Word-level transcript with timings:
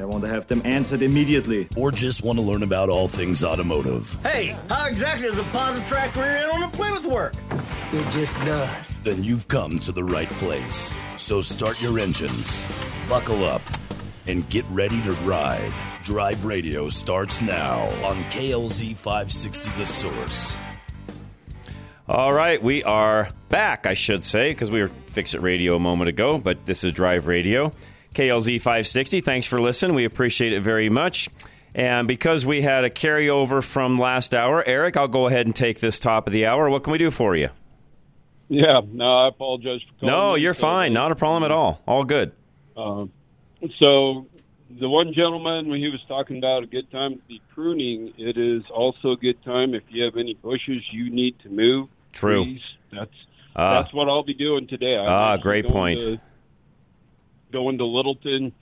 I 0.00 0.04
want 0.04 0.22
to 0.24 0.28
have 0.28 0.46
them 0.46 0.62
answered 0.64 1.02
immediately. 1.02 1.68
or 1.76 1.90
just 1.90 2.22
want 2.22 2.38
to 2.38 2.44
learn 2.44 2.62
about 2.62 2.88
all 2.88 3.08
things 3.08 3.42
automotive, 3.44 4.16
Hey, 4.22 4.56
how 4.68 4.86
exactly 4.86 5.26
does 5.28 5.38
a 5.38 5.44
Positrack 5.44 6.14
rear 6.16 6.24
end 6.24 6.50
on 6.52 6.62
a 6.62 6.68
Plymouth 6.68 7.06
work? 7.06 7.34
It 7.92 8.10
just 8.10 8.36
does. 8.44 8.98
then 9.00 9.24
you've 9.24 9.48
come 9.48 9.78
to 9.80 9.92
the 9.92 10.04
right 10.04 10.28
place. 10.30 10.96
So 11.16 11.40
start 11.40 11.80
your 11.82 11.98
engines, 11.98 12.64
buckle 13.08 13.44
up, 13.44 13.62
and 14.26 14.48
get 14.50 14.64
ready 14.70 15.00
to 15.02 15.12
ride. 15.24 15.72
Drive 16.02 16.44
Radio 16.44 16.88
starts 16.88 17.40
now 17.40 17.84
on 18.06 18.16
KLZ 18.24 18.94
560 18.94 19.70
The 19.78 19.86
Source. 19.86 20.56
All 22.06 22.32
right, 22.32 22.62
we 22.62 22.82
are 22.84 23.28
back, 23.50 23.86
I 23.86 23.94
should 23.94 24.24
say, 24.24 24.52
because 24.52 24.70
we 24.70 24.80
were 24.82 24.90
Fix 25.08 25.34
It 25.34 25.42
Radio 25.42 25.76
a 25.76 25.78
moment 25.78 26.08
ago, 26.08 26.38
but 26.38 26.64
this 26.66 26.84
is 26.84 26.92
Drive 26.92 27.26
Radio. 27.26 27.72
KLZ 28.22 28.56
560, 28.60 29.20
thanks 29.20 29.46
for 29.46 29.60
listening. 29.60 29.94
We 29.94 30.04
appreciate 30.04 30.52
it 30.52 30.60
very 30.60 30.88
much. 30.88 31.28
And 31.72 32.08
because 32.08 32.44
we 32.44 32.62
had 32.62 32.82
a 32.82 32.90
carryover 32.90 33.62
from 33.62 33.96
last 33.96 34.34
hour, 34.34 34.64
Eric, 34.66 34.96
I'll 34.96 35.06
go 35.06 35.28
ahead 35.28 35.46
and 35.46 35.54
take 35.54 35.78
this 35.78 36.00
top 36.00 36.26
of 36.26 36.32
the 36.32 36.44
hour. 36.44 36.68
What 36.68 36.82
can 36.82 36.90
we 36.90 36.98
do 36.98 37.12
for 37.12 37.36
you? 37.36 37.50
Yeah, 38.48 38.80
no, 38.90 39.18
I 39.18 39.28
apologize. 39.28 39.82
No, 40.02 40.34
you 40.34 40.42
you're 40.44 40.54
so 40.54 40.62
fine. 40.62 40.92
Not 40.92 41.12
a 41.12 41.14
problem 41.14 41.44
at 41.44 41.52
all. 41.52 41.80
All 41.86 42.02
good. 42.02 42.32
Um, 42.76 43.12
so, 43.78 44.26
the 44.80 44.88
one 44.88 45.12
gentleman 45.14 45.68
when 45.68 45.78
he 45.78 45.88
was 45.88 46.00
talking 46.08 46.38
about 46.38 46.64
a 46.64 46.66
good 46.66 46.90
time 46.90 47.14
to 47.18 47.22
be 47.28 47.40
pruning, 47.54 48.12
it 48.18 48.36
is 48.36 48.64
also 48.74 49.12
a 49.12 49.16
good 49.16 49.40
time 49.44 49.74
if 49.74 49.84
you 49.90 50.02
have 50.02 50.16
any 50.16 50.34
bushes 50.34 50.82
you 50.90 51.08
need 51.10 51.38
to 51.44 51.50
move. 51.50 51.88
True. 52.10 52.42
trees. 52.42 52.62
That's 52.90 53.12
Ah. 53.54 53.80
that's 53.80 53.94
what 53.94 54.08
I'll 54.08 54.24
be 54.24 54.34
doing 54.34 54.66
today. 54.66 54.96
I'm 54.96 55.08
Ah, 55.08 55.36
great 55.36 55.68
point. 55.68 56.00
To, 56.00 56.18
going 57.52 57.78
to 57.78 57.84
Littleton, 57.84 58.52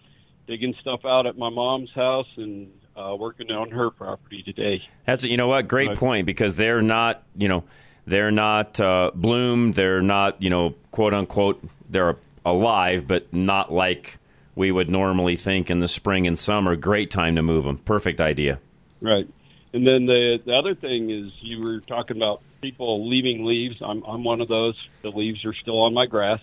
digging 0.46 0.74
stuff 0.80 1.04
out 1.04 1.26
at 1.26 1.36
my 1.36 1.50
mom's 1.50 1.90
house, 1.92 2.28
and 2.36 2.70
uh, 2.96 3.14
working 3.18 3.50
on 3.50 3.70
her 3.70 3.90
property 3.90 4.42
today. 4.42 4.82
That's 5.04 5.24
you 5.24 5.36
know 5.36 5.48
what 5.48 5.68
great 5.68 5.96
point 5.96 6.26
because 6.26 6.56
they're 6.56 6.82
not 6.82 7.22
you 7.36 7.48
know 7.48 7.64
they're 8.06 8.30
not 8.30 8.80
uh, 8.80 9.10
bloomed 9.14 9.74
they're 9.74 10.00
not 10.00 10.40
you 10.40 10.50
know 10.50 10.74
quote 10.90 11.12
unquote 11.12 11.62
they're 11.90 12.16
alive 12.44 13.06
but 13.06 13.32
not 13.32 13.72
like 13.72 14.18
we 14.54 14.72
would 14.72 14.90
normally 14.90 15.36
think 15.36 15.70
in 15.70 15.80
the 15.80 15.88
spring 15.88 16.26
and 16.26 16.36
summer. 16.38 16.74
Great 16.74 17.10
time 17.10 17.36
to 17.36 17.42
move 17.42 17.64
them. 17.64 17.76
Perfect 17.78 18.20
idea. 18.20 18.58
Right. 19.00 19.28
And 19.72 19.86
then 19.86 20.06
the 20.06 20.38
the 20.44 20.54
other 20.54 20.74
thing 20.74 21.10
is 21.10 21.30
you 21.42 21.60
were 21.60 21.80
talking 21.80 22.16
about 22.16 22.40
people 22.62 23.08
leaving 23.08 23.44
leaves. 23.44 23.76
I'm 23.82 24.02
I'm 24.04 24.24
one 24.24 24.40
of 24.40 24.48
those. 24.48 24.74
The 25.02 25.10
leaves 25.10 25.44
are 25.44 25.54
still 25.54 25.82
on 25.82 25.92
my 25.92 26.06
grass. 26.06 26.40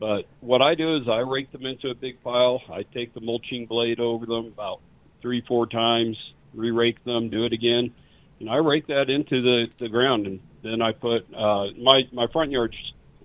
But 0.00 0.28
what 0.40 0.60
I 0.60 0.74
do 0.74 0.96
is 0.96 1.08
I 1.08 1.18
rake 1.18 1.52
them 1.52 1.66
into 1.66 1.88
a 1.88 1.94
big 1.94 2.22
pile. 2.22 2.60
I 2.70 2.82
take 2.82 3.14
the 3.14 3.20
mulching 3.20 3.66
blade 3.66 4.00
over 4.00 4.26
them 4.26 4.46
about 4.46 4.80
three, 5.22 5.42
four 5.46 5.66
times, 5.66 6.18
re-rake 6.54 7.02
them, 7.04 7.30
do 7.30 7.44
it 7.44 7.52
again, 7.52 7.94
and 8.40 8.50
I 8.50 8.56
rake 8.56 8.88
that 8.88 9.08
into 9.08 9.40
the 9.42 9.66
the 9.78 9.88
ground. 9.88 10.26
And 10.26 10.40
then 10.62 10.82
I 10.82 10.92
put 10.92 11.32
uh, 11.34 11.66
my 11.80 12.02
my 12.12 12.26
front 12.32 12.50
yard's 12.50 12.76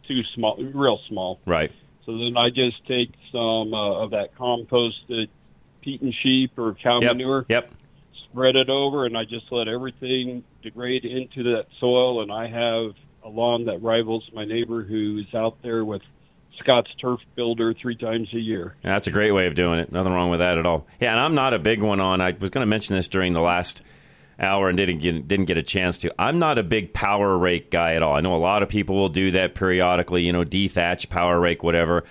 too 0.07 0.21
small, 0.35 0.57
real 0.57 0.99
small. 1.07 1.41
Right. 1.45 1.71
So 2.05 2.17
then 2.17 2.37
I 2.37 2.49
just 2.49 2.85
take 2.87 3.13
some 3.31 3.73
uh, 3.73 4.03
of 4.03 4.11
that 4.11 4.35
composted 4.35 5.29
peat 5.81 6.01
and 6.01 6.13
sheep 6.23 6.57
or 6.57 6.75
cow 6.81 6.99
Yep. 7.01 7.15
manure 7.15 7.45
Yep. 7.49 7.71
spread 8.29 8.55
it 8.55 8.69
over, 8.69 9.05
and 9.05 9.17
I 9.17 9.25
just 9.25 9.51
let 9.51 9.67
everything 9.67 10.43
degrade 10.63 11.05
into 11.05 11.43
that 11.51 11.65
soil. 11.79 12.21
And 12.21 12.31
I 12.31 12.47
have 12.47 12.93
a 13.23 13.29
lawn 13.29 13.65
that 13.65 13.81
rivals 13.81 14.23
my 14.33 14.45
neighbor 14.45 14.83
who 14.83 15.19
is 15.19 15.33
out 15.35 15.57
there 15.61 15.83
with 15.83 16.01
Scott's 16.59 16.91
Turf 17.01 17.19
Builder 17.35 17.73
three 17.73 17.95
times 17.95 18.29
a 18.33 18.39
year. 18.39 18.75
That's 18.81 19.07
a 19.07 19.11
great 19.11 19.31
way 19.31 19.47
of 19.47 19.55
doing 19.55 19.79
it. 19.79 19.91
Nothing 19.91 20.13
wrong 20.13 20.29
with 20.29 20.39
that 20.39 20.57
at 20.57 20.65
all. 20.65 20.87
Yeah, 20.99 21.11
and 21.11 21.19
I'm 21.19 21.35
not 21.35 21.53
a 21.53 21.59
big 21.59 21.81
one 21.81 21.99
on. 21.99 22.21
I 22.21 22.35
was 22.39 22.49
going 22.49 22.61
to 22.63 22.69
mention 22.69 22.95
this 22.95 23.07
during 23.07 23.33
the 23.33 23.41
last 23.41 23.81
hour 24.39 24.69
and 24.69 24.77
didn't 24.77 24.99
get 24.99 25.27
didn't 25.27 25.45
get 25.45 25.57
a 25.57 25.63
chance 25.63 25.97
to. 25.99 26.13
I'm 26.17 26.39
not 26.39 26.57
a 26.57 26.63
big 26.63 26.93
power 26.93 27.37
rake 27.37 27.71
guy 27.71 27.95
at 27.95 28.01
all. 28.01 28.15
I 28.15 28.21
know 28.21 28.35
a 28.35 28.37
lot 28.37 28.63
of 28.63 28.69
people 28.69 28.95
will 28.95 29.09
do 29.09 29.31
that 29.31 29.55
periodically. 29.55 30.23
You 30.23 30.33
know, 30.33 30.45
dethatch, 30.45 31.09
power 31.09 31.39
rake, 31.39 31.63
whatever. 31.63 32.05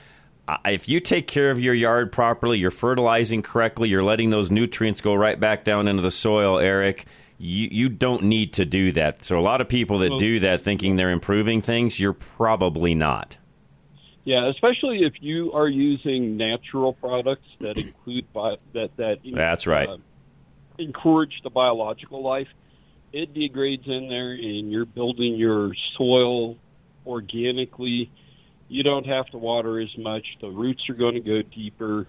If 0.65 0.89
you 0.89 1.01
take 1.01 1.27
care 1.27 1.51
of 1.51 1.61
your 1.61 1.75
yard 1.75 2.11
properly, 2.11 2.59
you're 2.59 2.71
fertilizing 2.71 3.43
correctly, 3.43 3.91
you're 3.91 4.03
letting 4.03 4.31
those 4.31 4.51
nutrients 4.51 5.03
go 5.03 5.15
right 5.15 5.39
back 5.39 5.63
down 5.63 5.89
into 5.89 6.03
the 6.03 6.11
soil, 6.11 6.59
Eric. 6.59 7.07
You 7.39 7.69
you 7.71 7.89
don't 7.89 8.25
need 8.25 8.55
to 8.55 8.65
do 8.65 8.93
that. 8.93 9.23
So 9.23 9.39
a 9.39 9.41
lot 9.41 9.61
of 9.61 9.69
people 9.69 9.99
that 9.99 10.19
do 10.19 10.41
that 10.41 10.61
thinking 10.61 10.97
they're 10.97 11.11
improving 11.11 11.61
things, 11.61 12.01
you're 12.01 12.13
probably 12.13 12.95
not. 12.95 13.37
Yeah, 14.29 14.47
especially 14.51 15.05
if 15.05 15.15
you 15.23 15.53
are 15.55 15.67
using 15.69 16.37
natural 16.37 16.93
products 16.93 17.47
that 17.61 17.79
include 17.79 18.31
bi- 18.35 18.59
that 18.75 18.95
that 18.99 19.21
That's 19.25 19.67
right. 19.67 19.89
uh, 19.89 19.97
encourage 20.79 21.41
the 21.43 21.49
biological 21.49 22.23
life. 22.23 22.49
It 23.11 23.33
degrades 23.33 23.87
in 23.87 24.11
there, 24.11 24.33
and 24.33 24.71
you're 24.71 24.85
building 24.85 25.37
your 25.37 25.73
soil 25.97 26.57
organically. 27.07 28.11
You 28.69 28.83
don't 28.83 29.07
have 29.07 29.25
to 29.29 29.39
water 29.39 29.81
as 29.81 29.97
much. 29.97 30.27
The 30.43 30.51
roots 30.51 30.83
are 30.91 30.95
going 30.95 31.15
to 31.15 31.21
go 31.21 31.41
deeper, 31.41 32.07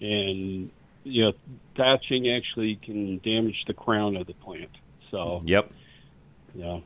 and 0.00 0.70
you 1.02 1.24
know 1.24 1.32
thatching 1.76 2.30
actually 2.36 2.76
can 2.76 3.18
damage 3.18 3.64
the 3.66 3.74
crown 3.74 4.14
of 4.14 4.28
the 4.28 4.34
plant. 4.34 4.70
So 5.10 5.42
Yep. 5.44 5.72
yeah. 6.54 6.78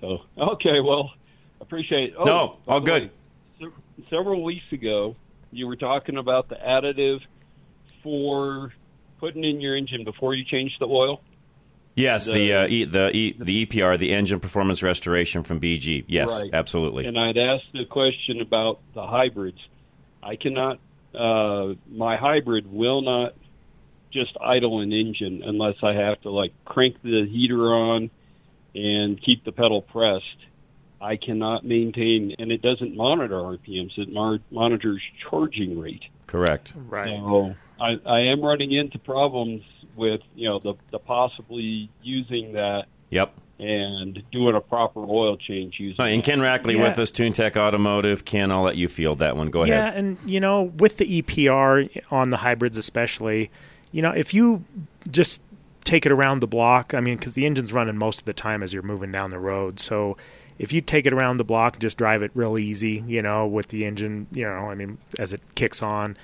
So 0.00 0.22
okay, 0.36 0.80
well, 0.80 1.12
appreciate. 1.60 2.14
Oh, 2.18 2.24
No, 2.24 2.56
all 2.66 2.80
good. 2.80 3.02
way, 3.04 3.10
several 4.10 4.42
weeks 4.42 4.64
ago, 4.72 5.16
you 5.50 5.66
were 5.66 5.76
talking 5.76 6.16
about 6.16 6.48
the 6.48 6.56
additive 6.56 7.20
for 8.02 8.72
putting 9.20 9.44
in 9.44 9.60
your 9.60 9.76
engine 9.76 10.04
before 10.04 10.34
you 10.34 10.44
change 10.44 10.72
the 10.78 10.86
oil. 10.86 11.20
Yes, 11.96 12.26
the 12.26 12.32
The- 12.34 12.52
uh, 12.54 12.66
e, 12.68 12.84
the 12.84 13.10
e, 13.16 13.34
the 13.38 13.66
EPR, 13.66 13.96
the 13.98 14.12
engine 14.12 14.38
performance 14.38 14.82
restoration 14.82 15.42
from 15.42 15.58
BG. 15.58 16.04
Yes, 16.06 16.40
Right. 16.42 16.50
absolutely. 16.52 17.06
And 17.06 17.18
I'd 17.18 17.36
asked 17.36 17.72
the 17.72 17.84
question 17.86 18.40
about 18.40 18.78
the 18.94 19.04
hybrids. 19.04 19.58
I 20.22 20.36
cannot. 20.36 20.78
Uh, 21.14 21.74
my 21.90 22.16
hybrid 22.16 22.72
will 22.72 23.00
not 23.02 23.34
just 24.12 24.36
idle 24.40 24.80
an 24.80 24.92
engine 24.92 25.42
unless 25.44 25.76
I 25.82 25.92
have 25.94 26.20
to 26.22 26.30
like 26.30 26.52
crank 26.64 26.96
the 27.02 27.26
heater 27.26 27.74
on 27.74 28.10
and 28.74 29.20
keep 29.20 29.44
the 29.44 29.52
pedal 29.52 29.82
pressed. 29.82 30.24
I 31.00 31.16
cannot 31.16 31.64
maintain, 31.64 32.34
and 32.38 32.50
it 32.50 32.60
doesn't 32.62 32.96
monitor 32.96 33.36
RPMs. 33.36 33.96
It 33.98 34.12
mar- 34.12 34.40
monitors 34.50 35.00
charging 35.30 35.78
rate. 35.78 36.02
Correct. 36.26 36.74
Right. 36.76 37.08
So 37.08 37.54
I, 37.80 37.98
I 38.04 38.20
am 38.32 38.42
running 38.42 38.72
into 38.72 38.98
problems 38.98 39.62
with 39.96 40.20
you 40.34 40.48
know 40.48 40.58
the, 40.58 40.74
the 40.90 40.98
possibly 40.98 41.90
using 42.02 42.52
that 42.54 42.86
Yep. 43.10 43.32
and 43.58 44.22
doing 44.30 44.54
a 44.54 44.60
proper 44.60 45.00
oil 45.00 45.36
change 45.36 45.76
using. 45.78 45.96
Oh, 46.00 46.04
and. 46.04 46.22
Ken 46.22 46.40
Rackley 46.40 46.74
Yeah. 46.76 46.88
with 46.88 46.98
us, 46.98 47.10
TuneTech 47.10 47.56
Automotive. 47.56 48.24
Ken, 48.24 48.50
I'll 48.52 48.62
let 48.62 48.76
you 48.76 48.86
field 48.88 49.20
that 49.20 49.36
one. 49.36 49.50
Go 49.50 49.64
Yeah, 49.64 49.74
ahead. 49.88 49.94
Yeah, 49.94 49.98
and 50.00 50.18
you 50.26 50.40
know, 50.40 50.62
with 50.78 50.98
the 50.98 51.22
EPR 51.22 52.02
on 52.12 52.30
the 52.30 52.36
hybrids 52.38 52.76
especially, 52.76 53.50
you 53.92 54.02
know, 54.02 54.10
if 54.10 54.34
you 54.34 54.64
just 55.10 55.40
take 55.84 56.04
it 56.04 56.12
around 56.12 56.40
the 56.40 56.46
block, 56.46 56.92
I 56.92 57.00
mean, 57.00 57.16
because 57.16 57.32
the 57.34 57.46
engine's 57.46 57.72
running 57.72 57.96
most 57.96 58.18
of 58.18 58.24
the 58.26 58.34
time 58.34 58.62
as 58.62 58.72
you're 58.74 58.82
moving 58.82 59.10
down 59.10 59.30
the 59.30 59.38
road, 59.38 59.80
so 59.80 60.18
if 60.58 60.72
you 60.72 60.80
take 60.80 61.06
it 61.06 61.12
around 61.12 61.36
the 61.36 61.44
block, 61.44 61.78
just 61.78 61.98
drive 61.98 62.22
it 62.22 62.30
real 62.34 62.58
easy, 62.58 63.04
you 63.06 63.22
know, 63.22 63.46
with 63.46 63.68
the 63.68 63.84
engine, 63.84 64.26
you 64.32 64.44
know, 64.44 64.70
I 64.70 64.74
mean, 64.74 64.98
as 65.18 65.32
it 65.32 65.40
kicks 65.54 65.82
on, 65.82 66.16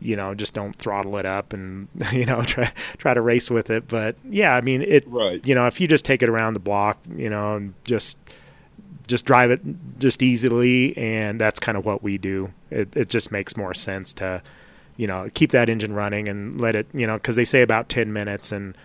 you 0.00 0.16
know, 0.16 0.34
just 0.34 0.54
don't 0.54 0.74
throttle 0.76 1.16
it 1.18 1.26
up 1.26 1.52
and 1.52 1.88
you 2.12 2.24
know 2.26 2.42
try 2.42 2.72
try 2.98 3.14
to 3.14 3.20
race 3.20 3.50
with 3.50 3.70
it. 3.70 3.88
But 3.88 4.16
yeah, 4.28 4.54
I 4.54 4.60
mean, 4.60 4.82
it, 4.82 5.04
Right. 5.08 5.44
you 5.46 5.54
know, 5.54 5.66
if 5.66 5.80
you 5.80 5.88
just 5.88 6.04
take 6.04 6.22
it 6.22 6.28
around 6.28 6.54
the 6.54 6.60
block, 6.60 6.98
you 7.14 7.30
know, 7.30 7.56
and 7.56 7.74
just 7.84 8.16
just 9.06 9.24
drive 9.24 9.50
it 9.52 9.60
just 10.00 10.20
easily 10.20 10.96
and 10.98 11.40
that's 11.40 11.60
kind 11.60 11.78
of 11.78 11.84
what 11.86 12.02
we 12.02 12.18
do 12.18 12.50
it, 12.70 12.88
it 12.96 13.08
just 13.08 13.30
makes 13.30 13.56
more 13.56 13.72
sense 13.72 14.12
to 14.12 14.42
you 14.96 15.06
know 15.06 15.28
keep 15.32 15.52
that 15.52 15.68
engine 15.68 15.92
running 15.92 16.28
and 16.28 16.60
let 16.60 16.74
it 16.74 16.88
you 16.92 17.06
know 17.06 17.14
because 17.14 17.36
they 17.36 17.44
say 17.44 17.62
about 17.62 17.88
10 17.88 18.12
minutes 18.12 18.50
and 18.50 18.76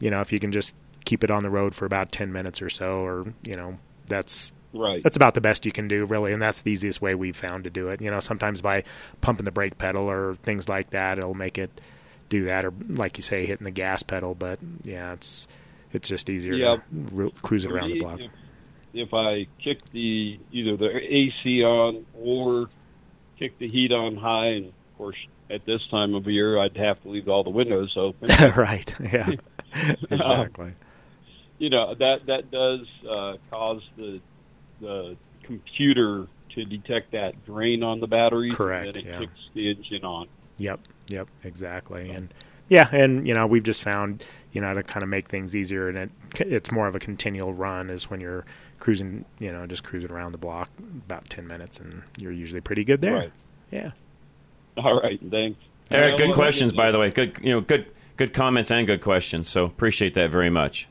you 0.00 0.10
know 0.10 0.20
if 0.20 0.32
you 0.32 0.40
can 0.40 0.50
just 0.50 0.74
keep 1.04 1.22
it 1.22 1.30
on 1.30 1.44
the 1.44 1.48
road 1.50 1.76
for 1.76 1.84
about 1.86 2.10
10 2.10 2.32
minutes 2.32 2.60
or 2.60 2.68
so 2.68 2.98
or 3.06 3.32
you 3.44 3.54
know 3.54 3.78
that's 4.08 4.52
Right. 4.74 5.02
that's 5.02 5.16
about 5.16 5.32
the 5.34 5.40
best 5.40 5.64
you 5.64 5.72
can 5.72 5.88
do 5.88 6.04
really 6.04 6.32
and 6.34 6.42
that's 6.42 6.60
the 6.60 6.70
easiest 6.70 7.00
way 7.00 7.14
we've 7.14 7.34
found 7.36 7.64
to 7.64 7.70
do 7.70 7.88
it 7.88 8.02
you 8.02 8.10
know 8.10 8.20
sometimes 8.20 8.60
by 8.60 8.84
pumping 9.22 9.46
the 9.46 9.50
brake 9.50 9.78
pedal 9.78 10.10
or 10.10 10.34
things 10.42 10.68
like 10.68 10.90
that 10.90 11.16
it'll 11.16 11.32
make 11.32 11.56
it 11.56 11.80
do 12.28 12.44
that 12.44 12.66
or 12.66 12.74
like 12.90 13.16
you 13.16 13.22
say 13.22 13.46
hitting 13.46 13.64
the 13.64 13.70
gas 13.70 14.02
pedal 14.02 14.34
but 14.34 14.58
yeah 14.84 15.14
it's 15.14 15.48
it's 15.92 16.06
just 16.06 16.28
easier 16.28 16.52
Yeah. 16.52 16.76
to 16.76 16.82
ru- 16.92 17.32
cruise 17.40 17.64
it 17.64 17.72
around 17.72 17.88
me, 17.88 17.94
the 17.94 18.04
block. 18.04 18.20
If, 18.20 18.30
if 18.92 19.14
I 19.14 19.46
kick 19.62 19.78
the 19.90 20.38
either 20.52 20.76
the 20.76 20.90
AC 21.02 21.64
on 21.64 22.04
or 22.14 22.68
kick 23.38 23.58
the 23.58 23.68
heat 23.68 23.90
on 23.90 24.16
high, 24.16 24.48
and 24.48 24.66
of 24.66 24.98
course 24.98 25.16
at 25.48 25.64
this 25.64 25.80
time 25.90 26.14
of 26.14 26.26
year 26.26 26.60
I'd 26.60 26.76
have 26.76 27.02
to 27.04 27.08
leave 27.08 27.26
all 27.30 27.42
the 27.42 27.48
windows 27.50 27.94
open. 27.96 28.28
right. 28.56 28.94
Yeah. 29.00 29.30
exactly. 30.10 30.72
You 31.58 31.70
know 31.70 31.94
that 31.94 32.26
that 32.26 32.50
does 32.50 32.86
uh, 33.08 33.36
cause 33.50 33.82
the 33.96 34.20
the 34.80 35.16
computer 35.42 36.26
to 36.50 36.64
detect 36.64 37.12
that 37.12 37.44
drain 37.44 37.82
on 37.82 38.00
the 38.00 38.06
battery. 38.06 38.50
Correct, 38.50 38.86
And 38.86 38.96
then 38.96 39.04
it 39.04 39.08
yeah. 39.08 39.18
kicks 39.20 39.50
the 39.54 39.70
engine 39.70 40.04
on. 40.04 40.28
Yep, 40.58 40.80
yep, 41.08 41.28
exactly. 41.44 42.10
And 42.10 42.32
yeah, 42.68 42.88
and 42.92 43.26
you 43.26 43.34
know, 43.34 43.46
we've 43.46 43.62
just 43.62 43.82
found, 43.82 44.24
you 44.52 44.60
know, 44.60 44.74
to 44.74 44.82
kind 44.82 45.02
of 45.02 45.08
make 45.08 45.28
things 45.28 45.54
easier 45.54 45.88
and 45.88 45.98
it 45.98 46.10
it's 46.40 46.70
more 46.70 46.86
of 46.86 46.94
a 46.94 46.98
continual 46.98 47.52
run 47.52 47.90
is 47.90 48.10
when 48.10 48.20
you're 48.20 48.44
cruising, 48.80 49.24
you 49.38 49.52
know, 49.52 49.66
just 49.66 49.84
cruising 49.84 50.10
around 50.10 50.32
the 50.32 50.38
block 50.38 50.70
about 50.78 51.28
10 51.30 51.46
minutes 51.46 51.78
and 51.78 52.02
you're 52.16 52.32
usually 52.32 52.60
pretty 52.60 52.84
good 52.84 53.00
there. 53.00 53.14
Right. 53.14 53.32
Yeah. 53.70 53.90
All 54.76 55.00
right. 55.00 55.20
Thanks. 55.30 55.58
Eric, 55.90 56.18
Well, 56.18 56.28
good 56.28 56.34
questions, 56.34 56.72
by 56.72 56.92
the 56.92 56.98
way. 56.98 57.10
Good, 57.10 57.38
you 57.42 57.50
know, 57.50 57.60
good, 57.60 57.86
good 58.16 58.32
comments 58.32 58.70
and 58.70 58.86
good 58.86 59.00
questions. 59.00 59.48
So 59.48 59.64
appreciate 59.64 60.14
that 60.14 60.30
very 60.30 60.50
much. 60.50 60.86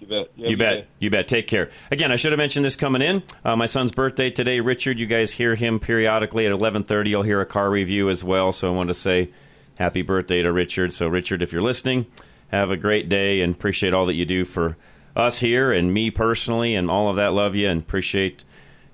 You 0.00 0.06
bet. 0.06 0.30
You 0.34 0.56
bet. 0.56 0.86
You 0.98 1.10
bet. 1.10 1.28
Take 1.28 1.46
care. 1.46 1.68
Again, 1.90 2.10
I 2.10 2.16
should 2.16 2.32
have 2.32 2.38
mentioned 2.38 2.64
this 2.64 2.74
coming 2.74 3.02
in. 3.02 3.22
Uh, 3.44 3.54
my 3.54 3.66
son's 3.66 3.92
birthday 3.92 4.30
today. 4.30 4.60
Richard, 4.60 4.98
you 4.98 5.04
guys 5.06 5.32
hear 5.32 5.54
him 5.54 5.78
periodically 5.78 6.46
at 6.46 6.52
11:30. 6.52 7.10
You'll 7.10 7.22
hear 7.22 7.40
a 7.42 7.46
car 7.46 7.70
review 7.70 8.08
as 8.08 8.24
well. 8.24 8.50
So 8.50 8.68
I 8.68 8.70
wanted 8.74 8.94
to 8.94 9.00
say 9.00 9.30
happy 9.74 10.00
birthday 10.00 10.40
to 10.42 10.52
Richard. 10.52 10.94
So 10.94 11.06
Richard, 11.06 11.42
if 11.42 11.52
you're 11.52 11.60
listening, 11.60 12.06
have 12.48 12.70
a 12.70 12.78
great 12.78 13.10
day 13.10 13.42
and 13.42 13.54
appreciate 13.54 13.92
all 13.92 14.06
that 14.06 14.14
you 14.14 14.24
do 14.24 14.46
for 14.46 14.78
us 15.14 15.40
here 15.40 15.70
and 15.70 15.92
me 15.92 16.10
personally 16.10 16.74
and 16.74 16.90
all 16.90 17.10
of 17.10 17.16
that. 17.16 17.34
Love 17.34 17.54
you 17.54 17.68
and 17.68 17.82
appreciate 17.82 18.44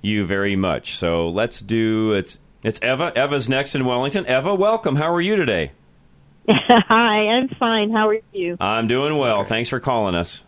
you 0.02 0.24
very 0.24 0.56
much. 0.56 0.96
So 0.96 1.28
let's 1.28 1.60
do 1.60 2.14
it's 2.14 2.40
it's 2.64 2.80
Eva. 2.82 3.12
Eva's 3.16 3.48
next 3.48 3.76
in 3.76 3.84
Wellington. 3.84 4.26
Eva, 4.26 4.56
welcome. 4.56 4.96
How 4.96 5.14
are 5.14 5.20
you 5.20 5.36
today? 5.36 5.70
Hi, 6.48 7.28
I'm 7.28 7.48
fine. 7.48 7.92
How 7.92 8.08
are 8.08 8.18
you? 8.32 8.56
I'm 8.58 8.88
doing 8.88 9.18
well. 9.18 9.44
Thanks 9.44 9.68
for 9.68 9.78
calling 9.78 10.16
us. 10.16 10.42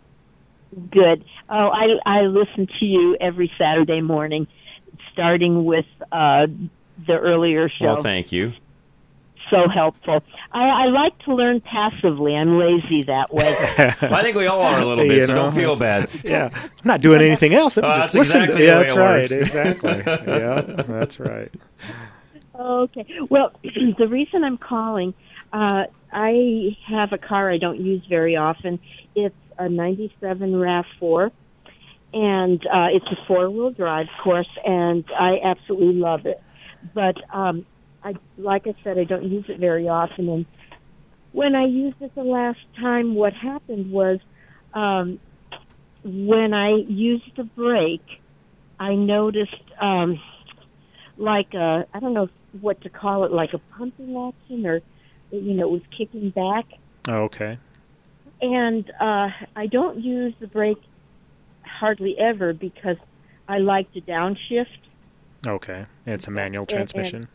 Good. 0.91 1.25
Oh, 1.49 1.69
I 1.73 1.87
I 2.05 2.21
listen 2.21 2.67
to 2.79 2.85
you 2.85 3.17
every 3.19 3.51
Saturday 3.57 4.01
morning, 4.01 4.47
starting 5.13 5.65
with 5.65 5.85
uh, 6.11 6.47
the 7.07 7.13
earlier 7.13 7.69
show. 7.69 7.93
Well, 7.93 8.03
thank 8.03 8.31
you. 8.31 8.53
so 9.49 9.67
helpful. 9.67 10.21
I, 10.51 10.59
I 10.59 10.85
like 10.85 11.17
to 11.25 11.33
learn 11.33 11.59
passively. 11.61 12.35
I'm 12.35 12.59
lazy 12.59 13.03
that 13.03 13.33
way. 13.33 13.55
Well, 14.01 14.13
I 14.13 14.21
think 14.21 14.35
we 14.37 14.45
all 14.45 14.61
are 14.61 14.79
a 14.79 14.85
little 14.85 15.05
bit, 15.05 15.15
You 15.17 15.21
so 15.23 15.33
know, 15.33 15.41
don't 15.43 15.55
feel 15.55 15.75
bad. 15.75 16.09
Yeah. 16.23 16.49
I'm 16.53 16.69
not 16.83 17.01
doing 17.01 17.21
anything 17.21 17.53
else. 17.55 17.75
I'm 17.77 17.83
Oh, 17.85 17.87
just 17.95 18.13
that's 18.13 18.33
listening. 18.33 18.43
exactly 18.59 18.65
yeah, 18.67 18.77
that's 18.77 18.95
right. 18.95 19.19
works. 19.21 19.31
Exactly. 19.31 20.03
yeah, 20.05 20.61
that's 20.87 21.19
right. 21.19 21.51
okay. 22.59 23.05
Well, 23.29 23.53
the 23.97 24.07
reason 24.07 24.43
I'm 24.43 24.57
calling, 24.57 25.13
uh, 25.51 25.85
I 26.11 26.77
have 26.87 27.11
a 27.13 27.17
car 27.17 27.49
I 27.51 27.57
don't 27.57 27.79
use 27.79 28.03
very 28.07 28.35
often. 28.35 28.79
It's 29.15 29.35
a 29.59 29.69
'97 29.69 30.51
Rav4, 30.53 31.31
and 32.13 32.65
uh, 32.65 32.87
it's 32.91 33.05
a 33.05 33.25
four-wheel 33.27 33.71
drive 33.71 34.07
course, 34.23 34.49
and 34.65 35.03
I 35.17 35.39
absolutely 35.43 35.95
love 35.95 36.25
it. 36.25 36.41
But 36.93 37.15
um, 37.33 37.65
I, 38.03 38.15
like 38.37 38.65
I 38.67 38.73
said, 38.83 38.97
I 38.97 39.03
don't 39.03 39.25
use 39.25 39.45
it 39.49 39.59
very 39.59 39.87
often. 39.87 40.29
And 40.29 40.45
when 41.31 41.55
I 41.55 41.65
used 41.65 42.01
it 42.01 42.15
the 42.15 42.23
last 42.23 42.59
time, 42.79 43.15
what 43.15 43.33
happened 43.33 43.91
was 43.91 44.19
um, 44.73 45.19
when 46.03 46.53
I 46.53 46.77
used 46.87 47.35
the 47.35 47.43
brake, 47.43 48.07
I 48.79 48.95
noticed 48.95 49.53
um, 49.81 50.21
like 51.17 51.53
a 51.53 51.85
I 51.93 51.99
don't 51.99 52.13
know 52.13 52.29
what 52.61 52.81
to 52.81 52.89
call 52.89 53.25
it, 53.25 53.31
like 53.31 53.53
a 53.53 53.59
pumping 53.77 54.15
action, 54.15 54.65
or 54.65 54.81
you 55.31 55.53
know, 55.53 55.67
it 55.67 55.71
was 55.71 55.81
kicking 55.95 56.29
back. 56.29 56.65
Oh, 57.09 57.23
okay. 57.23 57.57
And 58.41 58.89
uh, 58.99 59.29
I 59.55 59.67
don't 59.67 59.99
use 59.99 60.33
the 60.39 60.47
brake 60.47 60.81
hardly 61.63 62.17
ever 62.17 62.53
because 62.53 62.97
I 63.47 63.57
like 63.57 63.91
to 63.93 64.01
downshift. 64.01 64.67
Okay. 65.47 65.85
It's 66.05 66.27
a 66.27 66.31
manual 66.31 66.61
and- 66.63 66.69
transmission. 66.69 67.27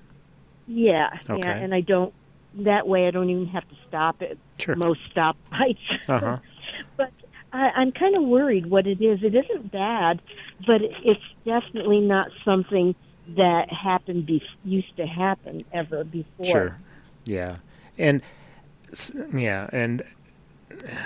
Yeah, 0.66 1.10
Okay. 1.28 1.40
yeah, 1.46 1.56
and 1.56 1.74
I 1.74 1.82
don't. 1.82 2.14
That 2.54 2.88
way, 2.88 3.06
I 3.06 3.10
don't 3.10 3.28
even 3.28 3.48
have 3.48 3.68
to 3.68 3.74
stop 3.86 4.22
at 4.22 4.38
Sure. 4.58 4.74
most 4.76 5.00
stop 5.10 5.36
lights. 5.52 5.78
Uh-huh. 6.08 6.38
but 6.96 7.10
I, 7.52 7.70
I'm 7.76 7.92
kind 7.92 8.16
of 8.16 8.22
worried 8.22 8.70
what 8.70 8.86
it 8.86 9.02
is. 9.02 9.22
It 9.22 9.34
isn't 9.34 9.70
bad, 9.72 10.22
but 10.66 10.80
it's 10.80 11.20
definitely 11.44 12.00
not 12.00 12.28
something 12.46 12.94
that 13.36 13.70
happened 13.70 14.24
be- 14.24 14.42
used 14.64 14.96
to 14.96 15.06
happen 15.06 15.64
ever 15.72 16.02
before. 16.04 16.46
Sure. 16.46 16.78
Yeah. 17.26 17.56
And 17.98 18.22
yeah, 19.36 19.68
and 19.70 20.02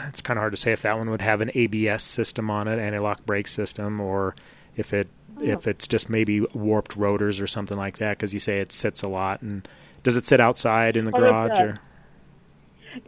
it's 0.08 0.20
kind 0.20 0.38
of 0.38 0.42
hard 0.42 0.52
to 0.52 0.56
say 0.56 0.72
if 0.72 0.82
that 0.82 0.96
one 0.98 1.10
would 1.10 1.22
have 1.22 1.40
an 1.40 1.50
ABS 1.54 2.02
system 2.02 2.50
on 2.50 2.68
it, 2.68 2.78
anti-lock 2.78 3.24
brake 3.26 3.48
system, 3.48 4.00
or 4.00 4.34
if 4.76 4.92
it 4.92 5.08
if 5.40 5.68
it's 5.68 5.86
just 5.86 6.10
maybe 6.10 6.40
warped 6.52 6.96
rotors 6.96 7.40
or 7.40 7.46
something 7.46 7.76
like 7.76 7.98
that. 7.98 8.18
Because 8.18 8.34
you 8.34 8.40
say 8.40 8.60
it 8.60 8.72
sits 8.72 9.02
a 9.02 9.08
lot, 9.08 9.40
and 9.42 9.68
does 10.02 10.16
it 10.16 10.24
sit 10.24 10.40
outside 10.40 10.96
in 10.96 11.04
the 11.04 11.12
Oh, 11.14 11.20
garage? 11.20 11.60
Or 11.60 11.80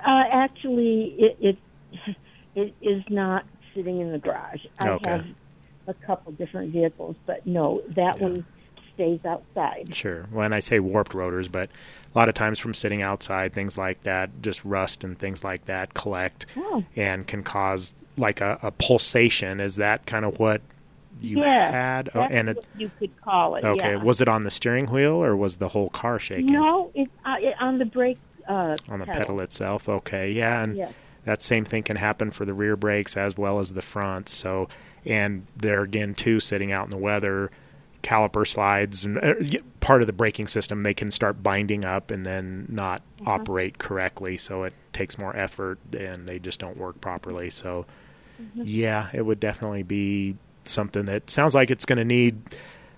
Uh, 0.06 0.24
actually, 0.30 1.14
it, 1.18 1.36
it 1.40 1.58
it 2.54 2.74
is 2.80 3.02
not 3.08 3.44
sitting 3.74 4.00
in 4.00 4.12
the 4.12 4.18
garage. 4.18 4.64
I 4.78 4.98
have 5.04 5.26
a 5.86 5.94
couple 5.94 6.32
different 6.32 6.72
vehicles, 6.72 7.16
but 7.26 7.46
no, 7.46 7.82
that 7.88 8.20
one 8.20 8.44
stays 8.94 9.20
outside. 9.24 9.94
Sure. 9.94 10.26
When 10.30 10.52
I 10.52 10.60
say 10.60 10.78
warped 10.78 11.14
rotors, 11.14 11.48
but 11.48 11.70
a 12.14 12.18
lot 12.18 12.28
of 12.28 12.34
times 12.34 12.58
from 12.58 12.74
sitting 12.74 13.02
outside, 13.02 13.52
things 13.52 13.78
like 13.78 14.02
that, 14.02 14.30
just 14.42 14.64
rust 14.64 15.04
and 15.04 15.18
things 15.18 15.44
like 15.44 15.64
that 15.66 15.94
collect 15.94 16.46
Oh. 16.56 16.84
and 16.96 17.26
can 17.26 17.42
cause 17.42 17.94
like 18.16 18.40
a, 18.40 18.58
a 18.62 18.70
pulsation. 18.72 19.60
Is 19.60 19.76
that 19.76 20.06
kind 20.06 20.24
of 20.24 20.38
what 20.38 20.60
you 21.20 21.38
yeah, 21.38 21.70
had? 21.70 22.08
Oh, 22.14 22.20
that's 22.20 22.34
and 22.34 22.48
it, 22.50 22.56
what 22.56 22.66
you 22.78 22.90
could 22.98 23.20
call 23.22 23.54
it. 23.54 23.64
okay, 23.64 23.92
yeah. 23.92 24.02
was 24.02 24.20
it 24.20 24.28
on 24.28 24.42
the 24.44 24.50
steering 24.50 24.86
wheel 24.90 25.14
or 25.22 25.36
was 25.36 25.56
the 25.56 25.68
whole 25.68 25.90
car 25.90 26.18
shaking? 26.18 26.46
No, 26.46 26.90
it's 26.94 27.10
uh, 27.24 27.36
it, 27.38 27.54
on 27.60 27.78
the 27.78 27.84
brake. 27.84 28.18
Uh, 28.48 28.74
On 28.88 28.98
the 28.98 29.06
pedal. 29.06 29.40
itself. 29.40 29.88
Okay, 29.88 30.32
yeah, 30.32 30.62
and 30.64 30.76
Yes. 30.76 30.92
that 31.24 31.40
same 31.42 31.64
thing 31.64 31.84
can 31.84 31.96
happen 31.96 32.32
for 32.32 32.44
the 32.44 32.54
rear 32.54 32.74
brakes 32.74 33.16
as 33.16 33.36
well 33.36 33.60
as 33.60 33.72
the 33.72 33.82
front. 33.82 34.28
So, 34.28 34.68
and 35.06 35.46
there 35.56 35.82
again 35.82 36.14
too, 36.14 36.40
sitting 36.40 36.72
out 36.72 36.84
in 36.84 36.90
the 36.90 36.96
weather, 36.96 37.50
caliper 38.02 38.46
slides 38.46 39.04
and 39.04 39.18
uh, 39.18 39.34
part 39.80 40.00
of 40.00 40.06
the 40.06 40.12
braking 40.12 40.46
system 40.46 40.82
they 40.82 40.94
can 40.94 41.10
start 41.10 41.42
binding 41.42 41.84
up 41.84 42.10
and 42.10 42.24
then 42.26 42.66
not 42.68 43.02
Mm-hmm. 43.20 43.28
operate 43.28 43.78
correctly. 43.78 44.38
So 44.38 44.62
it 44.64 44.72
takes 44.94 45.18
more 45.18 45.36
effort 45.36 45.78
and 45.92 46.26
they 46.26 46.38
just 46.38 46.58
don't 46.58 46.78
work 46.78 47.00
properly. 47.02 47.50
So, 47.50 47.84
Mm-hmm. 48.40 48.62
yeah, 48.64 49.10
it 49.12 49.20
would 49.26 49.38
definitely 49.40 49.82
be 49.82 50.36
something 50.64 51.04
that 51.04 51.28
sounds 51.28 51.54
like 51.54 51.70
it's 51.70 51.84
going 51.84 51.98
to 51.98 52.04
need 52.06 52.40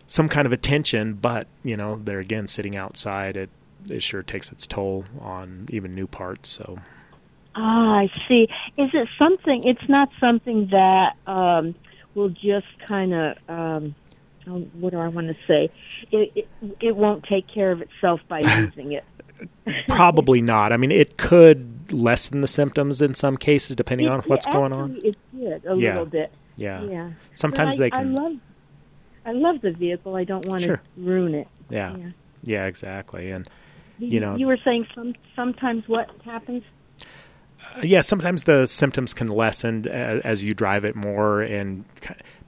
some 0.06 0.28
kind 0.28 0.46
of 0.46 0.52
attention. 0.52 1.14
But 1.14 1.48
you 1.64 1.76
know, 1.76 2.00
they're 2.04 2.20
again, 2.20 2.46
sitting 2.46 2.76
outside, 2.76 3.36
it 3.36 3.50
it 3.90 4.00
sure 4.04 4.22
takes 4.22 4.52
its 4.52 4.64
toll 4.68 5.04
on 5.20 5.66
even 5.70 5.96
new 5.96 6.06
parts. 6.06 6.48
So. 6.48 6.78
Ah, 7.56 7.98
I 7.98 8.10
see. 8.28 8.46
Is 8.78 8.90
it 8.94 9.08
something? 9.18 9.64
It's 9.64 9.88
not 9.88 10.08
something 10.20 10.68
that 10.70 11.14
um, 11.26 11.74
will 12.14 12.28
just 12.30 12.66
kind 12.86 13.12
of. 13.12 13.36
Um, 13.48 13.94
what 14.46 14.90
do 14.90 14.98
I 14.98 15.08
want 15.08 15.28
to 15.28 15.36
say? 15.46 15.70
It, 16.10 16.32
it 16.34 16.48
it 16.80 16.96
won't 16.96 17.24
take 17.24 17.46
care 17.48 17.70
of 17.72 17.80
itself 17.82 18.20
by 18.28 18.40
using 18.58 18.92
it. 18.92 19.04
Probably 19.88 20.40
not. 20.40 20.72
I 20.72 20.76
mean, 20.76 20.90
it 20.92 21.16
could 21.18 21.92
lessen 21.92 22.40
the 22.40 22.46
symptoms 22.48 23.02
in 23.02 23.14
some 23.14 23.36
cases, 23.36 23.76
depending 23.76 24.08
on 24.08 24.20
what's 24.22 24.46
it 24.46 24.52
going 24.52 24.72
on. 24.72 24.96
It 25.02 25.16
did 25.36 25.64
a 25.66 25.76
Yeah. 25.76 25.90
little 25.90 26.06
bit. 26.06 26.32
Yeah. 26.56 26.82
Yeah. 26.84 27.10
Sometimes 27.34 27.76
I, 27.76 27.84
they 27.84 27.90
can. 27.90 28.16
I 28.16 28.20
love. 28.20 28.36
I 29.24 29.32
love 29.32 29.60
the 29.62 29.72
vehicle. 29.72 30.16
I 30.16 30.24
don't 30.24 30.46
want 30.46 30.62
Sure. 30.64 30.76
to 30.76 30.82
ruin 31.00 31.34
it. 31.34 31.48
yeah. 31.70 31.96
Yeah. 31.96 32.10
yeah. 32.42 32.66
exactly. 32.66 33.30
And 33.30 33.48
you 33.98 34.18
know, 34.20 34.36
you 34.36 34.46
were 34.46 34.58
saying 34.64 34.86
some 34.94 35.14
sometimes 35.36 35.88
what 35.88 36.10
happens? 36.24 36.64
Uh, 37.00 37.80
yeah, 37.84 38.00
sometimes 38.00 38.44
the 38.44 38.66
symptoms 38.66 39.14
can 39.14 39.28
lessen 39.28 39.86
as, 39.88 40.20
as 40.22 40.42
you 40.44 40.54
drive 40.54 40.84
it 40.84 40.96
more, 40.96 41.40
and 41.40 41.84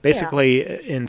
basically, 0.09 0.61
in 0.87 1.07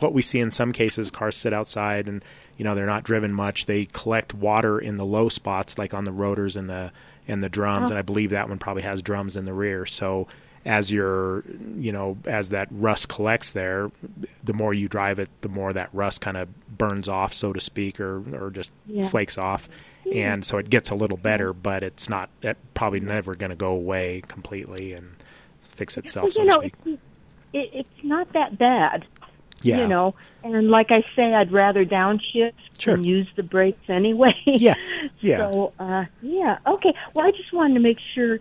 what 0.00 0.12
we 0.12 0.22
see 0.22 0.38
in 0.40 0.50
some 0.50 0.72
cases, 0.72 1.10
cars 1.10 1.36
sit 1.36 1.52
outside 1.52 2.06
and 2.08 2.24
you 2.56 2.64
know 2.64 2.74
they're 2.74 2.86
not 2.86 3.02
driven 3.04 3.32
much. 3.32 3.66
They 3.66 3.86
collect 3.86 4.34
water 4.34 4.78
in 4.78 4.96
the 4.96 5.04
low 5.04 5.28
spots, 5.28 5.78
like 5.78 5.94
on 5.94 6.04
the 6.04 6.12
rotors 6.12 6.56
and 6.56 6.68
the 6.70 6.92
and 7.26 7.42
the 7.42 7.48
drums, 7.48 7.90
Oh. 7.90 7.94
and 7.94 7.98
I 7.98 8.02
believe 8.02 8.30
that 8.30 8.48
one 8.48 8.58
probably 8.58 8.82
has 8.82 9.00
drums 9.02 9.36
in 9.36 9.44
the 9.46 9.52
rear. 9.54 9.86
So 9.86 10.28
as 10.66 10.90
you're, 10.90 11.42
you 11.76 11.90
know, 11.92 12.16
as 12.26 12.50
that 12.50 12.68
rust 12.70 13.08
collects 13.08 13.52
there, 13.52 13.90
the 14.42 14.52
more 14.54 14.72
you 14.72 14.88
drive 14.88 15.18
it, 15.18 15.28
the 15.42 15.48
more 15.48 15.72
that 15.72 15.88
rust 15.92 16.20
kind 16.20 16.36
of 16.36 16.48
burns 16.78 17.08
off, 17.08 17.32
so 17.34 17.52
to 17.52 17.60
speak, 17.60 17.98
or 18.00 18.22
or 18.40 18.50
just 18.50 18.70
Yeah. 18.86 19.08
flakes 19.08 19.36
off. 19.38 19.68
And 20.14 20.44
so 20.44 20.58
it 20.58 20.68
gets 20.68 20.90
a 20.90 20.94
little 20.94 21.16
better, 21.16 21.52
but 21.54 21.82
it's 21.82 22.08
not 22.10 22.28
it 22.42 22.58
probably 22.74 23.00
never 23.00 23.34
going 23.34 23.50
to 23.50 23.56
go 23.56 23.72
away 23.72 24.22
completely. 24.28 24.92
And 24.92 25.16
fix 25.62 25.96
itself, 25.98 26.30
so 26.32 26.42
you 26.42 26.48
know, 26.50 26.60
to 26.60 26.68
speak. 26.82 26.98
It's, 27.54 27.74
it, 27.74 27.78
it's 27.78 28.04
not 28.04 28.32
that 28.34 28.58
bad. 28.58 29.06
Yeah. 29.62 29.78
You 29.78 29.88
know, 29.88 30.14
and 30.42 30.68
like 30.68 30.90
I 30.90 31.02
say, 31.16 31.32
I'd 31.32 31.50
rather 31.50 31.86
downshift 31.86 32.52
Sure. 32.78 32.96
than 32.96 33.04
use 33.04 33.26
the 33.34 33.42
brakes 33.42 33.88
anyway. 33.88 34.34
Yeah. 34.46 34.74
Yeah. 35.20 35.38
So, 35.38 35.72
uh, 35.78 36.04
yeah, 36.20 36.58
okay. 36.66 36.92
Well, 37.14 37.26
I 37.26 37.30
just 37.30 37.50
wanted 37.52 37.74
to 37.74 37.80
make 37.80 37.98
sure 38.14 38.40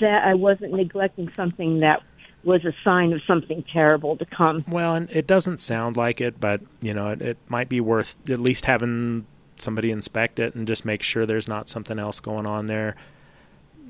that 0.00 0.24
I 0.24 0.34
wasn't 0.34 0.72
neglecting 0.72 1.30
something 1.36 1.80
that 1.80 2.02
was 2.42 2.64
a 2.64 2.72
sign 2.82 3.12
of 3.12 3.22
something 3.26 3.64
terrible 3.72 4.16
to 4.16 4.26
come. 4.26 4.64
Well, 4.68 4.94
and 4.96 5.08
it 5.10 5.26
doesn't 5.28 5.60
sound 5.60 5.96
like 5.96 6.20
it, 6.20 6.40
but 6.40 6.60
you 6.80 6.92
know, 6.92 7.10
it, 7.10 7.22
it 7.22 7.38
might 7.48 7.68
be 7.68 7.80
worth 7.80 8.16
at 8.28 8.40
least 8.40 8.64
having 8.64 9.26
somebody 9.56 9.90
inspect 9.92 10.40
it 10.40 10.54
and 10.56 10.66
just 10.66 10.84
make 10.84 11.02
sure 11.02 11.24
there's 11.24 11.46
not 11.48 11.68
something 11.68 11.98
else 11.98 12.18
going 12.20 12.46
on 12.46 12.66
there. 12.66 12.96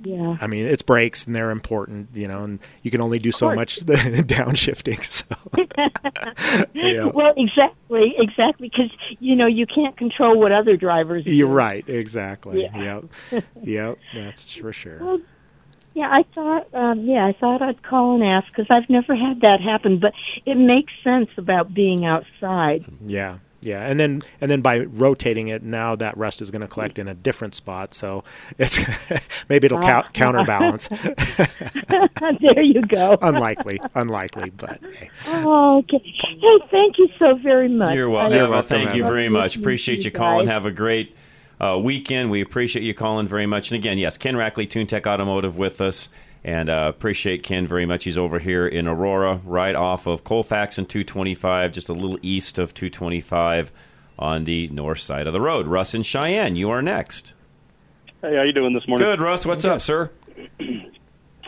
Yeah. 0.03 0.37
I 0.41 0.47
mean, 0.47 0.67
it's 0.67 0.83
brakes 0.83 1.27
and 1.27 1.35
they're 1.35 1.51
important, 1.51 2.09
you 2.15 2.27
know, 2.27 2.45
and 2.45 2.59
you 2.83 2.91
can 2.91 3.01
only 3.01 3.19
do 3.19 3.33
so 3.33 3.55
much 3.55 3.81
downshifting. 3.87 5.03
So, 5.03 5.25
yeah. 6.75 7.07
Well, 7.07 7.33
exactly, 7.37 8.15
exactly, 8.19 8.69
because 8.69 8.91
you 9.21 9.37
know 9.37 9.47
you 9.47 9.67
can't 9.67 9.97
control 9.97 10.39
what 10.39 10.53
other 10.53 10.77
drivers. 10.77 11.25
You're 11.27 11.49
do. 11.49 11.55
right, 11.55 11.89
exactly. 11.89 12.63
Yeah. 12.63 13.01
Yep, 13.33 13.45
yep, 13.63 13.99
that's 14.15 14.55
for 14.55 14.73
sure. 14.73 14.99
Well, 15.01 15.21
yeah, 15.95 16.09
I 16.11 16.25
thought, 16.35 16.67
um, 16.75 17.05
yeah, 17.07 17.25
I 17.25 17.33
thought 17.33 17.63
I'd 17.63 17.83
call 17.85 18.17
and 18.17 18.25
ask 18.25 18.49
because 18.49 18.67
I've 18.71 18.91
never 18.91 19.15
had 19.15 19.43
that 19.43 19.61
happen, 19.61 20.01
but 20.01 20.13
it 20.45 20.57
makes 20.57 20.93
sense 21.05 21.31
about 21.37 21.73
being 21.73 22.05
outside. 22.05 22.85
Yeah, 23.07 23.39
yeah, 23.65 23.81
and 23.87 23.99
then 23.99 24.23
and 24.41 24.51
then 24.51 24.61
by 24.61 24.81
rotating 24.81 25.49
it, 25.49 25.63
now 25.63 25.97
that 25.97 26.17
rust 26.17 26.41
is 26.43 26.51
going 26.51 26.63
to 26.63 26.69
collect 26.69 26.99
in 26.99 27.09
a 27.09 27.15
different 27.15 27.55
spot, 27.55 27.95
so 27.95 28.25
it's 28.59 28.79
maybe 29.49 29.67
it'll 29.67 29.81
cou- 29.81 29.87
Ah. 29.89 30.09
counterbalance. 30.13 30.89
there 32.41 32.63
you 32.63 32.83
go. 32.83 33.19
unlikely, 33.23 33.81
unlikely, 33.95 34.51
but 34.51 34.81
hey. 34.99 35.11
Oh, 35.29 35.79
okay. 35.79 35.99
Hey, 36.05 36.59
thank 36.71 36.99
you 36.99 37.09
so 37.19 37.35
very 37.37 37.69
much. 37.69 37.95
You're 37.95 38.11
welcome. 38.11 38.33
I- 38.33 38.37
Yeah, 38.37 38.49
well, 38.49 38.63
thank 38.63 38.95
you 38.95 39.03
very 39.05 39.29
much. 39.29 39.57
Appreciate 39.57 39.99
to 40.01 40.05
you 40.05 40.11
calling. 40.11 40.47
Have 40.47 40.67
a 40.67 40.71
great 40.71 41.17
uh, 41.61 41.79
weekend. 41.83 42.31
We 42.31 42.41
appreciate 42.41 42.83
you 42.83 42.95
calling 42.95 43.27
very 43.27 43.47
much. 43.47 43.71
And 43.71 43.79
again, 43.79 43.99
yes, 43.99 44.19
Ken 44.19 44.35
Rackley, 44.35 44.67
TuneTech 44.67 45.07
Automotive, 45.07 45.57
with 45.59 45.81
us. 45.81 46.11
And 46.45 46.69
uh, 46.69 46.93
appreciate 46.95 47.43
Ken 47.43 47.67
very 47.67 47.87
much. 47.87 48.05
He's 48.05 48.19
over 48.19 48.39
here 48.39 48.67
in 48.67 48.87
Aurora, 48.87 49.41
right 49.45 49.75
off 49.75 50.07
of 50.07 50.25
Colfax 50.25 50.77
and 50.77 50.87
225, 50.87 51.73
just 51.73 51.89
a 51.89 51.95
little 51.95 52.19
east 52.21 52.59
of 52.59 52.75
225 52.75 53.73
on 54.19 54.45
the 54.45 54.69
north 54.69 55.01
side 55.01 55.27
of 55.27 55.33
the 55.33 55.41
road. 55.41 55.67
Russ 55.67 55.95
and 55.95 56.05
Cheyenne, 56.05 56.55
you 56.55 56.69
are 56.69 56.83
next. 56.83 57.33
Hey, 58.21 58.37
how 58.37 58.43
you 58.43 58.53
doing 58.53 58.75
this 58.75 58.87
morning? 58.87 59.07
Good, 59.07 59.21
Russ. 59.21 59.47
What's 59.47 59.65
up, 59.65 59.81
sir? 59.81 60.11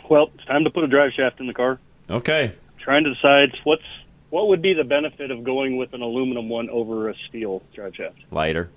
Well, 0.09 0.31
it's 0.35 0.45
time 0.45 0.65
to 0.65 0.71
put 0.71 0.85
a 0.85 0.87
drive 0.87 1.13
shaft 1.17 1.41
in 1.41 1.47
the 1.47 1.53
car. 1.53 1.81
Okay. 2.09 2.55
Trying 2.79 3.05
to 3.05 3.15
decide 3.15 3.57
what's 3.65 3.83
what 4.31 4.49
would 4.49 4.63
be 4.63 4.75
the 4.75 4.85
benefit 4.85 5.31
of 5.31 5.45
going 5.45 5.77
with 5.77 5.93
an 5.95 6.03
aluminum 6.03 6.49
one 6.49 6.71
over 6.71 7.09
a 7.09 7.15
steel 7.29 7.63
drive 7.75 7.97
shaft. 7.97 8.17
Lighter. 8.31 8.71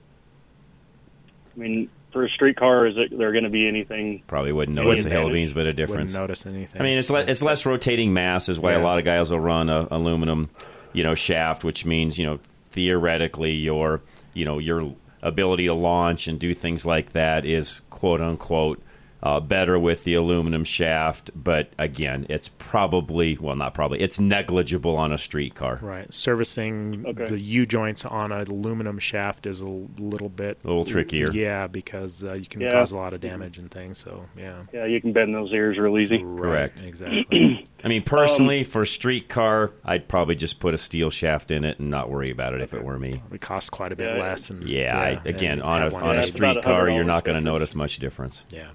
I 1.55 1.59
mean, 1.59 1.89
for 2.11 2.25
a 2.25 2.29
street 2.29 2.55
car, 2.57 2.87
is 2.87 2.95
it 2.97 3.17
there 3.17 3.31
going 3.31 3.43
to 3.43 3.49
be 3.49 3.67
anything? 3.67 4.23
Probably 4.27 4.51
wouldn't 4.51 4.75
notice 4.75 5.03
the 5.03 5.09
advantage? 5.09 5.25
hill 5.27 5.33
beans, 5.33 5.53
but 5.53 5.67
a 5.67 5.73
difference. 5.73 6.13
Wouldn't 6.13 6.29
notice 6.29 6.45
anything. 6.45 6.81
I 6.81 6.83
mean, 6.83 6.97
it's 6.97 7.09
le- 7.09 7.23
it's 7.25 7.41
less 7.41 7.65
rotating 7.65 8.13
mass 8.13 8.49
is 8.49 8.59
why 8.59 8.73
a 8.73 8.81
lot 8.81 8.97
of 8.97 9.05
guys 9.05 9.31
will 9.31 9.39
run 9.39 9.69
a 9.69 9.87
aluminum, 9.91 10.49
you 10.93 11.03
know, 11.03 11.15
shaft, 11.15 11.63
which 11.63 11.85
means 11.85 12.17
you 12.17 12.25
know 12.25 12.39
theoretically 12.71 13.53
your 13.53 14.01
you 14.33 14.45
know 14.45 14.59
your 14.59 14.93
ability 15.21 15.65
to 15.65 15.73
launch 15.73 16.27
and 16.27 16.39
do 16.39 16.53
things 16.53 16.85
like 16.85 17.11
that 17.11 17.45
is 17.45 17.81
quote 17.89 18.21
unquote 18.21 18.81
uh, 19.21 19.39
better 19.39 19.77
with 19.77 20.03
the 20.03 20.13
aluminum 20.13 20.63
shaft. 20.63 21.31
But 21.35 21.71
again, 21.77 22.25
it's 22.29 22.49
probably 22.57 23.37
well, 23.39 23.55
not 23.55 23.73
probably, 23.73 23.99
it's 23.99 24.19
negligible 24.19 24.95
on 24.95 25.11
a 25.11 25.17
street 25.17 25.55
car. 25.55 25.79
Right, 25.81 26.11
servicing 26.13 27.03
Okay. 27.07 27.25
the 27.25 27.39
U 27.39 27.65
joints 27.65 28.05
on 28.05 28.31
an 28.31 28.47
aluminum 28.49 28.99
shaft 28.99 29.45
is 29.45 29.61
a 29.61 29.67
little 29.69 30.29
bit 30.29 30.59
A 30.63 30.67
little 30.67 30.85
trickier. 30.85 31.31
Yeah, 31.31 31.67
because 31.67 32.23
uh, 32.23 32.33
you 32.33 32.45
can 32.45 32.61
Yeah. 32.61 32.71
cause 32.71 32.91
a 32.91 32.95
lot 32.97 33.13
of 33.13 33.19
damage 33.21 33.57
and 33.57 33.69
things. 33.69 33.97
So 33.97 34.25
yeah, 34.37 34.63
Yeah, 34.73 34.85
you 34.85 35.01
can 35.01 35.11
bend 35.13 35.33
those 35.35 35.51
ears 35.51 35.77
real 35.77 35.97
easy. 35.97 36.19
Correct. 36.19 36.83
Exactly. 36.83 37.65
I 37.83 37.87
mean, 37.87 38.03
personally, 38.03 38.63
for 38.63 38.81
a 38.81 38.87
street 38.87 39.29
car, 39.29 39.71
I'd 39.85 40.07
probably 40.07 40.35
just 40.35 40.59
put 40.59 40.73
a 40.73 40.77
steel 40.77 41.09
shaft 41.09 41.51
in 41.51 41.63
it 41.63 41.79
and 41.79 41.89
not 41.89 42.09
worry 42.09 42.29
about 42.31 42.53
it 42.53 42.61
if 42.61 42.73
it 42.73 42.83
were 42.83 42.97
me. 42.99 43.09
it 43.13 43.21
would 43.31 43.41
cost 43.41 43.71
quite 43.71 43.91
a 43.91 43.95
bit 43.95 44.09
Yeah. 44.15 44.21
less. 44.21 44.49
And 44.49 44.67
Yeah, 44.67 44.97
I, 44.97 45.21
again, 45.25 45.57
you'd 45.57 45.63
on 45.65 45.83
a 45.83 45.95
on 45.95 46.17
a 46.17 46.23
street 46.23 46.61
car, 46.63 46.89
you're 46.89 47.03
not 47.03 47.23
going 47.23 47.37
to 47.37 47.43
notice 47.43 47.75
much 47.75 47.97
difference. 47.99 48.43
Yeah. 48.51 48.69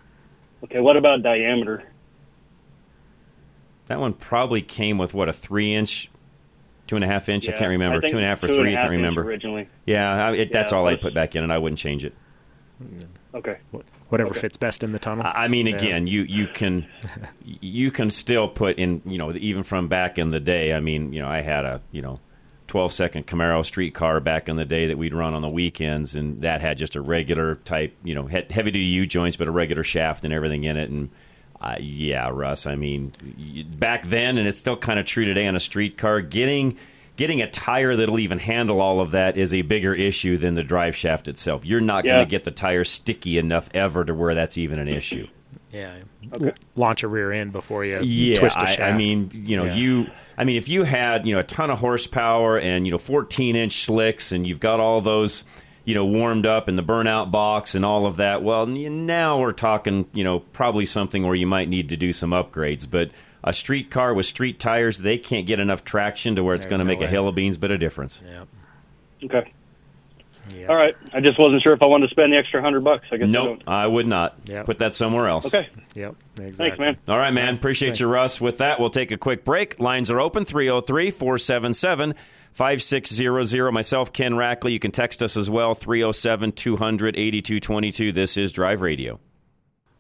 Okay, 0.65 0.81
what 0.81 0.97
about 0.97 1.23
diameter? 1.23 1.85
That 3.87 4.01
one 4.01 4.15
probably 4.15 4.63
came 4.63 4.97
with 4.99 5.13
what 5.13 5.29
a 5.29 5.33
three 5.33 5.75
inch, 5.75 6.11
two 6.87 6.97
and 6.97 7.05
a 7.05 7.09
half 7.09 7.29
inch. 7.29 7.49
I 7.49 7.53
can't 7.53 7.69
remember. 7.71 8.01
think 8.01 8.13
two 8.13 8.17
and 8.19 8.25
a 8.25 8.29
half 8.29 8.43
or 8.43 8.49
two 8.49 8.55
and 8.55 8.63
three. 8.63 8.75
a 8.75 8.79
I 8.79 8.81
can't 8.81 8.91
remember. 8.93 9.23
originally. 9.23 9.69
Yeah, 9.85 10.29
I, 10.29 10.35
it, 10.37 10.53
that's 10.53 10.73
all 10.73 10.87
I 10.87 10.97
put 10.97 11.13
back 11.15 11.37
in, 11.37 11.43
and 11.43 11.53
I 11.53 11.59
wouldn't 11.59 11.79
change 11.79 12.05
it. 12.05 12.15
Mm-hmm. 12.83 13.37
Okay. 13.37 13.59
Whatever 14.09 14.31
Okay. 14.31 14.41
fits 14.41 14.57
best 14.57 14.83
in 14.83 14.93
the 14.93 14.99
tunnel. 14.99 15.25
I 15.27 15.45
I 15.45 15.49
mean, 15.49 15.67
Yeah. 15.67 15.77
again, 15.77 16.07
you 16.07 16.23
you 16.23 16.47
can 16.47 16.87
you 17.45 17.91
can 17.91 18.11
still 18.11 18.49
put 18.49 18.79
in, 18.79 19.03
you 19.05 19.19
know, 19.19 19.33
even 19.33 19.63
from 19.65 19.89
back 19.89 20.19
in 20.19 20.31
the 20.31 20.41
day. 20.41 20.73
I 20.73 20.81
mean, 20.81 21.13
you 21.13 21.21
know, 21.21 21.29
I 21.29 21.41
had 21.41 21.65
a 21.65 21.83
you 21.93 22.01
know. 22.03 22.21
12 22.75 22.93
second 22.93 23.25
Camaro 23.25 23.65
street 23.65 23.95
car 23.95 24.19
back 24.19 24.49
in 24.49 24.57
the 24.57 24.65
day 24.65 24.89
that 24.89 24.99
we'd 24.99 25.15
run 25.15 25.33
on 25.33 25.43
the 25.43 25.49
weekends, 25.49 26.17
and 26.17 26.41
that 26.41 26.61
had 26.61 26.77
just 26.77 26.97
a 26.97 27.01
regular 27.01 27.55
type, 27.55 27.95
you 28.03 28.17
know, 28.17 28.27
heavy 28.27 28.73
duty 28.73 28.81
U 28.81 29.07
joints, 29.07 29.37
but 29.37 29.47
a 29.47 29.53
regular 29.53 29.85
shaft 29.85 30.25
and 30.25 30.35
everything 30.35 30.65
in 30.65 30.77
it. 30.77 30.91
And 30.91 31.11
uh, 31.61 31.77
yeah, 31.79 32.29
Russ, 32.33 32.67
I 32.67 32.75
mean, 32.75 33.13
back 33.79 34.07
then, 34.07 34.39
and 34.39 34.49
it's 34.49 34.59
still 34.59 34.77
kind 34.77 34.99
of 34.99 35.07
true 35.07 35.25
today 35.25 35.47
on 35.47 35.55
a 35.55 35.61
street 35.61 35.97
car, 35.97 36.21
getting 36.21 36.77
getting 37.15 37.41
a 37.41 37.49
tire 37.49 37.95
that'll 37.95 38.19
even 38.19 38.41
handle 38.41 38.81
all 38.81 38.99
of 38.99 39.13
that 39.13 39.37
is 39.37 39.55
a 39.55 39.63
bigger 39.63 39.95
issue 39.95 40.37
than 40.37 40.55
the 40.55 40.65
drive 40.65 40.97
shaft 40.97 41.29
itself. 41.29 41.65
You're 41.65 41.81
not 41.81 42.03
going 42.03 42.19
to 42.19 42.27
get 42.27 42.43
the 42.43 42.51
tire 42.51 42.83
sticky 42.83 43.39
enough 43.39 43.69
ever 43.73 44.05
to 44.05 44.13
where 44.13 44.35
that's 44.35 44.59
even 44.59 44.81
an 44.81 44.89
issue. 44.89 45.29
Yeah. 45.75 45.97
Okay. 46.33 46.53
Launch 46.77 47.03
a 47.03 47.09
rear 47.09 47.33
end 47.33 47.53
before 47.53 47.85
you 47.85 48.01
Yeah, 48.01 48.39
twist 48.39 48.57
a 48.57 48.61
I, 48.61 48.65
shaft. 48.67 48.81
I 48.81 48.97
mean, 48.97 49.31
you 49.33 49.57
know, 49.57 49.65
Yeah. 49.65 49.75
you. 49.75 50.07
I 50.39 50.45
mean, 50.45 50.57
if 50.57 50.69
you 50.69 50.85
had 50.85 51.27
you 51.27 51.35
know 51.35 51.41
a 51.41 51.45
ton 51.45 51.71
of 51.71 51.79
horsepower 51.81 52.59
and 52.59 52.87
you 52.87 52.93
know 52.93 52.99
14 52.99 53.57
inch 53.57 53.85
slicks 53.85 54.33
and 54.33 54.47
you've 54.47 54.61
got 54.61 54.81
all 54.81 55.01
those 55.01 55.45
you 55.85 55.95
know 55.95 56.05
warmed 56.07 56.47
up 56.47 56.69
in 56.69 56.77
the 56.77 56.83
burnout 56.83 57.31
box 57.31 57.75
and 57.75 57.85
all 57.85 58.07
of 58.07 58.17
that, 58.17 58.43
well, 58.43 58.67
now 58.67 59.41
we're 59.41 59.53
talking 59.53 60.07
you 60.13 60.25
know 60.25 60.41
probably 60.41 60.87
something 60.87 61.25
where 61.27 61.35
you 61.35 61.47
might 61.47 61.69
need 61.69 61.89
to 61.91 61.97
do 61.97 62.13
some 62.13 62.31
upgrades. 62.31 62.89
But 62.91 63.11
a 63.43 63.53
street 63.53 63.91
car 63.91 64.15
with 64.15 64.25
street 64.27 64.59
tires, 64.59 64.99
they 64.99 65.19
can't 65.19 65.47
get 65.47 65.61
enough 65.61 65.85
traction 65.85 66.37
to 66.37 66.43
where 66.45 66.55
it's 66.55 66.65
going 66.67 66.79
to 66.79 66.85
no 66.85 66.89
make 66.89 67.01
a 67.01 67.03
way. 67.03 67.09
hill 67.11 67.29
of 67.29 67.35
beans 67.35 67.59
bit 67.59 67.71
of 67.71 67.79
difference. 67.81 68.23
yeah. 68.27 68.45
Okay. 69.25 69.53
Yeah. 70.55 70.67
All 70.67 70.77
right. 70.77 70.95
I 71.13 71.21
just 71.21 71.39
wasn't 71.39 71.63
sure 71.63 71.73
if 71.73 71.83
I 71.83 71.87
wanted 71.87 72.09
to 72.09 72.11
spend 72.11 72.33
the 72.33 72.37
extra 72.37 72.61
hundred 72.61 72.85
bucks. 72.85 73.07
I 73.11 73.17
guess 73.17 73.25
I 73.29 73.31
Nope, 73.31 73.47
don't. 73.47 73.63
I 73.69 73.87
would 73.87 74.07
not. 74.07 74.37
Yep. 74.47 74.67
Put 74.67 74.79
that 74.81 74.93
somewhere 74.93 75.29
else. 75.29 75.47
Okay. 75.47 75.69
Yep. 75.95 76.15
Exactly. 76.39 76.55
Thanks, 76.57 76.79
man. 76.79 76.97
All 77.09 77.19
right, 77.19 77.33
man. 77.33 77.55
Appreciate 77.55 78.01
you, 78.01 78.09
Russ. 78.09 78.41
With 78.41 78.59
that, 78.59 78.81
we'll 78.81 78.91
take 78.91 79.11
a 79.11 79.17
quick 79.17 79.45
break. 79.45 79.79
Lines 79.81 80.11
are 80.11 80.21
open 80.21 80.45
303 80.45 81.11
477 81.11 82.15
5600. 82.53 83.73
Myself, 83.73 84.13
Ken 84.13 84.35
Rackley. 84.35 84.73
You 84.73 84.79
can 84.79 84.91
text 84.91 85.23
us 85.23 85.37
as 85.37 85.49
well 85.49 85.75
307 85.75 86.53
200 86.53 87.17
8222. 87.17 88.13
This 88.13 88.37
is 88.37 88.53
Drive 88.53 88.83
Radio. 88.83 89.21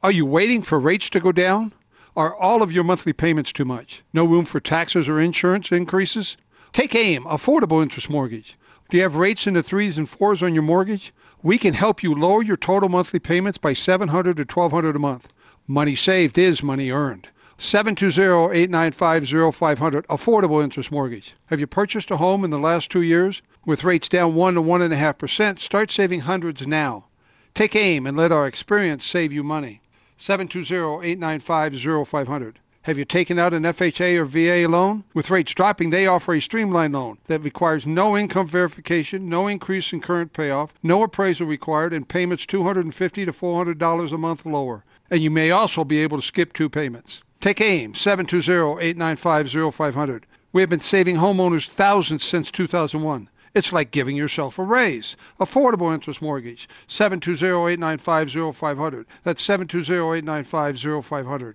Are 0.03 0.13
you 0.13 0.27
waiting 0.27 0.63
for 0.63 0.79
rates 0.79 1.09
to 1.11 1.21
go 1.21 1.33
down? 1.33 1.73
Are 2.17 2.37
all 2.37 2.63
of 2.63 2.71
your 2.71 2.85
monthly 2.85 3.13
payments 3.13 3.53
too 3.53 3.65
much? 3.65 4.03
No 4.13 4.25
room 4.25 4.45
for 4.45 4.61
taxes 4.61 5.09
or 5.09 5.21
insurance 5.21 5.73
increases? 5.73 6.37
Take 6.73 6.95
AIM, 6.95 7.25
Affordable 7.25 7.83
Interest 7.83 8.09
Mortgage. 8.11 8.57
Do 8.91 8.99
you 8.99 9.03
have 9.03 9.17
rates 9.17 9.47
in 9.47 9.55
the 9.55 9.62
threes 9.62 9.97
and 9.97 10.07
fours 10.09 10.43
on 10.43 10.53
your 10.55 10.62
mortgage? 10.62 11.12
We 11.43 11.59
can 11.59 11.75
help 11.75 12.03
you 12.03 12.14
lower 12.14 12.43
your 12.43 12.57
total 12.57 12.88
monthly 12.88 13.19
payments 13.19 13.59
by 13.59 13.75
$700 13.75 14.37
to 14.37 14.45
$1,200 14.45 14.95
a 14.95 14.99
month. 14.99 15.29
Money 15.67 15.95
saved 15.95 16.38
is 16.38 16.62
money 16.62 16.91
earned. 16.91 17.29
720-895-0500 17.59 20.07
Affordable 20.07 20.62
Interest 20.62 20.93
Mortgage. 20.93 21.35
Have 21.47 21.61
you 21.61 21.67
purchased 21.67 22.11
a 22.11 22.19
home 22.19 22.45
in 22.45 22.50
the 22.50 22.59
last 22.59 22.91
two 22.91 23.03
years? 23.03 23.43
With 23.64 23.85
rates 23.85 24.09
down 24.09 24.35
1 24.35 24.55
to 24.55 24.62
1.5%, 24.62 25.59
start 25.59 25.91
saving 25.91 26.21
hundreds 26.21 26.67
now. 26.67 27.07
Take 27.55 27.76
AIM 27.76 28.07
and 28.07 28.17
let 28.17 28.33
our 28.33 28.47
experience 28.47 29.07
save 29.07 29.33
you 29.33 29.43
money. 29.43 29.83
720-895-0500. 30.19 32.55
Have 32.85 32.97
you 32.99 33.05
taken 33.07 33.38
out 33.38 33.55
an 33.55 33.62
FHA 33.62 34.19
or 34.19 34.26
VA 34.26 34.69
loan? 34.69 35.05
With 35.14 35.31
rates 35.31 35.55
dropping, 35.55 35.88
they 35.88 36.07
offer 36.07 36.35
a 36.35 36.41
streamlined 36.41 36.93
loan 36.93 37.17
that 37.29 37.41
requires 37.41 37.87
no 37.87 38.14
income 38.14 38.47
verification, 38.47 39.26
no 39.26 39.47
increase 39.47 39.91
in 39.95 40.03
current 40.03 40.35
payoff, 40.35 40.75
no 40.83 41.03
appraisal 41.03 41.47
required, 41.47 41.95
and 41.95 42.07
payments 42.07 42.45
250 42.45 43.25
to 43.25 43.33
$400 43.33 44.12
a 44.12 44.19
month 44.19 44.45
lower. 44.45 44.85
And 45.11 45.23
you 45.23 45.31
may 45.31 45.50
also 45.50 45.83
be 45.83 46.00
able 46.00 46.21
to 46.21 46.26
skip 46.26 46.53
two 46.53 46.69
payments. 46.69 47.23
Take 47.41 47.62
AIM, 47.62 47.95
720-895-0500. 47.95 50.25
We 50.53 50.61
have 50.61 50.69
been 50.69 50.79
saving 50.79 51.17
homeowners 51.17 51.67
thousands 51.67 52.23
since 52.23 52.50
2001. 52.50 53.31
It's 53.55 53.73
like 53.73 53.93
giving 53.93 54.17
yourself 54.17 54.59
a 54.59 54.62
raise. 54.62 55.17
Affordable 55.41 55.95
interest 55.95 56.21
mortgage, 56.21 56.69
720-895-0500. 56.88 59.07
That's 59.23 59.47
720-895-0500. 59.47 61.55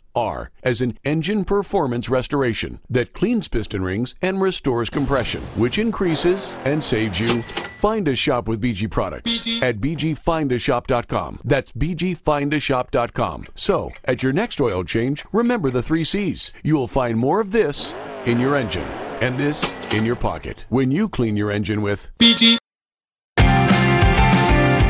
PR 0.13 0.49
as 0.63 0.81
an 0.81 0.97
engine 1.03 1.45
performance 1.45 2.09
restoration 2.09 2.79
that 2.89 3.13
cleans 3.13 3.47
piston 3.47 3.83
rings 3.83 4.15
and 4.21 4.41
restores 4.41 4.89
compression, 4.89 5.41
which 5.55 5.77
increases 5.77 6.53
and 6.65 6.83
saves 6.83 7.19
you. 7.19 7.43
Find 7.79 8.07
a 8.07 8.15
shop 8.15 8.47
with 8.47 8.61
BG 8.61 8.89
products 8.91 9.39
BG. 9.39 9.61
at 9.63 9.77
bgfindashop.com. 9.79 11.39
That's 11.43 11.71
bgfindashop.com. 11.71 13.45
So, 13.55 13.91
at 14.05 14.21
your 14.23 14.33
next 14.33 14.61
oil 14.61 14.83
change, 14.83 15.25
remember 15.31 15.69
the 15.69 15.83
three 15.83 16.03
C's. 16.03 16.53
You 16.63 16.75
will 16.75 16.87
find 16.87 17.17
more 17.17 17.39
of 17.39 17.51
this 17.51 17.93
in 18.25 18.39
your 18.39 18.55
engine 18.55 18.87
and 19.21 19.37
this 19.37 19.63
in 19.91 20.05
your 20.05 20.15
pocket 20.15 20.65
when 20.69 20.91
you 20.91 21.09
clean 21.09 21.35
your 21.37 21.51
engine 21.51 21.81
with 21.81 22.11
BG. 22.19 22.57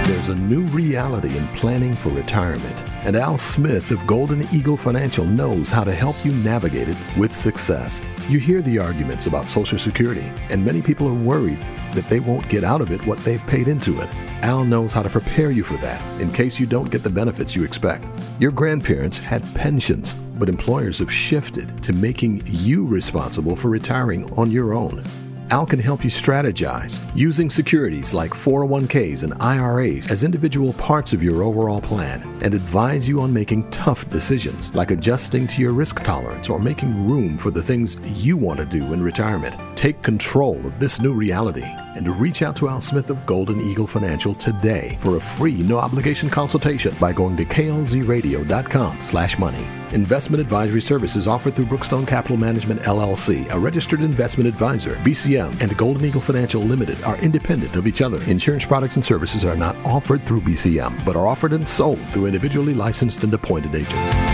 There's 0.06 0.30
a 0.30 0.36
new 0.36 0.66
reality 0.68 1.36
in 1.38 1.48
planning 1.50 1.94
for 1.94 2.10
retirement, 2.10 2.84
and 3.03 3.15
Al 3.15 3.38
Smith 3.38 3.91
of 3.91 4.05
Golden 4.05 4.43
Eagle 4.53 4.77
Financial 4.77 5.25
knows 5.25 5.70
how 5.70 5.84
to 5.84 5.91
help 5.91 6.15
you 6.24 6.31
navigate 6.31 6.88
it 6.88 6.98
with 7.17 7.31
success. 7.31 8.01
You 8.29 8.39
hear 8.39 8.62
the 8.62 8.79
arguments 8.79 9.25
about 9.25 9.46
Social 9.46 9.79
Security, 9.79 10.31
and 10.50 10.63
many 10.63 10.81
people 10.81 11.08
are 11.08 11.13
worried 11.13 11.60
that 11.93 12.08
they 12.10 12.20
won't 12.20 12.48
get 12.48 12.63
out 12.63 12.81
of 12.81 12.91
it 12.91 13.05
what 13.05 13.17
they've 13.20 13.46
paid 13.48 13.67
into 13.67 14.00
it. 14.01 14.10
Al 14.43 14.63
knows 14.63 14.93
how 14.93 15.01
to 15.01 15.10
prepare 15.10 15.51
you 15.51 15.63
for 15.63 15.77
that 15.77 16.01
in 16.22 16.31
case 16.31 16.60
you 16.60 16.65
don't 16.65 16.91
get 16.91 17.03
the 17.03 17.10
benefits 17.10 17.55
you 17.55 17.63
expect. 17.63 18.05
Your 18.39 18.51
grandparents 18.51 19.20
had 19.20 19.43
pensions, 19.55 20.13
but 20.13 20.50
employers 20.50 21.00
have 21.00 21.12
shifted 21.12 21.84
to 21.84 21.93
making 21.93 22.43
you 22.46 22.86
responsible 22.86 23.55
for 23.55 23.70
retiring 23.70 24.31
on 24.34 24.51
your 24.51 24.74
own. 24.74 25.03
Al 25.51 25.65
can 25.65 25.79
help 25.79 26.01
you 26.01 26.10
strategize 26.10 26.98
using 27.13 27.50
securities 27.50 28.13
like 28.13 28.31
401ks 28.31 29.24
and 29.24 29.34
IRAs 29.41 30.10
as 30.10 30.24
individual 30.24 30.72
parts 30.74 31.12
of 31.12 31.22
your 31.22 31.43
overall 31.43 31.81
plan 31.81 32.22
and 32.41 32.53
advise 32.53 33.05
you 33.05 33.20
on 33.20 33.34
making 33.34 33.70
tough 33.70 34.10
decisions 34.10 34.74
like 34.74 34.91
adjusting 34.91 35.46
to 35.48 35.62
your 35.62 35.74
risk 35.74 36.01
tolerance 36.05 36.48
or 36.48 36.58
making 36.58 37.05
room 37.05 37.38
for 37.38 37.51
the 37.51 37.62
things 37.62 37.98
you 38.15 38.38
want 38.38 38.60
to 38.60 38.65
do 38.65 38.93
in 38.93 39.03
retirement. 39.03 39.53
Take 39.75 40.01
control 40.01 40.55
of 40.65 40.79
this 40.79 41.01
new 41.01 41.12
reality 41.12 41.65
and 41.65 42.08
reach 42.22 42.41
out 42.41 42.55
to 42.55 42.70
Al 42.70 42.79
Smith 42.79 43.10
of 43.10 43.25
Golden 43.25 43.60
Eagle 43.60 43.88
Financial 43.88 44.34
today 44.36 44.98
for 45.01 45.17
a 45.17 45.22
free 45.22 45.63
no 45.63 45.79
obligation 45.79 46.29
consultation 46.29 46.96
by 46.98 47.12
going 47.12 47.36
to 47.36 47.43
klzradio.com 47.43 49.01
slash 49.01 49.38
money. 49.38 49.67
Investment 49.94 50.40
advisory 50.40 50.82
services 50.82 51.28
offered 51.28 51.54
through 51.54 51.66
Brookstone 51.66 52.08
Capital 52.08 52.38
Management 52.38 52.82
LLC, 52.82 53.50
a 53.52 53.60
registered 53.60 54.00
investment 54.00 54.48
advisor. 54.48 54.96
BCM 55.04 55.60
and 55.60 55.76
Golden 55.78 56.06
Eagle 56.06 56.22
Financial 56.22 56.62
Limited 56.62 57.02
are 57.04 57.18
independent 57.18 57.75
of 57.75 57.86
each 57.88 58.01
other. 58.01 58.22
Insurance 58.24 58.64
products 58.64 58.96
and 58.96 59.04
services 59.04 59.44
are 59.44 59.58
not 59.58 59.75
offered 59.86 60.22
through 60.22 60.42
BCM, 60.42 61.04
but 61.04 61.16
are 61.16 61.27
offered 61.27 61.51
and 61.51 61.68
sold 61.68 62.00
through 62.00 62.27
individually 62.27 62.74
licensed 62.74 63.24
and 63.24 63.34
appointed 63.34 63.75
agents. 63.75 64.30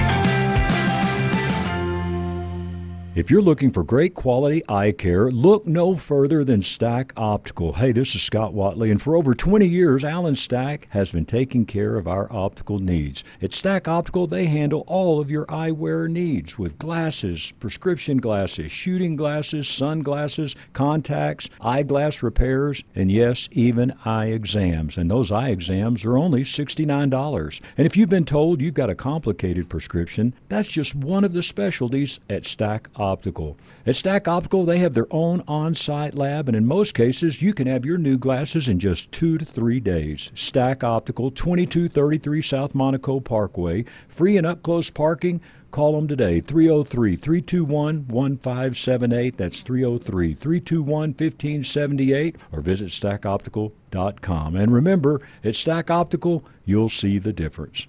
If 3.17 3.31
you're 3.31 3.41
looking 3.41 3.71
for 3.71 3.83
great 3.83 4.13
quality 4.13 4.61
eye 4.69 4.91
care, 4.91 5.31
look 5.31 5.65
no 5.65 5.95
further 5.95 6.43
than 6.43 6.61
Stack 6.61 7.13
Optical. 7.17 7.73
Hey, 7.73 7.91
this 7.91 8.13
is 8.13 8.21
Scott 8.21 8.53
Watley, 8.53 8.91
and 8.91 9.01
for 9.01 9.15
over 9.15 9.33
20 9.33 9.65
years, 9.65 10.03
Alan 10.03 10.35
Stack 10.35 10.87
has 10.91 11.11
been 11.11 11.25
taking 11.25 11.65
care 11.65 11.95
of 11.95 12.07
our 12.07 12.31
optical 12.31 12.77
needs. 12.77 13.23
At 13.41 13.53
Stack 13.53 13.87
Optical, 13.87 14.27
they 14.27 14.45
handle 14.45 14.83
all 14.85 15.19
of 15.19 15.31
your 15.31 15.47
eyewear 15.47 16.07
needs 16.07 16.59
with 16.59 16.77
glasses, 16.77 17.53
prescription 17.59 18.17
glasses, 18.17 18.71
shooting 18.71 19.15
glasses, 19.15 19.67
sunglasses, 19.67 20.55
contacts, 20.73 21.49
eyeglass 21.59 22.21
repairs, 22.21 22.83
and 22.93 23.11
yes, 23.11 23.49
even 23.51 23.95
eye 24.05 24.27
exams. 24.27 24.95
And 24.95 25.09
those 25.09 25.31
eye 25.31 25.49
exams 25.49 26.05
are 26.05 26.19
only 26.19 26.43
$69. 26.43 27.61
And 27.77 27.87
if 27.87 27.97
you've 27.97 28.09
been 28.09 28.25
told 28.25 28.61
you've 28.61 28.75
got 28.75 28.91
a 28.91 28.95
complicated 28.95 29.69
prescription, 29.69 30.35
that's 30.49 30.67
just 30.67 30.93
one 30.93 31.23
of 31.23 31.33
the 31.33 31.41
specialties 31.41 32.19
at 32.29 32.45
Stack 32.45 32.89
Optical. 32.89 33.06
Optical. 33.07 33.57
At 33.85 33.95
Stack 33.95 34.27
Optical, 34.27 34.65
they 34.65 34.79
have 34.79 34.93
their 34.93 35.07
own 35.11 35.41
on 35.47 35.75
site 35.75 36.13
lab, 36.13 36.49
and 36.49 36.57
in 36.57 36.65
most 36.65 36.93
cases, 36.93 37.41
you 37.41 37.53
can 37.53 37.65
have 37.65 37.85
your 37.85 37.97
new 37.97 38.17
glasses 38.17 38.67
in 38.67 38.79
just 38.79 39.11
two 39.13 39.37
to 39.37 39.45
three 39.45 39.79
days. 39.79 40.29
Stack 40.35 40.83
Optical, 40.83 41.31
2233 41.31 42.41
South 42.41 42.75
Monaco 42.75 43.21
Parkway, 43.21 43.85
free 44.09 44.35
and 44.35 44.45
up 44.45 44.61
close 44.61 44.89
parking. 44.89 45.39
Call 45.71 45.93
them 45.93 46.07
today, 46.07 46.41
303 46.41 47.15
321 47.15 48.07
1578. 48.07 49.37
That's 49.37 49.61
303 49.61 50.33
321 50.33 51.09
1578, 51.09 52.35
or 52.51 52.61
visit 52.61 52.89
stackoptical.com. 52.89 54.55
And 54.55 54.73
remember, 54.73 55.21
at 55.43 55.55
Stack 55.55 55.89
Optical, 55.89 56.43
you'll 56.65 56.89
see 56.89 57.19
the 57.19 57.33
difference. 57.33 57.87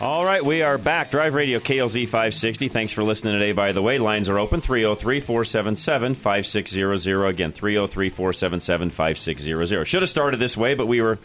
All 0.00 0.24
right, 0.24 0.44
we 0.44 0.62
are 0.62 0.78
back. 0.78 1.10
Drive 1.10 1.34
Radio 1.34 1.58
KLZ 1.58 2.04
560. 2.04 2.68
Thanks 2.68 2.92
for 2.92 3.02
listening 3.02 3.32
today, 3.32 3.50
by 3.50 3.72
the 3.72 3.82
way. 3.82 3.98
Lines 3.98 4.28
are 4.28 4.38
open 4.38 4.60
303 4.60 5.18
477 5.18 6.14
5600. 6.14 7.26
Again, 7.26 7.50
303 7.50 8.08
477 8.08 8.90
5600. 8.90 9.84
Should 9.86 10.02
have 10.02 10.08
started 10.08 10.38
this 10.38 10.56
way, 10.56 10.76
but 10.76 10.86
we 10.86 11.02
were 11.02 11.18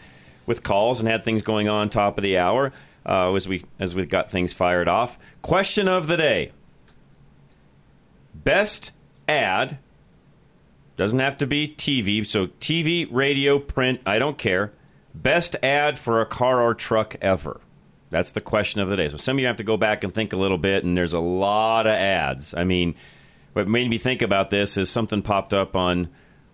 with 0.47 0.63
calls 0.63 0.99
and 0.99 1.07
had 1.07 1.23
things 1.23 1.43
going 1.43 1.69
on 1.69 1.91
top 1.91 2.17
of 2.17 2.23
the 2.23 2.39
hour 2.39 2.73
uh, 3.05 3.31
as, 3.35 3.47
we, 3.47 3.63
as 3.77 3.93
we 3.93 4.07
got 4.07 4.31
things 4.31 4.53
fired 4.53 4.87
off. 4.87 5.19
Question 5.43 5.87
of 5.87 6.07
the 6.07 6.17
day 6.17 6.51
Best 8.33 8.91
ad, 9.27 9.77
doesn't 10.97 11.19
have 11.19 11.37
to 11.37 11.45
be 11.45 11.67
TV, 11.67 12.25
so 12.25 12.47
TV, 12.47 13.07
radio, 13.11 13.59
print, 13.59 14.01
I 14.03 14.17
don't 14.17 14.39
care. 14.39 14.73
Best 15.13 15.55
ad 15.61 15.99
for 15.99 16.21
a 16.21 16.25
car 16.25 16.59
or 16.59 16.73
truck 16.73 17.15
ever. 17.21 17.61
That's 18.13 18.31
the 18.31 18.41
question 18.41 18.79
of 18.79 18.87
the 18.89 18.95
day. 18.95 19.09
So 19.09 19.17
some 19.17 19.35
of 19.37 19.41
you 19.41 19.47
have 19.47 19.57
to 19.57 19.63
go 19.63 19.75
back 19.75 20.03
and 20.03 20.13
think 20.13 20.31
a 20.33 20.37
little 20.37 20.57
bit, 20.57 20.83
and 20.83 20.95
there's 20.95 21.13
a 21.13 21.19
lot 21.19 21.87
of 21.87 21.93
ads. 21.93 22.53
I 22.53 22.63
mean, 22.63 22.95
what 23.53 23.67
made 23.67 23.89
me 23.89 23.97
think 23.97 24.21
about 24.21 24.49
this 24.51 24.77
is 24.77 24.89
something 24.89 25.21
popped 25.21 25.53
up 25.53 25.75
on 25.75 26.09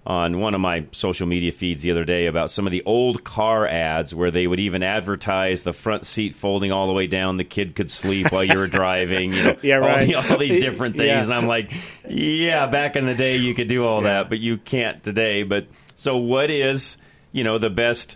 on 0.08 0.39
one 0.39 0.56
of 0.56 0.62
my 0.62 0.86
social 0.91 1.28
media 1.28 1.52
feeds 1.52 1.84
the 1.84 1.91
other 1.91 2.06
day 2.06 2.26
about 2.26 2.50
some 2.50 2.65
of 2.65 2.72
the 2.72 2.82
old 2.86 3.24
car 3.24 3.67
ads 3.67 4.15
where 4.15 4.32
they 4.32 4.48
would 4.48 4.60
even 4.60 4.82
advertise 4.82 5.62
the 5.63 5.74
front 5.74 6.04
seat 6.06 6.34
folding 6.34 6.72
all 6.72 6.88
the 6.88 6.93
way 6.93 7.06
down. 7.06 7.38
The 7.38 7.43
kid 7.43 7.76
could 7.76 7.91
sleep 7.91 8.32
while 8.32 8.43
you 8.43 8.58
were 8.58 8.65
driving. 8.65 9.34
You 9.34 9.43
know, 9.43 9.58
Yeah, 9.62 9.76
all, 9.76 9.82
right. 9.82 10.08
the- 10.08 10.15
all 10.15 10.38
these 10.38 10.60
different 10.62 10.95
things. 10.98 11.08
Yeah. 11.10 11.24
And 11.26 11.34
I'm 11.34 11.45
like, 11.45 11.72
yeah, 12.08 12.65
back 12.65 12.95
in 12.95 13.06
the 13.06 13.13
day 13.13 13.36
you 13.36 13.54
could 13.54 13.67
do 13.67 13.86
all 13.86 14.02
that, 14.04 14.30
but 14.30 14.39
you 14.39 14.58
can't 14.58 15.04
today. 15.04 15.43
But 15.43 15.67
so, 15.93 16.17
what 16.17 16.50
is 16.50 16.98
you 17.34 17.43
know 17.43 17.58
the 17.60 17.69
best 17.69 18.15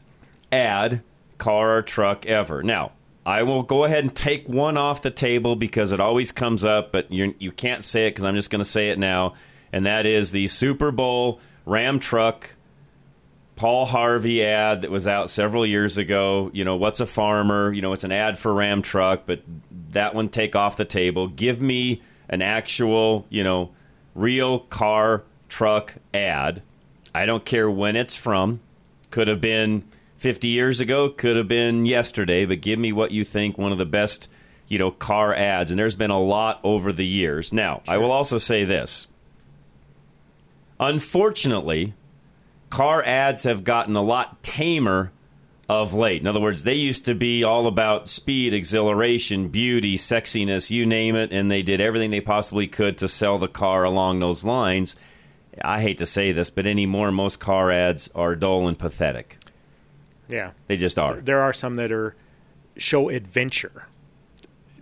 ad, 0.52 1.04
car 1.38 1.78
or 1.78 1.82
truck 1.84 2.26
ever? 2.26 2.64
Now. 2.64 2.94
I 3.26 3.44
will 3.44 3.64
go 3.64 3.86
ahead 3.86 4.04
and 4.04 4.14
take 4.14 4.48
one 4.50 4.78
off 4.78 5.02
the 5.02 5.12
table 5.12 5.56
because 5.56 5.94
it 5.94 6.02
always 6.02 6.32
comes 6.32 6.66
up, 6.66 6.92
but 6.92 7.12
you 7.12 7.36
you 7.40 7.52
can't 7.52 7.84
say 7.84 8.08
it 8.08 8.12
because 8.12 8.26
I'm 8.26 8.36
just 8.36 8.50
going 8.50 8.64
to 8.64 8.70
say 8.70 8.90
it 8.90 9.00
now, 9.00 9.36
and 9.72 9.86
that 9.86 10.06
is 10.06 10.32
the 10.32 10.48
Super 10.48 10.92
Bowl 10.92 11.40
Ram 11.66 12.00
truck 12.00 12.56
Paul 13.56 13.86
Harvey 13.86 14.44
ad 14.44 14.82
that 14.82 14.92
was 14.92 15.08
out 15.08 15.30
several 15.30 15.66
years 15.66 15.98
ago. 15.98 16.50
You 16.54 16.66
know, 16.66 16.76
what's 16.76 17.00
a 17.00 17.06
farmer? 17.06 17.72
You 17.72 17.82
know, 17.82 17.94
it's 17.94 18.04
an 18.04 18.12
ad 18.12 18.38
for 18.38 18.54
Ram 18.54 18.82
truck, 18.82 19.24
but 19.26 19.42
that 19.92 20.16
one 20.16 20.30
take 20.30 20.56
off 20.56 20.78
the 20.78 20.86
table. 20.86 21.28
Give 21.28 21.62
me 21.62 22.02
an 22.30 22.42
actual, 22.42 23.26
you 23.30 23.44
know, 23.44 23.72
real 24.16 24.60
car 24.60 25.24
truck 25.50 25.96
ad. 26.14 26.64
I 27.14 27.26
don't 27.26 27.46
care 27.46 27.70
when 27.70 27.96
it's 27.96 28.16
from. 28.16 28.60
Could 29.12 29.28
have 29.28 29.40
been 29.40 29.84
50 30.24 30.48
years 30.48 30.80
ago, 30.80 31.10
could 31.10 31.36
have 31.36 31.50
been 31.50 31.86
yesterday, 31.86 32.46
but 32.46 32.62
give 32.62 32.80
me 32.80 32.94
what 32.94 33.12
you 33.12 33.26
think 33.26 33.58
one 33.58 33.74
of 33.74 33.78
the 33.78 33.86
best, 33.86 34.32
you 34.70 34.80
know, 34.80 34.90
car 34.90 35.36
ads. 35.36 35.70
And 35.70 35.78
there's 35.78 35.98
been 35.98 36.12
a 36.12 36.20
lot 36.20 36.62
over 36.64 36.94
the 36.94 37.06
years. 37.06 37.52
Now, 37.52 37.82
I 37.90 37.98
will 37.98 38.10
also 38.10 38.38
say 38.38 38.64
this. 38.64 39.08
Unfortunately, 40.80 41.94
car 42.70 43.04
ads 43.04 43.44
have 43.44 43.66
gotten 43.66 43.98
a 43.98 44.02
lot 44.02 44.42
tamer 44.42 45.12
of 45.68 45.94
late. 45.94 46.22
In 46.22 46.28
other 46.28 46.40
words, 46.40 46.64
they 46.64 46.76
used 46.76 47.04
to 47.04 47.16
be 47.16 47.44
all 47.44 47.68
about 47.68 48.08
speed, 48.08 48.54
exhilaration, 48.54 49.50
beauty, 49.50 49.98
sexiness, 49.98 50.72
you 50.72 50.86
name 50.86 51.18
it, 51.18 51.34
and 51.34 51.52
they 51.52 51.64
did 51.64 51.82
everything 51.82 52.12
they 52.12 52.22
possibly 52.22 52.68
could 52.68 52.98
to 53.00 53.10
sell 53.10 53.40
the 53.40 53.50
car 53.50 53.84
along 53.84 54.22
those 54.22 54.46
lines. 54.46 54.96
I 55.62 55.82
hate 55.82 55.98
to 55.98 56.06
say 56.06 56.32
this, 56.32 56.50
but 56.50 56.66
anymore, 56.66 57.12
most 57.12 57.42
car 57.42 57.72
ads 57.72 58.10
are 58.16 58.38
dull 58.38 58.70
and 58.70 58.80
pathetic. 58.80 59.38
Yeah. 60.34 60.52
They 60.68 60.78
just 60.78 60.98
are. 61.00 61.16
There 61.16 61.42
are 61.42 61.54
some 61.54 61.76
that 61.78 61.92
are 61.92 62.16
show 62.78 63.10
adventure. 63.10 63.88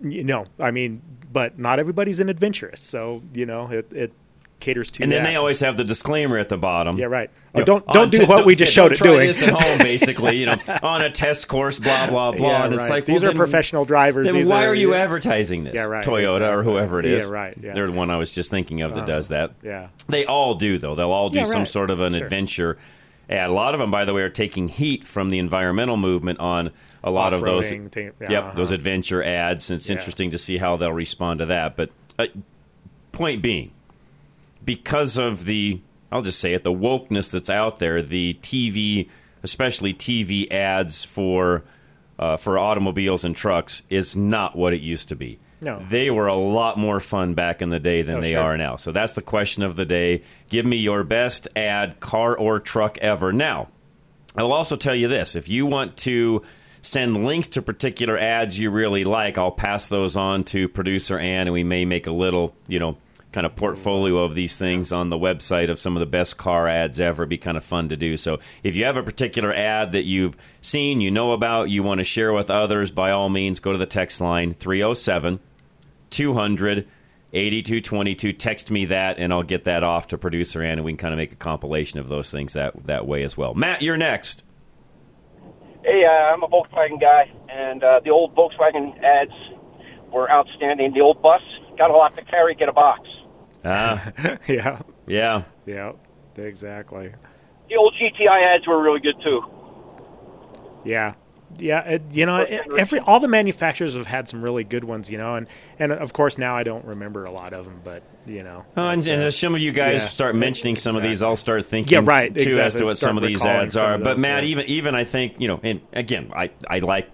You 0.02 0.24
know, 0.24 0.46
I 0.58 0.70
mean, 0.72 1.00
but 1.32 1.58
not 1.58 1.78
everybody's 1.78 2.18
an 2.20 2.28
adventurist, 2.28 2.84
so 2.88 3.22
you 3.34 3.46
know 3.46 3.68
it, 3.70 3.92
it 3.92 4.12
caters 4.58 4.90
to. 4.92 5.02
And 5.02 5.12
then 5.12 5.22
that. 5.22 5.30
they 5.30 5.36
always 5.36 5.60
have 5.60 5.76
the 5.76 5.84
disclaimer 5.84 6.38
at 6.38 6.48
the 6.48 6.56
bottom. 6.56 6.96
Yeah, 6.98 7.06
right. 7.06 7.30
You 7.54 7.60
Oh, 7.62 7.64
don't- 7.64 7.86
don't 7.88 8.10
do 8.10 8.18
t- 8.18 8.24
what 8.24 8.44
we 8.46 8.56
just 8.56 8.72
yeah, 8.72 8.74
showed 8.82 8.88
don't 8.88 8.92
it 8.94 8.98
try 8.98 9.06
doing. 9.08 9.26
this 9.28 9.42
at 9.42 9.50
home, 9.50 9.78
basically. 9.78 10.38
You 10.38 10.46
know, 10.46 10.56
on 10.82 11.02
a 11.02 11.10
test 11.10 11.46
course, 11.48 11.78
blah 11.78 12.08
blah 12.08 12.32
blah. 12.32 12.48
Yeah, 12.50 12.64
and 12.64 12.72
it's 12.72 12.82
right. 12.84 12.90
like 12.90 13.06
These 13.06 13.22
well, 13.22 13.30
are 13.30 13.34
then- 13.34 13.38
professional 13.38 13.84
drivers. 13.84 14.26
Then 14.26 14.34
These 14.34 14.48
why 14.48 14.64
are- 14.64 14.70
are 14.70 14.74
you 14.74 14.92
yeah. 14.92 15.00
advertising 15.02 15.62
this? 15.64 15.74
Yeah, 15.74 15.84
right, 15.86 16.04
Toyota 16.04 16.50
or 16.52 16.62
whoever 16.64 16.98
it 16.98 17.06
Yeah, 17.06 17.28
right, 17.28 17.54
yeah. 17.62 17.74
They're 17.74 17.86
the 17.86 17.92
one 17.92 18.10
I 18.10 18.16
was 18.16 18.32
just 18.32 18.50
thinking 18.50 18.80
of 18.80 18.94
that 18.94 19.00
Uh-huh. 19.04 19.06
does 19.06 19.28
that. 19.28 19.52
Yeah. 19.62 19.88
They 20.08 20.24
all 20.26 20.54
do 20.56 20.78
though. 20.78 20.94
They'll 20.96 21.12
all 21.12 21.30
do 21.30 21.44
some 21.44 21.60
right. 21.60 21.68
sort 21.68 21.90
of 21.90 22.00
an 22.00 22.14
Sure. 22.14 22.22
adventure. 22.24 22.78
And 23.32 23.50
a 23.50 23.54
lot 23.54 23.72
of 23.72 23.80
them, 23.80 23.90
by 23.90 24.04
the 24.04 24.12
way, 24.12 24.20
are 24.22 24.28
taking 24.28 24.68
heat 24.68 25.04
from 25.04 25.30
the 25.30 25.38
environmental 25.38 25.96
movement 25.96 26.38
on 26.38 26.70
a 27.02 27.10
lot 27.10 27.32
of 27.32 27.40
those. 27.40 27.72
Off-roading 27.72 28.12
yeah, 28.20 28.30
yep, 28.30 28.44
uh-huh. 28.44 28.54
those 28.54 28.72
adventure 28.72 29.22
ads. 29.22 29.70
And 29.70 29.78
it's 29.78 29.88
Yeah. 29.88 29.96
interesting 29.96 30.30
to 30.32 30.38
see 30.38 30.58
how 30.58 30.76
they'll 30.76 30.92
respond 30.92 31.38
to 31.38 31.46
that. 31.46 31.74
But 31.74 31.90
uh, 32.18 32.26
point 33.10 33.40
being, 33.40 33.70
because 34.64 35.16
of 35.18 35.46
the 35.46 35.80
I'll 36.10 36.20
just 36.20 36.40
say 36.40 36.52
it, 36.52 36.62
the 36.62 36.72
wokeness 36.72 37.32
that's 37.32 37.48
out 37.48 37.78
there, 37.78 38.02
the 38.02 38.36
TV, 38.42 39.08
especially 39.42 39.94
TV 39.94 40.50
ads 40.52 41.02
for 41.02 41.64
uh, 42.18 42.36
for 42.36 42.58
automobiles 42.58 43.24
and 43.24 43.34
trucks, 43.34 43.82
is 43.88 44.14
not 44.14 44.54
what 44.54 44.74
it 44.74 44.82
used 44.82 45.08
to 45.08 45.16
be. 45.16 45.38
No. 45.62 45.80
They 45.88 46.10
were 46.10 46.26
a 46.26 46.34
lot 46.34 46.76
more 46.76 46.98
fun 47.00 47.34
back 47.34 47.62
in 47.62 47.70
the 47.70 47.78
day 47.78 48.02
than 48.02 48.16
Oh, 48.16 48.20
they 48.20 48.32
sure. 48.32 48.40
are 48.40 48.56
now. 48.56 48.76
So 48.76 48.90
that's 48.92 49.12
the 49.12 49.22
question 49.22 49.62
of 49.62 49.76
the 49.76 49.86
day. 49.86 50.22
Give 50.50 50.66
me 50.66 50.76
your 50.76 51.04
best 51.04 51.46
ad, 51.54 52.00
car 52.00 52.36
or 52.36 52.58
truck 52.58 52.98
ever. 52.98 53.32
Now, 53.32 53.68
I 54.36 54.42
will 54.42 54.52
also 54.52 54.74
tell 54.76 54.94
you 54.94 55.06
this: 55.08 55.36
if 55.36 55.48
you 55.48 55.64
want 55.66 55.96
to 55.98 56.42
send 56.80 57.24
links 57.24 57.46
to 57.48 57.62
particular 57.62 58.18
ads 58.18 58.58
you 58.58 58.70
really 58.70 59.04
like, 59.04 59.38
I'll 59.38 59.52
pass 59.52 59.88
those 59.88 60.16
on 60.16 60.42
to 60.44 60.66
producer 60.68 61.16
Ann, 61.16 61.46
and 61.46 61.52
we 61.52 61.62
may 61.62 61.84
make 61.84 62.08
a 62.08 62.12
little, 62.12 62.56
you 62.66 62.80
know, 62.80 62.96
kind 63.30 63.46
of 63.46 63.54
portfolio 63.54 64.18
of 64.24 64.34
these 64.34 64.56
things 64.56 64.90
on 64.90 65.10
the 65.10 65.16
website 65.18 65.68
of 65.70 65.78
some 65.78 65.96
of 65.96 66.00
the 66.00 66.06
best 66.06 66.36
car 66.38 66.66
ads 66.66 66.98
ever. 66.98 67.22
It'd 67.22 67.30
be 67.30 67.38
kind 67.38 67.56
of 67.56 67.62
fun 67.62 67.88
to 67.90 67.96
do. 67.96 68.16
So 68.16 68.40
if 68.64 68.74
you 68.74 68.84
have 68.84 68.96
a 68.96 69.02
particular 69.04 69.52
ad 69.54 69.92
that 69.92 70.04
you've 70.04 70.36
seen, 70.60 71.00
you 71.00 71.12
know 71.12 71.32
about, 71.32 71.70
you 71.70 71.84
want 71.84 71.98
to 72.00 72.04
share 72.04 72.32
with 72.32 72.50
others, 72.50 72.90
by 72.90 73.12
all 73.12 73.28
means, 73.28 73.60
go 73.60 73.70
to 73.70 73.78
the 73.78 73.86
text 73.86 74.20
line 74.20 74.52
307 74.52 75.38
200 76.12 76.86
8222. 77.34 78.32
Text 78.32 78.70
me 78.70 78.84
that, 78.86 79.18
and 79.18 79.32
I'll 79.32 79.42
get 79.42 79.64
that 79.64 79.82
off 79.82 80.08
to 80.08 80.18
producer 80.18 80.62
Ann, 80.62 80.78
and 80.78 80.84
we 80.84 80.92
can 80.92 80.98
kind 80.98 81.14
of 81.14 81.18
make 81.18 81.32
a 81.32 81.36
compilation 81.36 81.98
of 81.98 82.08
those 82.08 82.30
things 82.30 82.52
that, 82.52 82.84
that 82.84 83.06
way 83.06 83.22
as 83.22 83.36
well. 83.36 83.54
Matt, 83.54 83.80
you're 83.80 83.96
next. 83.96 84.44
Hey, 85.82 86.04
uh, 86.04 86.10
I'm 86.10 86.42
a 86.42 86.48
Volkswagen 86.48 87.00
guy, 87.00 87.32
and 87.48 87.82
uh, 87.82 88.00
the 88.04 88.10
old 88.10 88.34
Volkswagen 88.36 89.02
ads 89.02 89.32
were 90.12 90.30
outstanding. 90.30 90.92
The 90.92 91.00
old 91.00 91.22
bus 91.22 91.40
got 91.78 91.90
a 91.90 91.94
lot 91.94 92.14
to 92.16 92.24
carry, 92.24 92.54
get 92.54 92.68
a 92.68 92.72
box. 92.72 93.08
Ah, 93.64 94.12
yeah. 94.48 94.80
yeah. 95.06 95.42
Yeah. 95.66 95.92
Exactly. 96.36 97.12
The 97.68 97.76
old 97.76 97.94
GTI 97.94 98.56
ads 98.56 98.66
were 98.66 98.82
really 98.82 99.00
good 99.00 99.16
too. 99.22 99.42
Yeah. 100.84 101.14
Yeah, 101.58 101.80
it, 101.82 102.02
you 102.12 102.26
know, 102.26 102.38
every 102.78 102.98
all 103.00 103.20
the 103.20 103.28
manufacturers 103.28 103.94
have 103.94 104.06
had 104.06 104.28
some 104.28 104.42
really 104.42 104.64
good 104.64 104.84
ones, 104.84 105.10
you 105.10 105.18
know, 105.18 105.34
and 105.34 105.46
and 105.78 105.92
of 105.92 106.12
course 106.12 106.38
now 106.38 106.56
I 106.56 106.62
don't 106.62 106.84
remember 106.84 107.24
a 107.24 107.30
lot 107.30 107.52
of 107.52 107.64
them, 107.66 107.80
but 107.84 108.02
you 108.26 108.42
know, 108.42 108.64
Oh, 108.76 108.88
and, 108.88 109.06
and 109.06 109.22
as 109.22 109.38
some 109.38 109.54
of 109.54 109.60
you 109.60 109.70
guys 109.72 110.02
yeah. 110.02 110.08
start 110.08 110.34
mentioning 110.34 110.76
some 110.76 110.96
of 110.96 111.02
these, 111.02 111.22
I'll 111.22 111.36
start 111.36 111.66
thinking 111.66 111.92
Yeah, 111.92 112.04
right, 112.04 112.34
too 112.34 112.58
as 112.60 112.74
to 112.76 112.84
what 112.84 112.96
Start 112.96 113.10
some 113.10 113.16
of 113.18 113.22
these 113.24 113.44
ads 113.44 113.76
are. 113.76 113.94
of 113.94 114.02
But 114.04 114.18
Matt, 114.18 114.44
yeah. 114.44 114.50
even 114.50 114.66
even 114.66 114.94
I 114.94 115.04
think 115.04 115.40
you 115.40 115.48
know, 115.48 115.60
and 115.62 115.80
again, 115.92 116.32
I 116.34 116.50
I 116.68 116.78
like 116.80 117.10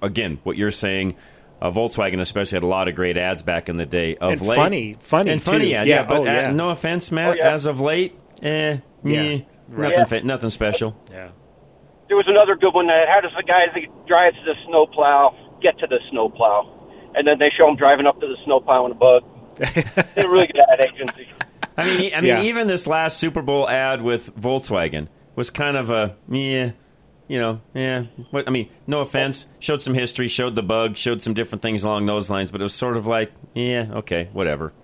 again 0.00 0.38
what 0.42 0.56
you're 0.56 0.70
saying. 0.70 1.16
Uh, 1.60 1.70
Volkswagen 1.70 2.18
especially 2.20 2.56
had 2.56 2.64
a 2.64 2.66
lot 2.66 2.88
of 2.88 2.96
great 2.96 3.16
ads 3.16 3.42
back 3.44 3.68
in 3.68 3.76
the 3.76 3.86
day. 3.86 4.16
Of 4.16 4.32
And 4.32 4.40
late, 4.40 4.56
funny- 4.56 4.96
funny, 4.98 5.30
and 5.30 5.40
funny 5.40 5.70
too. 5.70 5.76
ads. 5.76 5.88
Yeah, 5.88 6.00
Yeah, 6.00 6.06
but 6.08 6.16
oh, 6.16 6.22
uh, 6.22 6.24
yeah. 6.24 6.50
no 6.52 6.70
offense, 6.70 7.12
Matt. 7.12 7.30
Oh, 7.30 7.34
yeah. 7.34 7.52
As 7.54 7.66
of 7.66 7.80
late, 7.80 8.18
eh, 8.42 8.78
Yeah, 9.04 9.22
yeah, 9.22 9.38
right. 9.68 9.90
nothing, 9.90 9.98
Yeah. 9.98 10.04
fa- 10.06 10.22
nothing 10.26 10.50
special. 10.50 10.96
Yeah. 11.08 11.28
There 12.12 12.18
was 12.18 12.28
another 12.28 12.56
good 12.56 12.74
one. 12.74 12.88
That 12.88 13.08
how 13.08 13.22
does 13.22 13.32
the 13.34 13.42
guy 13.42 13.72
that 13.72 14.06
drives 14.06 14.36
the 14.44 14.52
snowplow 14.68 15.34
get 15.62 15.78
to 15.78 15.86
the 15.86 15.98
snowplow? 16.10 16.68
And 17.14 17.26
then 17.26 17.38
they 17.38 17.48
show 17.56 17.66
him 17.66 17.76
driving 17.76 18.04
up 18.06 18.20
to 18.20 18.26
the 18.26 18.36
snowplow 18.44 18.84
in 18.84 18.92
a 18.92 18.94
bug. 18.94 19.24
They're 20.14 20.28
really 20.28 20.46
good 20.48 20.60
ad 20.70 20.80
agency. 20.92 21.26
I 21.78 21.84
mean, 21.86 22.12
I 22.14 22.20
mean, 22.20 22.28
Yeah. 22.28 22.42
even 22.42 22.66
this 22.66 22.86
last 22.86 23.16
Super 23.16 23.40
Bowl 23.40 23.66
ad 23.66 24.02
with 24.02 24.34
Volkswagen 24.38 25.08
was 25.36 25.48
kind 25.48 25.74
of 25.74 25.88
a 25.90 26.14
yeah, 26.28 26.72
you 27.28 27.40
know, 27.40 27.62
yeah. 27.72 28.04
What 28.30 28.46
I 28.46 28.50
mean, 28.50 28.68
no 28.86 29.00
offense, 29.00 29.46
showed 29.58 29.80
some 29.80 29.94
history, 29.94 30.28
showed 30.28 30.54
the 30.54 30.62
bug, 30.62 30.98
showed 30.98 31.22
some 31.22 31.32
different 31.32 31.62
things 31.62 31.82
along 31.82 32.04
those 32.04 32.28
lines, 32.28 32.50
but 32.50 32.60
it 32.60 32.64
was 32.64 32.74
sort 32.74 32.98
of 32.98 33.06
like, 33.06 33.32
yeah, 33.54 33.86
okay, 33.90 34.28
whatever. 34.34 34.74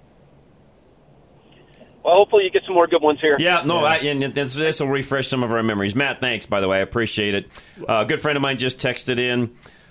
Well, 2.09 2.17
hopefully 2.17 2.45
you 2.45 2.51
get 2.51 2.63
some 2.65 2.75
more 2.75 2.87
good 2.87 3.03
ones 3.03 3.21
here. 3.21 3.37
Yeah, 3.39 3.63
no, 3.67 3.85
I, 3.85 3.97
and 3.99 4.23
this, 4.23 4.55
this 4.57 4.81
will 4.81 4.89
refresh 4.89 5.29
some 5.29 5.43
of 5.43 5.53
our 5.53 5.63
memories. 5.63 5.95
Matt, 5.95 6.21
thanks, 6.21 6.47
by 6.47 6.63
the 6.63 6.69
way. 6.69 6.79
I 6.79 6.81
appreciate 6.81 7.35
it. 7.35 7.63
Uh, 7.81 8.05
a 8.05 8.07
good 8.07 8.21
friend 8.23 8.35
of 8.37 8.41
mine 8.41 8.57
just 8.57 8.79
texted 8.79 9.19
in 9.19 9.51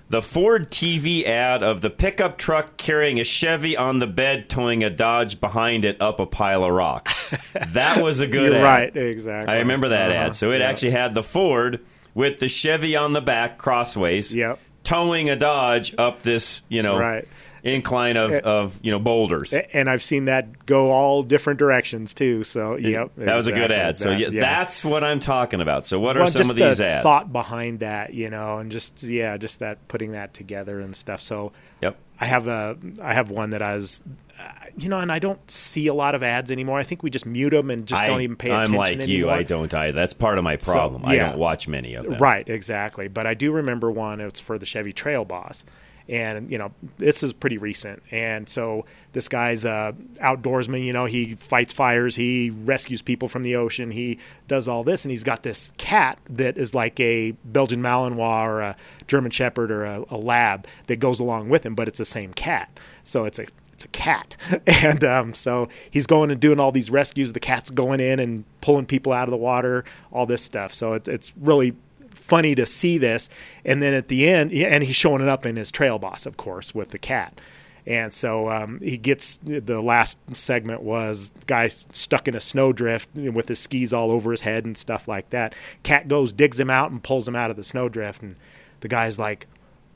the 0.09 0.23
Ford 0.23 0.69
TV 0.69 1.25
ad 1.25 1.61
of 1.61 1.81
the 1.81 1.91
pickup 1.91 2.39
truck 2.39 2.75
carrying 2.77 3.19
a 3.19 3.23
Chevy 3.23 3.77
on 3.77 3.99
the 3.99 4.07
bed, 4.07 4.49
towing 4.49 4.83
a 4.83 4.89
Dodge 4.89 5.39
behind 5.39 5.85
it 5.85 6.01
up 6.01 6.19
a 6.19 6.25
pile 6.25 6.63
of 6.63 6.71
rocks. 6.71 7.29
That 7.73 8.01
was 8.01 8.19
a 8.19 8.25
good 8.25 8.53
You're 8.53 8.65
ad. 8.65 8.95
right, 8.95 8.97
exactly. 8.97 9.53
I 9.53 9.57
remember 9.59 9.89
that 9.89 10.09
Uh-huh, 10.09 10.19
ad. 10.27 10.35
So 10.35 10.51
it 10.51 10.61
yeah. 10.61 10.69
actually 10.69 10.91
had 10.91 11.13
the 11.13 11.21
Ford 11.23 11.81
with 12.15 12.39
the 12.39 12.47
Chevy 12.47 12.95
on 12.95 13.13
the 13.13 13.21
back, 13.21 13.59
crossways, 13.59 14.33
Yep. 14.33 14.57
towing 14.83 15.29
a 15.29 15.35
Dodge 15.35 15.93
up 15.99 16.23
this, 16.23 16.63
you 16.67 16.81
know, 16.81 16.97
Right. 16.97 17.27
Incline 17.67 18.17
of, 18.17 18.31
Eh, 18.31 18.39
of 18.43 18.79
you 18.81 18.91
know 18.91 18.99
boulders. 18.99 19.53
And 19.53 19.89
I've 19.89 20.03
seen 20.03 20.25
that 20.25 20.65
go 20.65 20.91
all 20.91 21.23
different 21.23 21.59
directions 21.59 22.13
too. 22.13 22.43
So, 22.43 22.75
yep, 22.77 23.11
that 23.17 23.35
was 23.35 23.47
a 23.47 23.51
good 23.51 23.71
exactly. 23.71 23.75
ad. 23.81 23.97
So 23.97 24.11
yeah, 24.11 24.27
yeah. 24.29 24.41
that's 24.41 24.83
what 24.85 25.03
I'm 25.03 25.19
talking 25.19 25.61
about. 25.61 25.85
So 25.85 25.99
what 25.99 26.17
are 26.17 26.21
Well, 26.21 26.29
some 26.29 26.39
just 26.39 26.49
of 26.51 26.55
these 26.55 26.77
the 26.77 26.85
ads? 26.87 27.03
thought 27.03 27.31
behind 27.31 27.79
that, 27.79 28.13
you 28.13 28.29
know, 28.29 28.57
and 28.57 28.71
just 28.71 29.03
yeah, 29.03 29.37
just 29.37 29.59
that 29.59 29.87
putting 29.87 30.13
that 30.13 30.33
together 30.33 30.79
and 30.79 30.95
stuff. 30.95 31.21
So, 31.21 31.51
Yep. 31.81 31.97
I 32.19 32.25
have 32.25 32.47
a 32.47 32.77
I 33.01 33.13
have 33.13 33.29
one 33.29 33.51
that 33.51 33.61
I 33.61 33.75
was, 33.75 34.01
uh, 34.39 34.43
you 34.75 34.89
know, 34.89 34.99
and 34.99 35.11
I 35.11 35.19
don't 35.19 35.39
see 35.49 35.85
a 35.87 35.93
lot 35.93 36.15
of 36.15 36.23
ads 36.23 36.49
anymore. 36.49 36.79
I 36.79 36.83
think 36.83 37.03
we 37.03 37.09
just 37.11 37.27
mute 37.27 37.51
them 37.51 37.69
and 37.69 37.85
just 37.85 38.01
I, 38.01 38.07
don't 38.07 38.21
even 38.21 38.35
pay 38.35 38.51
I'm 38.51 38.73
attention 38.73 38.99
like 38.99 39.07
you. 39.07 39.29
I 39.29 39.43
don't. 39.43 39.71
I 39.73 39.91
that's 39.91 40.13
part 40.13 40.37
of 40.39 40.43
my 40.43 40.57
So, 40.57 40.71
problem. 40.71 41.03
I 41.05 41.17
don't 41.17 41.37
watch 41.37 41.67
many 41.67 41.93
of 41.93 42.05
them. 42.07 42.17
Right, 42.19 42.47
exactly. 42.49 43.07
But 43.07 43.27
I 43.27 43.35
do 43.35 43.51
remember 43.51 43.91
one. 43.91 44.19
It's 44.21 44.39
for 44.39 44.57
the 44.57 44.65
Chevy 44.65 44.93
Trail 44.93 45.25
Boss, 45.25 45.63
and 46.09 46.51
you 46.51 46.57
know 46.57 46.71
this 46.97 47.23
is 47.23 47.33
pretty 47.33 47.57
recent. 47.57 48.01
And 48.11 48.47
so 48.47 48.85
this 49.13 49.27
guy's 49.27 49.65
a 49.65 49.95
outdoorsman. 50.21 50.85
You 50.85 50.93
know, 50.93 51.05
he 51.05 51.35
fights 51.35 51.73
fires, 51.73 52.15
he 52.15 52.49
rescues 52.49 53.01
people 53.01 53.29
from 53.29 53.43
the 53.43 53.55
ocean, 53.55 53.91
he 53.91 54.19
does 54.47 54.67
all 54.67 54.83
this, 54.83 55.05
and 55.05 55.11
he's 55.11 55.23
got 55.23 55.43
this 55.43 55.71
cat 55.77 56.19
that 56.29 56.57
is 56.57 56.73
like 56.73 56.99
a 56.99 57.31
Belgian 57.45 57.81
Malinois 57.81 58.45
or 58.45 58.61
a 58.61 58.75
German 59.07 59.31
Shepherd 59.31 59.71
or 59.71 59.85
a, 59.85 60.03
a 60.09 60.17
lab 60.17 60.67
that 60.87 60.97
goes 60.97 61.19
along 61.19 61.49
with 61.49 61.65
him, 61.65 61.75
but 61.75 61.87
it's 61.87 61.99
the 61.99 62.05
same 62.05 62.33
cat. 62.33 62.69
So 63.03 63.25
it's 63.25 63.39
a 63.39 63.45
it's 63.73 63.85
a 63.85 63.89
cat. 63.89 64.35
And 64.67 65.03
um, 65.03 65.33
so 65.33 65.69
he's 65.91 66.07
going 66.07 66.31
and 66.31 66.39
doing 66.39 66.59
all 66.59 66.71
these 66.71 66.89
rescues. 66.89 67.33
The 67.33 67.39
cat's 67.39 67.69
going 67.69 67.99
in 67.99 68.19
and 68.19 68.43
pulling 68.61 68.85
people 68.85 69.11
out 69.11 69.27
of 69.27 69.31
the 69.31 69.37
water, 69.37 69.85
all 70.11 70.25
this 70.25 70.41
stuff. 70.41 70.73
So 70.73 70.93
it's 70.93 71.07
it's 71.07 71.31
really 71.37 71.75
funny 72.17 72.55
to 72.55 72.65
see 72.65 72.97
this. 72.97 73.29
And 73.65 73.81
then 73.81 73.93
at 73.93 74.07
the 74.07 74.27
end, 74.27 74.51
and 74.51 74.83
he's 74.83 74.95
showing 74.95 75.21
it 75.21 75.27
up 75.27 75.45
in 75.45 75.55
his 75.55 75.71
trail 75.71 75.99
boss, 75.99 76.25
of 76.25 76.37
course, 76.37 76.75
with 76.75 76.89
the 76.89 76.97
cat. 76.97 77.39
And 77.87 78.11
so 78.11 78.49
um, 78.49 78.81
he 78.81 78.97
gets 78.97 79.39
the 79.41 79.81
last 79.81 80.19
segment 80.33 80.81
was 80.81 81.31
guy 81.45 81.69
stuck 81.69 82.27
in 82.27 82.35
a 82.35 82.41
snowdrift 82.41 83.07
with 83.15 83.47
his 83.47 83.59
skis 83.59 83.93
all 83.93 84.11
over 84.11 84.31
his 84.31 84.41
head 84.41 84.65
and 84.65 84.77
stuff 84.77 85.07
like 85.07 85.29
that. 85.29 85.55
Cat 85.83 86.09
goes, 86.09 86.33
digs 86.33 86.59
him 86.59 86.69
out, 86.69 86.91
and 86.91 87.01
pulls 87.01 87.25
him 87.25 87.35
out 87.35 87.49
of 87.49 87.55
the 87.55 87.63
snowdrift. 87.63 88.21
And 88.21 88.35
the 88.81 88.89
guy's 88.89 89.17
like, 89.17 89.47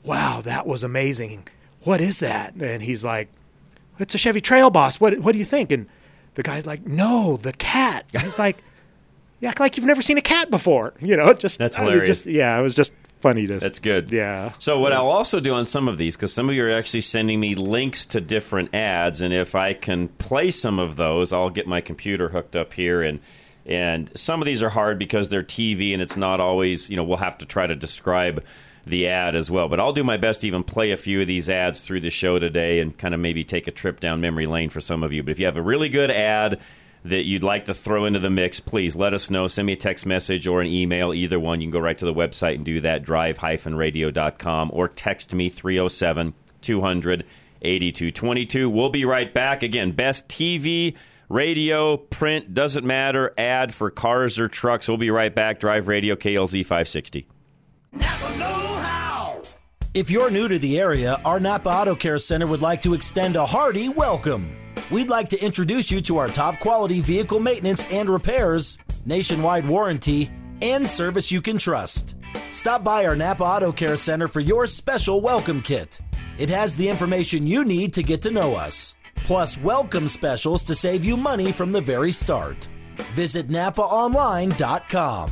"Wow, 0.04 0.40
that 0.42 0.66
was 0.66 0.82
amazing. 0.82 1.46
What 1.84 2.00
is 2.00 2.20
that?" 2.20 2.54
And 2.54 2.82
he's 2.82 3.04
like, 3.04 3.28
"It's 3.98 4.14
a 4.14 4.18
Chevy 4.18 4.40
Trail 4.40 4.70
Boss. 4.70 4.98
What 4.98 5.18
What 5.18 5.32
do 5.32 5.38
you 5.38 5.44
think?" 5.44 5.70
And 5.70 5.86
the 6.34 6.42
guy's 6.42 6.66
like, 6.66 6.86
"No, 6.86 7.36
the 7.36 7.52
cat." 7.52 8.06
He's 8.18 8.38
like, 8.38 8.56
"You 9.42 9.48
act 9.48 9.60
like 9.60 9.76
you've 9.76 9.84
never 9.84 10.00
seen 10.00 10.16
a 10.16 10.22
cat 10.22 10.50
before." 10.50 10.94
You 11.02 11.16
know, 11.16 11.34
just 11.34 11.58
That's 11.58 11.76
hilarious. 11.76 12.08
Just, 12.08 12.26
yeah, 12.26 12.58
it 12.58 12.62
was 12.62 12.74
just 12.74 12.94
funny 13.20 13.46
to. 13.46 13.60
See. 13.60 13.66
That's 13.66 13.80
good. 13.80 14.10
Yeah. 14.10 14.52
So 14.56 14.78
what 14.78 14.94
I'll 14.94 15.10
also 15.10 15.40
do 15.40 15.52
on 15.52 15.66
some 15.66 15.88
of 15.88 15.98
these, 15.98 16.16
because 16.16 16.32
some 16.32 16.48
of 16.48 16.54
you 16.54 16.64
are 16.64 16.70
actually 16.70 17.02
sending 17.02 17.38
me 17.38 17.54
links 17.54 18.06
to 18.06 18.20
different 18.20 18.74
ads, 18.74 19.20
and 19.20 19.34
if 19.34 19.54
I 19.54 19.74
can 19.74 20.08
play 20.08 20.50
some 20.50 20.78
of 20.78 20.96
those, 20.96 21.32
I'll 21.32 21.50
get 21.50 21.66
my 21.66 21.82
computer 21.82 22.28
hooked 22.30 22.56
up 22.56 22.72
here 22.72 23.02
and. 23.02 23.20
And 23.64 24.10
some 24.18 24.42
of 24.42 24.46
these 24.46 24.60
are 24.60 24.68
hard 24.68 24.98
because 24.98 25.28
they're 25.28 25.44
TV 25.44 25.92
and 25.92 26.02
it's 26.02 26.16
not 26.16 26.40
always, 26.40 26.90
you 26.90 26.96
know, 26.96 27.04
we'll 27.04 27.18
have 27.18 27.38
to 27.38 27.46
try 27.46 27.64
to 27.64 27.76
describe 27.76 28.42
the 28.86 29.06
ad 29.08 29.34
as 29.34 29.50
well. 29.50 29.68
But 29.68 29.80
I'll 29.80 29.92
do 29.92 30.04
my 30.04 30.16
best 30.16 30.40
to 30.40 30.48
even 30.48 30.64
play 30.64 30.90
a 30.90 30.96
few 30.96 31.20
of 31.20 31.26
these 31.26 31.48
ads 31.48 31.82
through 31.82 32.00
the 32.00 32.10
show 32.10 32.38
today 32.38 32.80
and 32.80 32.96
kind 32.96 33.14
of 33.14 33.20
maybe 33.20 33.44
take 33.44 33.68
a 33.68 33.70
trip 33.70 34.00
down 34.00 34.20
memory 34.20 34.46
lane 34.46 34.70
for 34.70 34.80
some 34.80 35.02
of 35.02 35.12
you. 35.12 35.22
But 35.22 35.32
if 35.32 35.38
you 35.38 35.46
have 35.46 35.56
a 35.56 35.62
really 35.62 35.88
good 35.88 36.10
ad 36.10 36.60
that 37.04 37.24
you'd 37.24 37.42
like 37.42 37.64
to 37.66 37.74
throw 37.74 38.04
into 38.04 38.18
the 38.18 38.30
mix, 38.30 38.60
please 38.60 38.94
let 38.94 39.12
us 39.14 39.30
know. 39.30 39.48
Send 39.48 39.66
me 39.66 39.72
a 39.72 39.76
text 39.76 40.06
message 40.06 40.46
or 40.46 40.60
an 40.60 40.68
email, 40.68 41.12
either 41.12 41.40
one. 41.40 41.60
You 41.60 41.66
can 41.66 41.72
go 41.72 41.80
right 41.80 41.98
to 41.98 42.04
the 42.04 42.14
website 42.14 42.56
and 42.56 42.64
do 42.64 42.80
that, 42.82 43.02
drive-radio.com, 43.02 44.70
or 44.72 44.88
text 44.88 45.34
me 45.34 45.48
307 45.48 46.34
200 46.60 47.24
8222. 47.62 48.68
We'll 48.70 48.88
be 48.88 49.04
right 49.04 49.32
back. 49.32 49.62
Again, 49.62 49.92
best 49.92 50.28
TV, 50.28 50.96
radio, 51.28 51.96
print, 51.96 52.54
doesn't 52.54 52.84
matter, 52.84 53.32
ad 53.38 53.72
for 53.72 53.90
cars 53.90 54.38
or 54.38 54.48
trucks. 54.48 54.88
We'll 54.88 54.98
be 54.98 55.10
right 55.10 55.34
back. 55.34 55.60
Drive 55.60 55.88
Radio, 55.88 56.16
KLZ 56.16 56.64
560. 56.66 57.26
If 59.94 60.10
you're 60.10 60.30
new 60.30 60.48
to 60.48 60.58
the 60.58 60.80
area, 60.80 61.20
our 61.24 61.38
Napa 61.38 61.68
Auto 61.68 61.94
Care 61.94 62.18
Center 62.18 62.46
would 62.46 62.62
like 62.62 62.80
to 62.82 62.94
extend 62.94 63.36
a 63.36 63.44
hearty 63.44 63.90
welcome. 63.90 64.56
We'd 64.90 65.08
like 65.08 65.28
to 65.30 65.42
introduce 65.42 65.90
you 65.90 66.00
to 66.02 66.18
our 66.18 66.28
top 66.28 66.60
quality 66.60 67.00
vehicle 67.00 67.40
maintenance 67.40 67.90
and 67.90 68.10
repairs, 68.10 68.78
nationwide 69.06 69.66
warranty, 69.66 70.30
and 70.60 70.86
service 70.86 71.32
you 71.32 71.40
can 71.40 71.58
trust. 71.58 72.14
Stop 72.52 72.84
by 72.84 73.06
our 73.06 73.16
Napa 73.16 73.42
Auto 73.44 73.72
Care 73.72 73.96
Center 73.96 74.28
for 74.28 74.40
your 74.40 74.66
special 74.66 75.20
welcome 75.20 75.62
kit. 75.62 75.98
It 76.38 76.48
has 76.50 76.74
the 76.74 76.88
information 76.88 77.46
you 77.46 77.64
need 77.64 77.94
to 77.94 78.02
get 78.02 78.22
to 78.22 78.30
know 78.30 78.54
us, 78.54 78.94
plus 79.16 79.56
welcome 79.58 80.08
specials 80.08 80.62
to 80.64 80.74
save 80.74 81.04
you 81.04 81.16
money 81.16 81.52
from 81.52 81.72
the 81.72 81.80
very 81.80 82.12
start. 82.12 82.68
Visit 83.14 83.48
NapaOnline.com. 83.48 85.30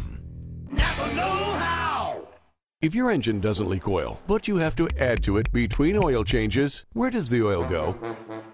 If 2.82 2.94
your 2.94 3.10
engine 3.10 3.40
doesn't 3.40 3.68
leak 3.68 3.86
oil, 3.88 4.18
but 4.26 4.48
you 4.48 4.56
have 4.56 4.74
to 4.76 4.88
add 4.98 5.22
to 5.24 5.36
it 5.36 5.52
between 5.52 6.02
oil 6.02 6.24
changes, 6.24 6.86
where 6.94 7.10
does 7.10 7.28
the 7.28 7.42
oil 7.44 7.62
go? 7.68 7.94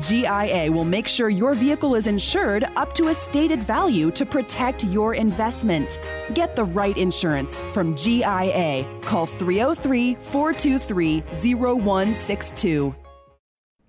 GIA 0.00 0.72
will 0.72 0.84
make 0.84 1.06
sure 1.06 1.28
your 1.28 1.54
vehicle 1.54 1.94
is 1.94 2.06
insured 2.06 2.64
up 2.76 2.94
to 2.94 3.08
a 3.08 3.14
stated 3.14 3.62
value 3.62 4.10
to 4.12 4.24
protect 4.24 4.84
your 4.84 5.14
investment. 5.14 5.98
Get 6.34 6.56
the 6.56 6.64
right 6.64 6.96
insurance 6.96 7.60
from 7.72 7.96
GIA. 7.96 8.86
Call 9.02 9.26
303 9.26 10.14
423 10.14 11.20
0162. 11.54 12.94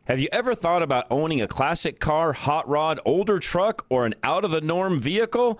Have 0.06 0.20
you 0.20 0.28
ever 0.32 0.56
thought 0.56 0.82
about 0.82 1.06
owning 1.10 1.42
a 1.42 1.48
classic 1.48 2.00
car, 2.00 2.34
hot 2.34 2.68
rod, 2.68 3.00
older 3.06 3.40
truck, 3.40 3.86
or 3.88 4.06
an 4.06 4.16
out 4.24 4.44
of 4.44 4.52
the 4.52 4.60
norm 4.60 5.00
vehicle? 5.00 5.60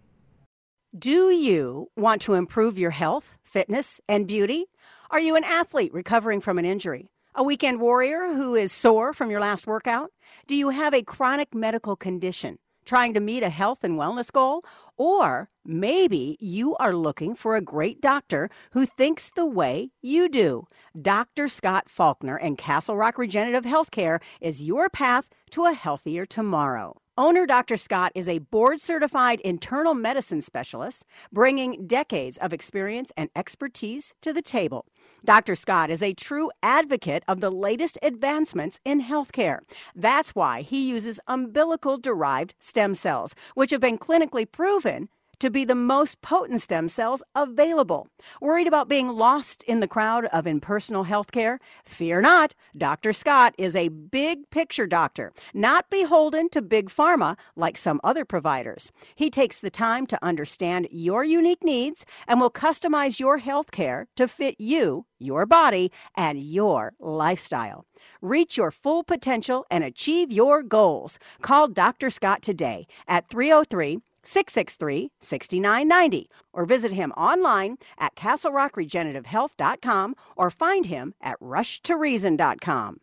Do 0.97 1.29
you 1.29 1.87
want 1.95 2.21
to 2.23 2.33
improve 2.33 2.77
your 2.77 2.91
health, 2.91 3.37
fitness, 3.43 4.01
and 4.09 4.27
beauty? 4.27 4.65
Are 5.09 5.21
you 5.21 5.37
an 5.37 5.45
athlete 5.45 5.93
recovering 5.93 6.41
from 6.41 6.59
an 6.59 6.65
injury? 6.65 7.09
A 7.33 7.41
weekend 7.41 7.79
warrior 7.79 8.33
who 8.33 8.55
is 8.55 8.73
sore 8.73 9.13
from 9.13 9.31
your 9.31 9.39
last 9.39 9.65
workout? 9.65 10.11
Do 10.47 10.55
you 10.55 10.67
have 10.71 10.93
a 10.93 11.01
chronic 11.01 11.55
medical 11.55 11.95
condition? 11.95 12.59
Trying 12.83 13.13
to 13.13 13.21
meet 13.21 13.41
a 13.41 13.49
health 13.49 13.85
and 13.85 13.97
wellness 13.97 14.33
goal? 14.33 14.65
Or 14.97 15.49
maybe 15.63 16.35
you 16.41 16.75
are 16.75 16.93
looking 16.93 17.35
for 17.35 17.55
a 17.55 17.61
great 17.61 18.01
doctor 18.01 18.49
who 18.73 18.85
thinks 18.85 19.31
the 19.33 19.45
way 19.45 19.91
you 20.01 20.27
do. 20.27 20.67
Dr. 21.01 21.47
Scott 21.47 21.87
Faulkner 21.87 22.35
and 22.35 22.57
Castle 22.57 22.97
Rock 22.97 23.17
Regenerative 23.17 23.63
Healthcare 23.63 24.21
is 24.41 24.61
your 24.61 24.89
path 24.89 25.29
to 25.51 25.63
a 25.63 25.73
healthier 25.73 26.25
tomorrow. 26.25 27.00
Owner 27.17 27.45
Dr. 27.45 27.75
Scott 27.75 28.13
is 28.15 28.29
a 28.29 28.39
board 28.39 28.79
certified 28.79 29.41
internal 29.41 29.93
medicine 29.93 30.41
specialist, 30.41 31.03
bringing 31.29 31.85
decades 31.85 32.37
of 32.37 32.53
experience 32.53 33.11
and 33.17 33.29
expertise 33.35 34.13
to 34.21 34.31
the 34.31 34.41
table. 34.41 34.85
Dr. 35.25 35.55
Scott 35.55 35.89
is 35.89 36.01
a 36.01 36.13
true 36.13 36.49
advocate 36.63 37.25
of 37.27 37.41
the 37.41 37.51
latest 37.51 37.97
advancements 38.01 38.79
in 38.85 39.03
healthcare. 39.03 39.59
That's 39.93 40.33
why 40.35 40.61
he 40.61 40.87
uses 40.87 41.19
umbilical 41.27 41.97
derived 41.97 42.55
stem 42.61 42.95
cells, 42.95 43.35
which 43.55 43.71
have 43.71 43.81
been 43.81 43.97
clinically 43.97 44.49
proven 44.49 45.09
to 45.41 45.49
be 45.49 45.65
the 45.65 45.75
most 45.75 46.21
potent 46.21 46.61
stem 46.61 46.87
cells 46.87 47.23
available. 47.35 48.07
Worried 48.39 48.67
about 48.67 48.87
being 48.87 49.09
lost 49.09 49.63
in 49.63 49.79
the 49.79 49.87
crowd 49.87 50.25
of 50.25 50.47
impersonal 50.47 51.05
healthcare? 51.05 51.57
Fear 51.83 52.21
not. 52.21 52.53
Dr. 52.77 53.11
Scott 53.11 53.55
is 53.57 53.75
a 53.75 53.89
big 53.89 54.49
picture 54.51 54.85
doctor, 54.85 55.33
not 55.53 55.89
beholden 55.89 56.47
to 56.49 56.61
big 56.61 56.89
pharma 56.89 57.37
like 57.55 57.75
some 57.75 57.99
other 58.03 58.23
providers. 58.23 58.91
He 59.15 59.29
takes 59.29 59.59
the 59.59 59.71
time 59.71 60.05
to 60.07 60.23
understand 60.23 60.87
your 60.91 61.23
unique 61.23 61.63
needs 61.63 62.05
and 62.27 62.39
will 62.39 62.51
customize 62.51 63.19
your 63.19 63.39
healthcare 63.39 64.05
to 64.15 64.27
fit 64.27 64.55
you, 64.59 65.05
your 65.17 65.47
body, 65.47 65.91
and 66.15 66.41
your 66.41 66.93
lifestyle. 66.99 67.85
Reach 68.21 68.57
your 68.57 68.71
full 68.71 69.03
potential 69.03 69.65
and 69.71 69.83
achieve 69.83 70.31
your 70.31 70.61
goals. 70.61 71.17
Call 71.41 71.67
Dr. 71.67 72.09
Scott 72.09 72.41
today 72.41 72.87
at 73.07 73.29
303 73.29 73.99
663 74.23 75.11
6990 75.19 76.29
or 76.53 76.65
visit 76.65 76.93
him 76.93 77.11
online 77.13 77.77
at 77.97 78.15
castlerockregenerativehealth.com 78.15 80.15
or 80.35 80.49
find 80.49 80.85
him 80.85 81.13
at 81.21 81.39
rushtoreason.com. 81.39 82.97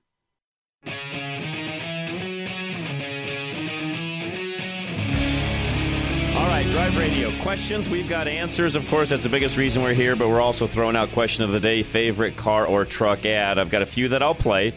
All 6.38 6.46
right, 6.46 6.64
Drive 6.70 6.96
Radio 6.96 7.36
questions. 7.42 7.88
We've 7.88 8.08
got 8.08 8.28
answers. 8.28 8.76
Of 8.76 8.86
course, 8.86 9.10
that's 9.10 9.24
the 9.24 9.28
biggest 9.28 9.56
reason 9.56 9.82
we're 9.82 9.92
here, 9.92 10.14
but 10.14 10.28
we're 10.28 10.40
also 10.40 10.68
throwing 10.68 10.94
out 10.94 11.10
question 11.10 11.44
of 11.44 11.50
the 11.50 11.58
day 11.58 11.82
favorite 11.82 12.36
car 12.36 12.64
or 12.64 12.84
truck 12.84 13.26
ad. 13.26 13.58
I've 13.58 13.70
got 13.70 13.82
a 13.82 13.86
few 13.86 14.06
that 14.10 14.22
I'll 14.22 14.36
play. 14.36 14.72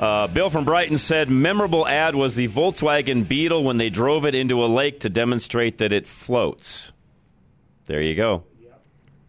Uh, 0.00 0.26
Bill 0.28 0.48
from 0.48 0.64
Brighton 0.64 0.96
said 0.96 1.28
memorable 1.28 1.86
ad 1.86 2.14
was 2.14 2.34
the 2.34 2.48
Volkswagen 2.48 3.28
Beetle 3.28 3.62
when 3.62 3.76
they 3.76 3.90
drove 3.90 4.24
it 4.24 4.34
into 4.34 4.64
a 4.64 4.66
lake 4.66 5.00
to 5.00 5.10
demonstrate 5.10 5.76
that 5.76 5.92
it 5.92 6.06
floats. 6.06 6.92
There 7.84 8.00
you 8.00 8.14
go. 8.14 8.44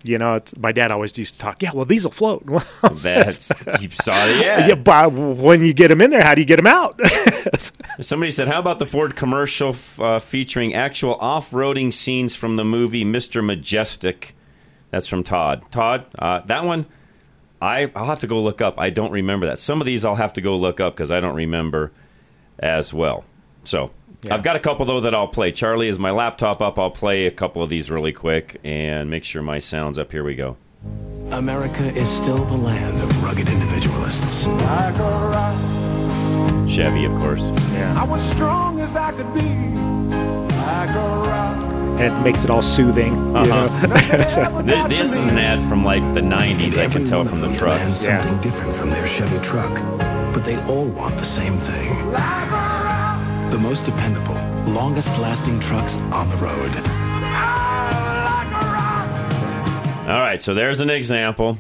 You 0.03 0.17
know, 0.17 0.35
it's, 0.35 0.55
my 0.57 0.71
dad 0.71 0.89
always 0.89 1.15
used 1.17 1.35
to 1.35 1.39
talk. 1.39 1.61
Yeah, 1.61 1.71
well, 1.73 1.85
these 1.85 2.05
will 2.05 2.11
float. 2.11 2.43
That's 2.81 3.51
you 3.81 3.89
saw 3.89 4.13
the 4.25 4.45
ad. 4.47 4.69
Yeah, 4.69 4.75
but 4.75 5.11
when 5.11 5.63
you 5.63 5.73
get 5.73 5.89
them 5.89 6.01
in 6.01 6.09
there, 6.09 6.23
how 6.23 6.33
do 6.33 6.41
you 6.41 6.47
get 6.47 6.55
them 6.55 6.65
out? 6.67 6.99
Somebody 8.01 8.31
said, 8.31 8.47
"How 8.47 8.59
about 8.59 8.79
the 8.79 8.87
Ford 8.87 9.15
commercial 9.15 9.69
f- 9.69 9.99
uh, 9.99 10.17
featuring 10.17 10.73
actual 10.73 11.15
off-roading 11.15 11.93
scenes 11.93 12.35
from 12.35 12.55
the 12.55 12.65
movie 12.65 13.05
Mr. 13.05 13.43
Majestyk?" 13.43 14.31
That's 14.89 15.07
from 15.07 15.23
Todd. 15.23 15.69
Todd, 15.69 16.07
uh, 16.17 16.39
that 16.41 16.63
one, 16.63 16.87
I 17.61 17.91
I'll 17.95 18.07
have 18.07 18.21
to 18.21 18.27
go 18.27 18.41
look 18.41 18.61
up. 18.61 18.75
I 18.79 18.89
don't 18.89 19.11
remember 19.11 19.45
that. 19.47 19.59
Some 19.59 19.81
of 19.81 19.85
these 19.85 20.03
I'll 20.03 20.15
have 20.15 20.33
to 20.33 20.41
go 20.41 20.57
look 20.57 20.79
up 20.79 20.95
because 20.95 21.11
I 21.11 21.19
don't 21.19 21.35
remember 21.35 21.91
as 22.59 22.93
well. 22.93 23.23
So 23.63 23.91
I've 24.29 24.43
got 24.43 24.55
a 24.55 24.59
couple 24.59 24.85
though 24.85 25.01
that 25.01 25.13
I'll 25.13 25.27
play. 25.27 25.51
Charlie, 25.51 25.87
is 25.87 25.99
my 25.99 26.11
laptop 26.11 26.61
up? 26.61 26.79
I'll 26.79 26.91
play 26.91 27.27
a 27.27 27.31
couple 27.31 27.61
of 27.61 27.69
these 27.69 27.91
really 27.91 28.13
quick 28.13 28.59
and 28.63 29.09
make 29.09 29.23
sure 29.23 29.41
my 29.41 29.59
sound's 29.59 29.97
up. 29.97 30.11
Here 30.11 30.23
we 30.23 30.35
go. 30.35 30.57
America 31.31 31.95
is 31.95 32.09
still 32.09 32.43
the 32.45 32.57
land 32.57 33.01
of 33.01 33.23
rugged 33.23 33.47
individualists. 33.47 34.43
Chevy, 36.73 37.05
of 37.05 37.13
course. 37.15 37.41
Yeah. 37.73 37.95
I 37.99 38.03
was 38.03 38.21
strong 38.31 38.79
as 38.79 38.95
I 38.95 39.11
could 39.11 39.33
be. 39.33 39.71
Like 42.01 42.09
a 42.09 42.13
rock. 42.13 42.13
and 42.13 42.19
it 42.19 42.23
makes 42.23 42.43
it 42.43 42.49
all 42.49 42.61
soothing. 42.61 43.35
Uh-huh. 43.35 43.87
know? 43.87 44.87
This 44.87 45.17
is 45.17 45.27
an 45.27 45.37
ad 45.37 45.61
from 45.69 45.83
like 45.83 46.01
the 46.13 46.21
'90s. 46.21 46.77
I 46.77 46.87
can 46.87 47.05
tell 47.05 47.23
from 47.25 47.41
the 47.41 47.51
trucks. 47.53 47.93
Something 47.93 48.41
different 48.41 48.77
from 48.77 48.89
their 48.89 49.07
Chevy 49.07 49.39
truck, 49.45 49.73
but 50.33 50.43
they 50.45 50.57
all 50.63 50.85
want 50.85 51.15
the 51.15 51.25
same 51.25 51.59
thing. 51.61 52.11
The 53.51 53.57
most 53.57 53.83
dependable, 53.85 54.35
longest 54.71 55.07
lasting 55.19 55.59
trucks 55.59 55.93
on 56.13 56.29
the 56.29 56.37
road. 56.37 56.71
All 60.07 60.19
right, 60.19 60.41
so 60.41 60.53
there's 60.53 60.81
an 60.81 60.89
example. 60.89 61.57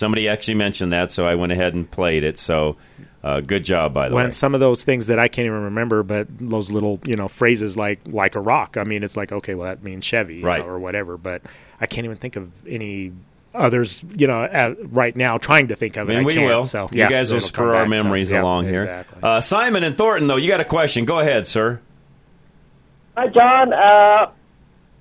Somebody 0.00 0.28
actually 0.30 0.54
mentioned 0.54 0.94
that, 0.94 1.12
so 1.12 1.26
I 1.26 1.34
went 1.34 1.52
ahead 1.52 1.74
and 1.74 1.88
played 1.90 2.24
it. 2.24 2.38
So, 2.38 2.76
uh, 3.22 3.40
good 3.40 3.64
job, 3.64 3.92
by 3.92 4.08
the 4.08 4.14
when 4.14 4.24
way. 4.24 4.30
some 4.30 4.54
of 4.54 4.60
those 4.60 4.82
things 4.82 5.08
that 5.08 5.18
I 5.18 5.28
can't 5.28 5.44
even 5.44 5.64
remember, 5.64 6.02
but 6.02 6.26
those 6.40 6.70
little 6.70 6.98
you 7.04 7.16
know 7.16 7.28
phrases 7.28 7.76
like 7.76 8.00
like 8.06 8.34
a 8.34 8.40
rock. 8.40 8.78
I 8.78 8.84
mean, 8.84 9.04
it's 9.04 9.14
like 9.14 9.30
okay, 9.30 9.54
well 9.54 9.66
that 9.66 9.82
means 9.82 10.06
Chevy, 10.06 10.36
you 10.36 10.46
Right. 10.46 10.62
know, 10.64 10.72
or 10.72 10.78
whatever. 10.78 11.18
But 11.18 11.42
I 11.82 11.86
can't 11.86 12.06
even 12.06 12.16
think 12.16 12.36
of 12.36 12.50
any 12.66 13.12
others. 13.54 14.02
You 14.16 14.26
know, 14.26 14.42
uh, 14.44 14.74
right 14.84 15.14
now 15.14 15.36
trying 15.36 15.68
to 15.68 15.76
think 15.76 15.98
of 15.98 16.08
it. 16.08 16.14
And 16.14 16.22
I 16.22 16.24
we 16.24 16.32
can't, 16.34 16.46
will. 16.46 16.64
So 16.64 16.88
you 16.92 17.06
guys 17.06 17.30
will 17.30 17.36
it'll 17.36 17.48
spur 17.48 17.74
our 17.76 17.84
back, 17.84 17.98
so, 17.98 18.02
memories 18.04 18.32
yeah, 18.32 18.40
along 18.40 18.68
here. 18.68 19.04
Uh, 19.22 19.42
Simon 19.42 19.84
and 19.84 19.98
Thornton, 19.98 20.28
though, 20.28 20.36
you 20.36 20.48
got 20.48 20.60
a 20.60 20.64
question. 20.64 21.04
Go 21.04 21.18
ahead, 21.18 21.46
sir. 21.46 21.78
Hi, 23.18 23.26
John. 23.28 23.72
Uh, 23.74 24.30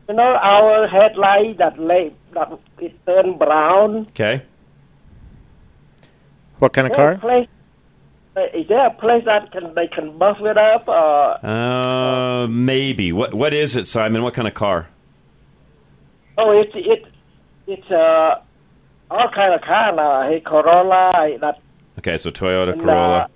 you 0.10 0.16
know 0.16 0.24
our 0.24 0.88
headlight 0.88 1.58
that 1.60 1.80
late 1.80 2.16
that 2.34 2.52
it 2.80 2.94
turned 3.06 3.40
brown. 3.40 4.08
Okay. 4.10 4.42
What 6.60 6.74
kind 6.74 6.88
of 6.88 6.92
Is 6.92 6.98
there 6.98 7.12
a 7.12 7.18
car? 7.18 7.22
Place, 7.22 7.48
uh, 8.38 8.58
is 8.58 8.68
there 8.68 8.86
a 8.88 8.92
place 8.92 9.24
that 9.26 9.52
can 9.52 9.74
they 9.76 9.88
can 9.88 10.18
buff 10.18 10.38
it 10.42 10.58
up? 10.58 10.88
Or 10.88 11.46
Uh, 11.46 12.48
maybe. 12.48 13.12
What 13.12 13.34
What 13.34 13.54
is 13.54 13.76
it, 13.76 13.86
Simon? 13.86 14.24
What 14.24 14.34
kind 14.34 14.48
of 14.48 14.54
car? 14.54 14.88
oh, 16.38 16.52
it's 16.62 16.72
it 16.76 17.06
it's 17.68 17.92
uh 17.92 18.40
all 19.12 19.30
kind 19.34 19.54
of 19.54 19.62
car 19.62 19.94
now. 19.96 20.30
Hey, 20.30 20.40
Corolla. 20.42 21.12
That 21.42 21.60
Okay, 21.98 22.18
so 22.18 22.30
Toyota 22.30 22.74
And, 22.74 22.82
Corolla. 22.82 23.30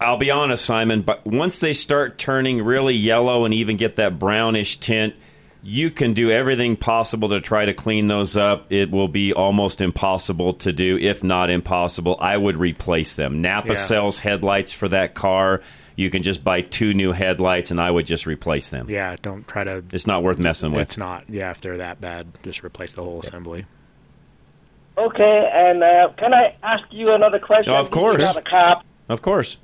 I'll 0.00 0.16
be 0.16 0.30
honest, 0.30 0.64
Simon, 0.64 1.02
but 1.02 1.24
once 1.24 1.60
they 1.60 1.72
start 1.72 2.18
turning 2.18 2.64
really 2.64 2.94
yellow 2.94 3.44
and 3.44 3.54
even 3.54 3.76
get 3.76 3.94
that 3.96 4.18
brownish 4.18 4.76
tint, 4.78 5.14
you 5.62 5.90
can 5.90 6.12
do 6.12 6.30
everything 6.30 6.76
possible 6.76 7.28
to 7.30 7.40
try 7.40 7.64
to 7.64 7.74
clean 7.74 8.06
those 8.06 8.36
up. 8.36 8.72
It 8.72 8.90
will 8.90 9.08
be 9.08 9.32
almost 9.32 9.80
impossible 9.80 10.52
to 10.54 10.72
do, 10.72 10.96
if 10.98 11.24
not 11.24 11.50
impossible. 11.50 12.16
I 12.20 12.36
would 12.36 12.56
replace 12.56 13.14
them. 13.14 13.42
Napa 13.42 13.68
Yeah. 13.70 13.74
sells 13.74 14.18
headlights 14.20 14.72
for 14.72 14.88
that 14.88 15.14
car. 15.14 15.60
You 15.96 16.10
can 16.10 16.22
just 16.22 16.44
buy 16.44 16.60
two 16.60 16.94
new 16.94 17.10
headlights, 17.10 17.72
and 17.72 17.80
I 17.80 17.90
would 17.90 18.06
just 18.06 18.24
replace 18.26 18.70
them. 18.70 18.86
Yeah, 18.88 19.16
don't 19.20 19.46
try 19.48 19.64
to. 19.64 19.82
It's 19.92 20.06
not 20.06 20.22
worth 20.22 20.38
messing 20.38 20.70
with. 20.70 20.82
It's 20.82 20.96
not. 20.96 21.24
Yeah, 21.28 21.50
if 21.50 21.60
they're 21.60 21.78
that 21.78 22.00
bad, 22.00 22.28
just 22.44 22.62
replace 22.62 22.92
the 22.92 23.02
whole 23.02 23.18
assembly. 23.20 23.66
okay. 24.96 25.50
And 25.52 25.82
uh, 25.82 26.10
can 26.16 26.32
I 26.34 26.54
ask 26.62 26.84
you 26.90 27.12
another 27.12 27.38
question? 27.38 27.72
Oh, 27.72 27.76
of 27.76 27.90
course. 27.90 28.22
About 28.22 28.36
a 28.36 28.42
car. 28.42 28.82
Of 29.08 29.22
course. 29.22 29.56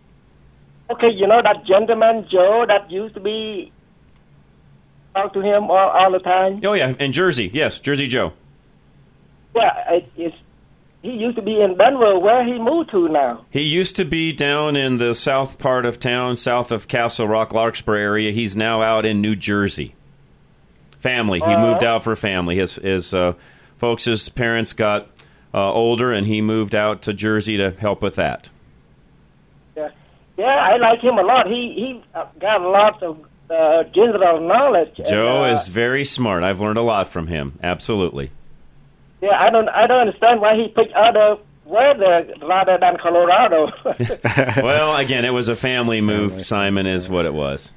Okay, 0.91 1.09
you 1.11 1.27
know 1.27 1.41
that 1.43 1.65
gentleman 1.67 2.27
Joe 2.31 2.65
that 2.69 2.91
used 2.91 3.15
to 3.15 3.21
be 3.21 3.73
talk 5.15 5.33
to 5.35 5.41
him 5.41 5.65
all, 5.65 5.91
all 5.91 6.11
the 6.13 6.19
time. 6.19 6.59
Oh, 6.65 6.73
yeah, 6.73 6.95
in 6.99 7.13
Jersey. 7.13 7.51
Yes, 7.53 7.79
Jersey 7.79 8.07
Joe. 8.07 8.33
Yeah, 9.55 9.93
it, 9.93 10.11
it's 10.17 10.37
he 11.03 11.11
used 11.13 11.37
to 11.37 11.43
be 11.43 11.61
in 11.61 11.77
Denver. 11.77 12.19
Where 12.19 12.45
he 12.45 12.59
moved 12.59 12.91
to 12.93 13.09
now? 13.09 13.45
He 13.51 13.61
used 13.61 13.97
to 13.97 14.05
be 14.07 14.33
down 14.33 14.75
in 14.75 14.97
the 14.99 15.15
south 15.15 15.59
part 15.59 15.85
of 15.85 15.99
town, 15.99 16.37
south 16.37 16.73
of 16.73 16.89
Castle 16.89 17.29
Rock, 17.29 17.53
Larkspur 17.53 17.95
area. 17.95 18.33
He's 18.33 18.57
now 18.57 18.81
out 18.83 19.05
in 19.05 19.21
New 19.21 19.37
Jersey. 19.37 19.95
Family. 20.99 21.39
He 21.41 21.45
Uh-huh. 21.45 21.61
moved 21.61 21.85
out 21.85 22.03
for 22.03 22.17
family. 22.17 22.57
His 22.57 22.77
his 22.77 23.13
uh, 23.13 23.35
folks, 23.77 24.07
his 24.07 24.31
parents 24.31 24.73
got 24.73 25.09
uh, 25.53 25.71
older, 25.73 26.11
and 26.11 26.27
he 26.27 26.41
moved 26.41 26.75
out 26.75 27.03
to 27.03 27.13
Jersey 27.13 27.59
to 27.59 27.71
help 27.73 28.01
with 28.01 28.15
that. 28.17 28.49
Yeah, 29.77 29.91
yeah, 30.39 30.47
I 30.47 30.79
like 30.79 31.01
him 31.01 31.19
a 31.19 31.23
lot. 31.23 31.47
He 31.47 31.75
he 31.77 32.03
uh, 32.15 32.25
got 32.41 32.63
lots 32.63 33.03
of 33.03 33.19
uh, 33.51 33.85
general 33.95 34.47
knowledge. 34.47 34.99
and, 34.99 35.07
Joe 35.07 35.45
uh, 35.45 35.51
is 35.51 35.69
very 35.69 36.05
smart. 36.05 36.43
I've 36.43 36.61
learned 36.61 36.79
a 36.79 36.83
lot 36.83 37.09
from 37.09 37.27
him. 37.27 37.59
Absolutely. 37.63 38.31
Yeah, 39.23 39.39
I 39.39 39.51
don't 39.51 39.69
I 39.69 39.87
don't 39.87 40.01
understand 40.01 40.41
why 40.41 40.55
he 40.55 40.69
picked 40.69 40.93
other 40.93 41.39
weather 41.65 42.27
rather 42.43 42.79
than 42.79 42.97
Colorado. 42.99 43.73
well, 44.63 44.97
again, 44.97 45.25
it 45.25 45.33
was 45.33 45.49
a 45.49 45.57
family 45.57 46.01
move. 46.01 46.41
Simon 46.41 46.87
is 46.87 47.09
what 47.09 47.25
it 47.25 47.35
was. 47.35 47.73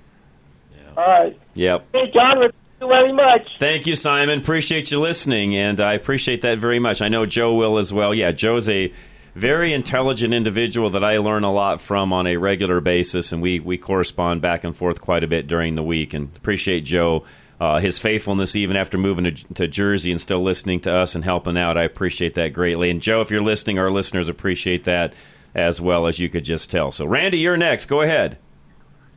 all 0.98 1.06
right. 1.06 1.40
Yep. 1.56 1.88
Hey, 1.94 2.12
John. 2.12 2.40
with- 2.40 2.56
you 2.80 2.88
very 2.88 3.12
much. 3.12 3.48
Thank 3.60 3.88
you, 3.88 3.96
Simon. 3.96 4.40
Appreciate 4.40 4.92
you 4.92 5.00
listening, 5.00 5.56
and 5.56 5.80
I 5.80 5.94
appreciate 5.94 6.42
that 6.42 6.58
very 6.60 6.80
much. 6.80 7.02
I 7.02 7.08
know 7.08 7.26
Joe 7.26 7.56
will 7.56 7.78
as 7.78 7.92
well. 7.92 8.14
Yeah, 8.14 8.32
Joe's 8.32 8.70
a 8.70 8.92
very 9.38 9.72
intelligent 9.72 10.34
individual 10.34 10.90
that 10.90 11.04
I 11.04 11.18
learn 11.20 11.44
a 11.44 11.52
lot 11.52 11.80
from 11.80 12.12
on 12.12 12.26
a 12.28 12.38
regular 12.38 12.82
basis, 12.82 13.32
and 13.32 13.42
we, 13.42 13.60
we 13.60 13.78
correspond 13.78 14.42
back 14.42 14.64
and 14.64 14.76
forth 14.76 15.00
quite 15.00 15.24
a 15.24 15.28
bit 15.28 15.48
during 15.48 15.76
the 15.76 15.84
week. 15.84 16.14
And 16.14 16.36
appreciate 16.36 16.82
Joe, 16.82 17.24
uh, 17.60 17.80
his 17.80 18.00
faithfulness 18.00 18.56
even 18.56 18.76
after 18.76 18.98
moving 18.98 19.26
to, 19.26 19.32
to 19.54 19.68
Jersey 19.68 20.12
and 20.12 20.20
still 20.20 20.42
listening 20.42 20.80
to 20.82 20.94
us 20.96 21.14
and 21.16 21.24
helping 21.24 21.58
out. 21.58 21.78
I 21.78 21.84
appreciate 21.84 22.34
that 22.34 22.54
greatly. 22.54 22.90
And 22.90 23.02
Joe, 23.02 23.22
if 23.22 23.30
you're 23.30 23.42
listening, 23.42 23.78
our 23.80 23.92
listeners 23.92 24.28
appreciate 24.28 24.84
that 24.86 25.14
as 25.54 25.80
well 25.80 26.08
as 26.08 26.20
you 26.20 26.30
could 26.30 26.44
just 26.44 26.70
tell. 26.70 26.92
So, 26.92 27.06
Randy, 27.06 27.38
you're 27.40 27.58
next. 27.58 27.86
Go 27.86 28.02
ahead. 28.02 28.38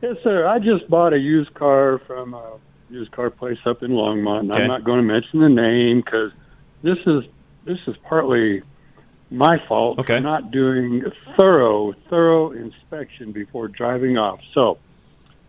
Yes, 0.01 0.17
sir. 0.23 0.47
I 0.47 0.59
just 0.59 0.89
bought 0.89 1.13
a 1.13 1.19
used 1.19 1.53
car 1.53 1.99
from 2.07 2.33
a 2.33 2.53
used 2.89 3.11
car 3.11 3.29
place 3.29 3.59
up 3.65 3.83
in 3.83 3.91
Longmont. 3.91 4.41
And 4.41 4.51
Okay. 4.51 4.61
I'm 4.63 4.67
not 4.67 4.83
going 4.83 4.97
to 4.97 5.03
mention 5.13 5.39
the 5.39 5.49
name 5.49 6.01
because 6.01 6.31
this 6.83 6.97
is 7.05 7.23
this 7.65 7.77
is 7.87 7.95
partly 8.07 8.63
my 9.31 9.57
fault 9.67 9.97
Okay. 9.99 10.17
for 10.17 10.19
not 10.21 10.51
doing 10.51 11.03
thorough 11.37 11.93
thorough 12.09 12.51
inspection 12.51 13.31
before 13.31 13.67
driving 13.69 14.17
off. 14.17 14.39
So, 14.53 14.77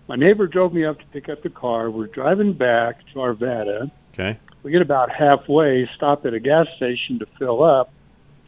my 0.09 0.17
neighbor 0.17 0.47
drove 0.47 0.73
me 0.73 0.85
up 0.85 0.99
to 0.99 1.05
pick 1.13 1.29
up 1.29 1.43
the 1.43 1.51
car. 1.51 1.91
We're 1.91 2.07
driving 2.07 2.53
back 2.53 3.01
to 3.13 3.19
Arvada. 3.19 3.91
Okay. 4.15 4.39
We 4.63 4.71
get 4.71 4.83
about 4.83 5.11
halfway, 5.11 5.89
stop 5.97 6.25
at 6.25 6.35
a 6.35 6.41
gas 6.41 6.67
station 6.77 7.19
to 7.19 7.27
fill 7.39 7.63
up. 7.65 7.93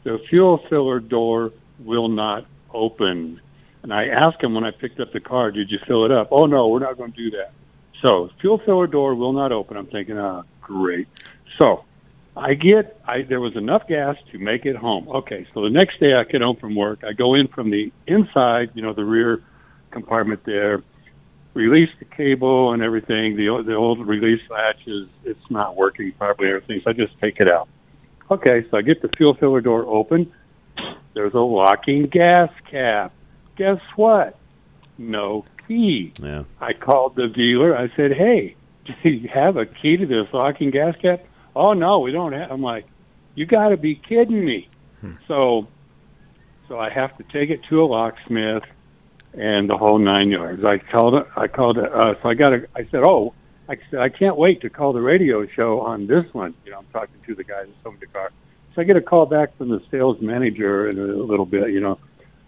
The 0.05 0.18
fuel 0.30 0.59
filler 0.70 1.01
door 1.01 1.53
will 1.80 2.09
not 2.09 2.47
open. 2.72 3.41
And 3.82 3.93
I 3.93 4.07
asked 4.07 4.43
him 4.43 4.55
when 4.55 4.64
I 4.64 4.70
picked 4.70 5.01
up 5.01 5.12
the 5.12 5.20
car, 5.20 5.51
did 5.51 5.70
you 5.70 5.78
fill 5.87 6.05
it 6.05 6.12
up? 6.12 6.28
Oh, 6.30 6.47
no, 6.47 6.68
we're 6.68 6.78
not 6.78 6.97
going 6.97 7.12
to 7.12 7.16
do 7.16 7.37
that. 7.37 7.53
So, 8.07 8.30
fuel 8.41 8.59
filler 8.64 8.87
door 8.87 9.14
will 9.14 9.32
not 9.32 9.51
open. 9.51 9.76
I'm 9.76 9.87
thinking, 9.87 10.18
ah, 10.18 10.43
great. 10.61 11.09
So, 11.59 11.85
I 12.37 12.55
get, 12.55 13.01
I, 13.07 13.22
there 13.22 13.41
was 13.41 13.57
enough 13.57 13.87
gas 13.87 14.16
to 14.32 14.39
make 14.39 14.66
it 14.66 14.74
home. 14.74 15.09
Okay, 15.09 15.47
so 15.55 15.62
the 15.62 15.70
next 15.70 16.01
day 16.01 16.14
I 16.14 16.24
get 16.24 16.41
home 16.43 16.57
from 16.57 16.74
work. 16.74 17.05
I 17.05 17.12
go 17.12 17.35
in 17.35 17.47
from 17.49 17.70
the 17.70 17.93
inside, 18.07 18.70
you 18.74 18.82
know, 18.82 18.93
the 18.93 19.05
rear 19.05 19.43
compartment 19.93 20.41
there, 20.45 20.82
release 21.55 21.91
the 22.01 22.05
cable 22.05 22.72
and 22.72 22.82
everything. 22.82 23.37
The, 23.37 23.62
the 23.64 23.74
old 23.74 24.05
release 24.07 24.41
latch 24.51 24.87
is, 24.87 25.07
it's 25.24 25.51
not 25.51 25.76
working 25.76 26.12
properly 26.12 26.49
everything, 26.49 26.80
so 26.82 26.91
I 26.91 26.93
just 26.93 27.18
take 27.20 27.39
it 27.39 27.49
out. 27.49 27.68
Okay, 28.30 28.66
so 28.70 28.78
I 28.78 28.82
get 28.82 29.01
the 29.01 29.11
fuel 29.16 29.35
filler 29.35 29.61
door 29.61 29.87
open. 29.87 30.32
There's 31.14 31.35
a 31.35 31.39
locking 31.39 32.07
gas 32.07 32.51
cap. 32.68 33.12
Guess 33.57 33.78
what? 33.95 34.37
No 34.99 35.45
key. 35.68 36.12
Yeah. 36.20 36.45
I 36.61 36.72
called 36.72 37.14
the 37.14 37.28
dealer. 37.28 37.76
I 37.76 37.89
said, 37.97 38.12
"Hey, 38.12 38.57
do 39.03 39.09
you 39.09 39.28
have 39.28 39.57
a 39.57 39.66
key 39.66 39.97
to 39.97 40.07
this 40.07 40.26
locking 40.32 40.70
gas 40.70 40.97
cap?" 41.01 41.24
Oh 41.57 41.72
no, 41.72 42.00
we 42.00 42.12
don't 42.12 42.32
have. 42.32 42.50
I'm 42.50 42.62
like, 42.62 42.86
"You 43.34 43.46
got 43.46 43.68
to 43.68 43.76
be 43.76 43.94
kidding 43.94 44.44
me!" 44.44 44.68
So, 45.28 45.68
so 46.68 46.78
I 46.78 46.88
have 46.90 47.16
to 47.18 47.24
take 47.24 47.50
it 47.50 47.61
to 47.68 47.82
a 47.82 47.86
locksmith 47.86 48.62
and 49.34 49.68
the 49.68 49.76
whole 49.76 49.98
nine 49.98 50.30
yards. 50.30 50.64
I 50.64 50.78
called. 50.78 51.14
it- 51.14 51.26
I 51.36 51.46
called. 51.48 51.78
it, 51.78 51.92
Uh, 51.92 52.14
so 52.22 52.28
I 52.28 52.34
got. 52.34 52.52
A, 52.55 52.66
I 52.74 52.84
said, 52.90 53.02
"Oh, 53.05 53.34
I 53.68 53.76
said 53.90 54.00
I 54.00 54.09
can't 54.09 54.36
wait 54.36 54.61
to 54.62 54.70
call 54.70 54.92
the 54.92 55.00
radio 55.02 55.46
show 55.46 55.80
on 55.80 56.07
this 56.07 56.24
one." 56.32 56.55
You 56.64 56.72
know, 56.72 56.78
I'm 56.78 56.86
talking 56.92 57.16
to 57.26 57.34
the 57.34 57.44
guy 57.44 57.64
that 57.64 57.70
sold 57.82 57.94
me 57.96 58.00
the 58.00 58.07
car. 58.07 58.30
So 58.74 58.80
I 58.80 58.84
get 58.84 58.96
a 58.96 59.00
call 59.02 59.26
back 59.26 59.57
from 59.57 59.68
the 59.68 59.80
sales 59.90 60.20
manager 60.20 60.88
in 60.88 60.98
a 60.98 61.02
little 61.02 61.46
bit. 61.46 61.70
You 61.70 61.80
know, 61.80 61.98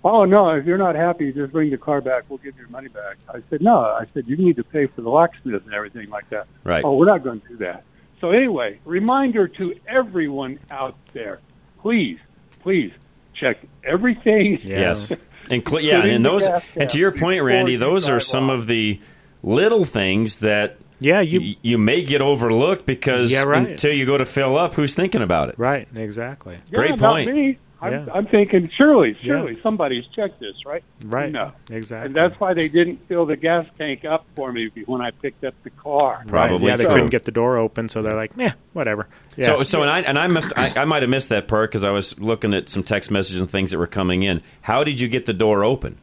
oh 0.02 0.24
no, 0.24 0.50
if 0.50 0.64
you're 0.64 0.78
not 0.78 0.94
happy, 0.96 1.32
just 1.32 1.52
bring 1.52 1.70
the 1.70 1.76
car 1.76 2.00
back. 2.00 2.24
We'll 2.28 2.38
give 2.38 2.54
you 2.56 2.62
your 2.62 2.70
money 2.70 2.88
back. 2.88 3.18
I 3.28 3.42
said 3.50 3.60
no. 3.60 3.78
I 3.78 4.06
said 4.14 4.26
you 4.26 4.36
need 4.36 4.56
to 4.56 4.64
pay 4.64 4.86
for 4.86 5.02
the 5.02 5.10
locksmith 5.10 5.64
and 5.64 5.74
everything 5.74 6.08
like 6.10 6.28
that. 6.30 6.46
Right. 6.64 6.82
Oh, 6.84 6.96
we're 6.96 7.06
not 7.06 7.22
going 7.22 7.40
to 7.42 7.48
do 7.48 7.56
that. 7.58 7.84
So 8.20 8.30
anyway, 8.30 8.78
reminder 8.84 9.46
to 9.48 9.74
everyone 9.88 10.58
out 10.70 10.96
there: 11.12 11.40
please, 11.80 12.18
please 12.62 12.92
check 13.34 13.58
everything. 13.84 14.60
Yes. 14.64 15.12
Inclu- 15.48 15.80
yeah, 15.82 15.96
Including 15.96 16.14
and 16.16 16.24
those, 16.24 16.48
and 16.76 16.88
to 16.90 16.98
your 16.98 17.12
point, 17.12 17.42
Randy, 17.44 17.76
those 17.76 18.08
are 18.08 18.14
drive 18.14 18.22
some 18.24 18.50
of 18.50 18.66
the 18.66 19.00
little 19.44 19.84
things 19.84 20.38
that 20.38 20.76
yeah 20.98 21.20
you 21.20 21.40
y- 21.40 21.56
you 21.62 21.78
may 21.78 22.02
get 22.02 22.20
overlooked 22.20 22.84
because 22.84 23.30
Yeah, 23.30 23.44
right. 23.44 23.68
until 23.70 23.92
you 23.92 24.06
go 24.06 24.16
to 24.18 24.24
fill 24.24 24.58
up, 24.58 24.74
who's 24.74 24.94
thinking 24.94 25.22
about 25.22 25.48
it? 25.50 25.54
Right, 25.56 25.86
exactly. 25.94 26.58
Great 26.72 26.90
Yeah, 26.90 26.96
not 26.96 27.10
point. 27.12 27.32
me. 27.32 27.58
I'm, 27.82 27.92
Yeah. 27.92 28.06
I'm 28.14 28.26
thinking, 28.26 28.70
surely, 28.74 29.10
Yeah. 29.20 29.34
surely 29.34 29.58
somebody's 29.62 30.06
checked 30.14 30.40
this, 30.40 30.54
right? 30.64 30.82
Right. 31.04 31.30
No. 31.30 31.52
Exactly. 31.70 32.06
And 32.06 32.14
that's 32.14 32.38
why 32.40 32.54
they 32.54 32.68
didn't 32.68 33.06
fill 33.06 33.26
the 33.26 33.36
gas 33.36 33.66
tank 33.76 34.04
up 34.06 34.24
for 34.34 34.50
me 34.50 34.66
when 34.86 35.02
I 35.02 35.10
picked 35.10 35.44
up 35.44 35.54
the 35.62 35.68
car. 35.70 36.22
Right. 36.26 36.58
Yeah, 36.60 36.76
they 36.76 36.84
So- 36.84 36.90
couldn't 36.94 37.10
get 37.10 37.26
the 37.26 37.32
door 37.32 37.58
open, 37.58 37.90
so 37.90 38.00
they're 38.00 38.16
like, 38.16 38.34
"Meh, 38.36 38.52
whatever." 38.72 39.08
Yeah. 39.36 39.44
So, 39.46 39.62
so 39.62 39.82
and 39.82 39.90
I 39.90 40.00
and 40.00 40.18
I 40.18 40.26
must 40.26 40.52
I, 40.58 40.72
I 40.74 40.84
might 40.86 41.02
have 41.02 41.10
missed 41.10 41.28
that 41.28 41.48
part 41.48 41.70
because 41.70 41.84
I 41.84 41.90
was 41.90 42.18
looking 42.18 42.54
at 42.54 42.70
some 42.70 42.82
text 42.82 43.10
messages 43.10 43.42
and 43.42 43.50
things 43.50 43.72
that 43.72 43.78
were 43.78 43.86
coming 43.86 44.22
in. 44.22 44.40
How 44.62 44.82
did 44.82 44.98
you 45.00 45.06
get 45.08 45.26
the 45.26 45.34
door 45.34 45.62
open? 45.62 45.98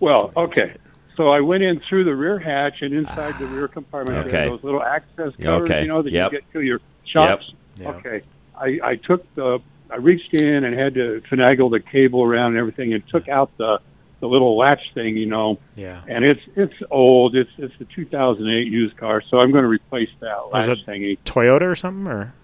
Well, 0.00 0.32
okay. 0.36 0.74
So 1.16 1.28
I 1.30 1.40
went 1.40 1.62
in 1.64 1.80
through 1.88 2.04
the 2.04 2.14
rear 2.14 2.38
hatch 2.38 2.80
and 2.82 2.94
inside 2.94 3.38
the 3.38 3.46
rear 3.46 3.66
compartment. 3.68 4.16
Ah, 4.18 4.20
okay. 4.22 4.30
There 4.30 4.48
those 4.50 4.62
little 4.64 4.82
access 4.82 5.32
covers, 5.36 5.62
okay. 5.68 5.82
you 5.82 5.88
know, 5.88 6.00
that 6.02 6.12
Yep. 6.12 6.32
you 6.32 6.38
get 6.38 6.52
to 6.52 6.60
your 6.60 6.80
shops. 7.04 7.52
Yep. 7.78 7.88
Okay. 7.96 8.22
I, 8.56 8.78
I 8.84 8.96
took 8.96 9.24
the, 9.34 9.58
I 9.90 9.96
reached 9.96 10.34
in 10.34 10.64
and 10.64 10.78
had 10.78 10.94
to 10.94 11.22
finagle 11.30 11.70
the 11.70 11.80
cable 11.80 12.22
around 12.22 12.52
and 12.52 12.58
everything 12.58 12.92
and 12.94 13.06
took 13.08 13.28
out 13.28 13.50
the, 13.56 13.80
the 14.20 14.26
little 14.26 14.56
latch 14.56 14.92
thing, 14.94 15.16
you 15.16 15.26
know. 15.26 15.58
Yeah. 15.76 16.02
And 16.06 16.24
it's 16.24 16.40
it's 16.56 16.74
old. 16.90 17.34
It's 17.36 17.50
it's 17.58 17.74
a 17.80 17.84
2008 17.84 18.66
used 18.66 18.96
car, 18.96 19.22
so 19.30 19.38
I'm 19.40 19.50
going 19.50 19.62
to 19.64 19.68
replace 19.68 20.10
that 20.20 20.36
latch 20.52 20.68
it 20.68 20.86
thingy. 20.86 21.18
Toyota 21.24 21.62
or 21.62 21.74
something, 21.74 22.06
or 22.06 22.34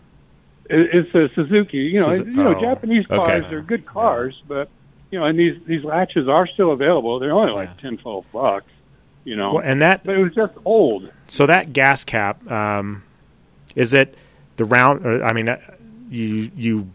It, 0.70 0.88
it's 0.94 1.14
a 1.14 1.28
Suzuki. 1.34 1.78
You 1.78 2.00
know, 2.00 2.12
you 2.12 2.24
know, 2.24 2.54
oh, 2.56 2.60
Japanese 2.60 3.06
cars 3.06 3.44
okay. 3.44 3.54
are 3.54 3.62
good 3.62 3.84
cars, 3.86 4.40
but 4.48 4.68
you 5.10 5.18
know, 5.18 5.26
and 5.26 5.38
these 5.38 5.60
these 5.66 5.84
latches 5.84 6.28
are 6.28 6.46
still 6.46 6.72
available. 6.72 7.18
They're 7.18 7.32
only 7.32 7.52
like 7.52 7.76
ten, 7.78 7.96
twelve 7.98 8.24
bucks. 8.32 8.66
You 9.24 9.36
know, 9.36 9.54
Well, 9.54 9.62
and 9.64 9.80
that- 9.80 10.04
but 10.04 10.16
it 10.16 10.22
was 10.22 10.34
just 10.34 10.52
old. 10.66 11.10
so 11.28 11.46
that 11.46 11.72
gas 11.72 12.04
cap 12.04 12.46
um, 12.50 13.02
is 13.74 13.94
it 13.94 14.14
the 14.56 14.64
round? 14.66 15.04
Or, 15.06 15.24
I 15.24 15.32
mean, 15.32 15.48
uh, 15.48 15.58
you 16.10 16.50
you 16.54 16.90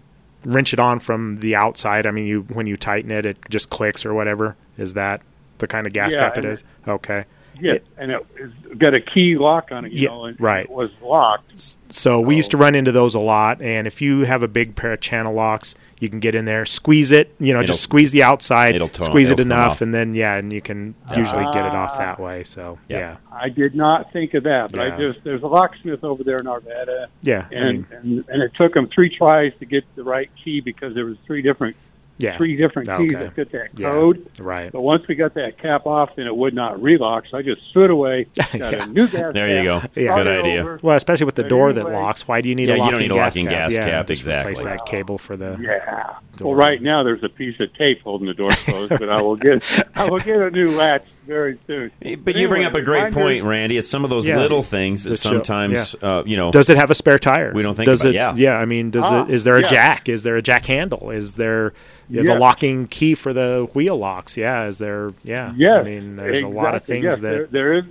wrench 0.45 0.73
it 0.73 0.79
on 0.79 0.99
from 0.99 1.39
the 1.39 1.55
outside. 1.55 2.05
I 2.05 2.11
mean, 2.11 2.25
you 2.25 2.41
when 2.53 2.67
you 2.67 2.77
tighten 2.77 3.11
it, 3.11 3.25
it 3.25 3.37
just 3.49 3.69
clicks 3.69 4.05
or 4.05 4.13
whatever. 4.13 4.55
Is 4.77 4.93
that 4.93 5.21
the 5.57 5.67
kind 5.67 5.85
of 5.87 5.93
gas 5.93 6.13
Yeah, 6.13 6.19
cap 6.19 6.37
it? 6.37 6.63
Okay. 6.87 7.25
Yeah, 7.59 7.77
and 7.97 8.11
it, 8.11 8.77
got 8.79 8.93
a 8.93 9.01
key 9.01 9.37
lock 9.37 9.71
on 9.71 9.85
it. 9.85 9.91
You 9.91 10.03
Yeah, 10.03 10.09
know, 10.09 10.25
and 10.25 10.39
right. 10.41 10.65
It 10.65 10.69
was 10.69 10.89
locked. 11.01 11.77
So 11.91 12.19
we 12.21 12.35
used 12.35 12.51
to 12.51 12.57
run 12.57 12.75
into 12.75 12.91
those 12.91 13.15
a 13.15 13.19
lot, 13.19 13.61
and 13.61 13.87
if 13.87 14.01
you 14.01 14.21
have 14.25 14.43
a 14.43 14.47
big 14.47 14.75
pair 14.75 14.93
of 14.93 15.01
channel 15.01 15.33
locks, 15.33 15.75
you 15.99 16.07
can 16.09 16.19
get 16.19 16.33
in 16.35 16.45
there, 16.45 16.65
squeeze 16.65 17.11
it, 17.11 17.33
you 17.39 17.51
know, 17.53 17.59
It'll- 17.59 17.67
just 17.67 17.81
squeeze 17.81 18.11
the 18.11 18.23
outside, 18.23 18.75
it'll 18.75 18.87
to- 18.87 19.03
squeeze 19.03 19.29
it 19.29 19.33
it'll 19.33 19.43
come 19.43 19.51
enough, 19.51 19.81
and 19.81 19.93
then 19.93 20.15
yeah, 20.15 20.35
and 20.37 20.53
you 20.53 20.61
can 20.61 20.95
usually 21.17 21.43
get 21.51 21.65
it 21.65 21.73
off 21.75 21.91
Ah. 21.95 21.97
that 21.97 22.19
way. 22.19 22.43
So 22.43 22.77
yeah, 22.87 23.17
I 23.31 23.49
did 23.49 23.75
not 23.75 24.13
think 24.13 24.33
of 24.35 24.43
that, 24.43 24.71
but 24.71 24.79
Yeah. 24.79 24.95
I 24.95 24.97
just 24.97 25.23
there's 25.25 25.43
a 25.43 25.47
locksmith 25.47 26.03
over 26.03 26.23
there 26.23 26.37
in 26.37 26.45
Arvada. 26.45 27.07
Yeah, 27.21 27.45
I 27.51 27.55
and, 27.55 27.77
mean- 27.79 27.87
and 27.91 28.25
and 28.29 28.43
it 28.43 28.51
took 28.55 28.75
him 28.75 28.87
three 28.87 29.09
tries 29.15 29.51
to 29.59 29.65
get 29.65 29.83
the 29.95 30.03
right 30.03 30.29
key 30.43 30.61
because 30.61 30.93
there 30.95 31.05
was 31.05 31.17
three 31.27 31.41
different 31.41 31.75
Yeah. 32.19 32.37
three 32.37 32.55
different 32.57 32.87
keys 32.89 33.13
Okay. 33.13 33.23
that 33.23 33.33
fit 33.33 33.51
that 33.53 33.69
Yeah. 33.77 33.89
code. 33.91 34.25
Right. 34.37 34.71
But 34.71 34.81
once 34.81 35.07
we 35.07 35.15
got 35.15 35.33
that 35.35 35.57
cap 35.57 35.85
off, 35.87 36.15
then 36.17 36.27
it 36.27 36.35
would 36.35 36.53
not 36.53 36.81
relock. 36.81 37.23
So 37.31 37.37
I 37.37 37.41
just 37.41 37.61
threw 37.73 37.85
it 37.85 37.91
away. 37.91 38.27
Got 38.37 38.53
Yeah. 38.73 38.83
a 38.83 38.87
new 38.87 39.07
gas. 39.07 39.31
There 39.33 39.47
you 39.57 39.63
go. 39.63 39.81
Yeah. 39.95 40.15
Good 40.21 40.27
idea. 40.27 40.59
over. 40.61 40.79
Well, 40.83 40.97
especially 40.97 41.25
with 41.25 41.35
the 41.35 41.43
But 41.43 41.49
door 41.49 41.73
that 41.73 41.81
anyway- 41.85 41.95
locks. 41.95 42.27
Why 42.27 42.41
do 42.41 42.49
you 42.49 42.55
need 42.55 42.67
Yeah, 42.69 42.75
a 42.75 42.85
you 42.85 42.91
don't 42.91 42.99
need 42.99 43.11
a 43.11 43.15
gas 43.15 43.35
locking 43.35 43.47
cap? 43.49 43.69
gas 43.69 43.77
yeah, 43.77 43.89
cap, 43.89 44.07
just 44.07 44.21
exactly. 44.21 44.51
Replace 44.53 44.63
that 44.65 44.85
cable 44.85 45.17
for 45.17 45.35
the 45.37 45.57
Yeah. 45.61 46.15
Well, 46.41 46.53
right 46.55 46.81
now 46.81 47.03
there's 47.03 47.23
a 47.23 47.29
piece 47.29 47.59
of 47.59 47.73
tape 47.75 48.01
holding 48.03 48.27
the 48.27 48.33
door 48.33 48.49
closed, 48.65 48.89
but 48.89 49.09
I 49.09 49.21
will 49.21 49.35
get 49.35 49.63
I 49.95 50.09
will 50.09 50.19
get 50.19 50.37
a 50.41 50.49
new 50.51 50.71
latch 50.71 51.05
very 51.29 51.57
soon. 51.67 51.91
But 52.25 52.35
you 52.35 52.49
bring 52.49 52.65
up 52.65 52.73
a 52.75 52.81
great 52.81 53.05
reminder- 53.05 53.19
point, 53.19 53.43
Randy. 53.45 53.77
It's 53.77 53.87
some 53.87 54.03
of 54.03 54.09
those 54.09 54.27
Yeah. 54.27 54.37
little 54.39 54.61
things 54.61 55.05
that 55.05 55.11
The 55.11 55.15
show- 55.17 55.29
sometimes, 55.29 55.95
uh, 56.01 56.23
you 56.25 56.35
know, 56.35 56.51
Does 56.51 56.69
it 56.69 56.75
have 56.75 56.89
a 56.91 56.95
spare 56.95 57.19
tire? 57.19 57.51
We 57.53 57.61
don't 57.61 57.75
think 57.75 57.85
does 57.87 58.01
about- 58.01 58.09
it. 58.09 58.15
yeah. 58.15 58.33
yeah. 58.35 58.55
I 58.57 58.65
mean, 58.65 58.89
does 58.91 59.05
Ah, 59.07 59.23
it? 59.23 59.29
Is 59.29 59.45
there 59.45 59.55
a 59.55 59.61
yeah. 59.61 59.67
jack? 59.67 60.09
Is 60.09 60.23
there 60.23 60.35
a 60.35 60.41
jack 60.41 60.65
handle? 60.65 61.11
Is 61.11 61.35
there 61.35 61.71
you 62.09 62.17
know, 62.17 62.23
Yes. 62.23 62.33
the 62.33 62.39
locking 62.39 62.87
key 62.87 63.13
for 63.15 63.31
the 63.33 63.67
wheel 63.73 63.95
locks? 63.97 64.35
Yeah. 64.35 64.65
Is 64.67 64.79
there? 64.79 65.11
Yeah. 65.23 65.53
Yes. 65.55 65.79
I 65.79 65.83
mean, 65.83 66.15
there's 66.17 66.41
a 66.41 66.47
lot 66.47 66.73
of 66.75 66.83
things 66.83 67.03
yes, 67.05 67.13
that. 67.15 67.21
there, 67.21 67.45
there 67.45 67.73
is 67.73 67.83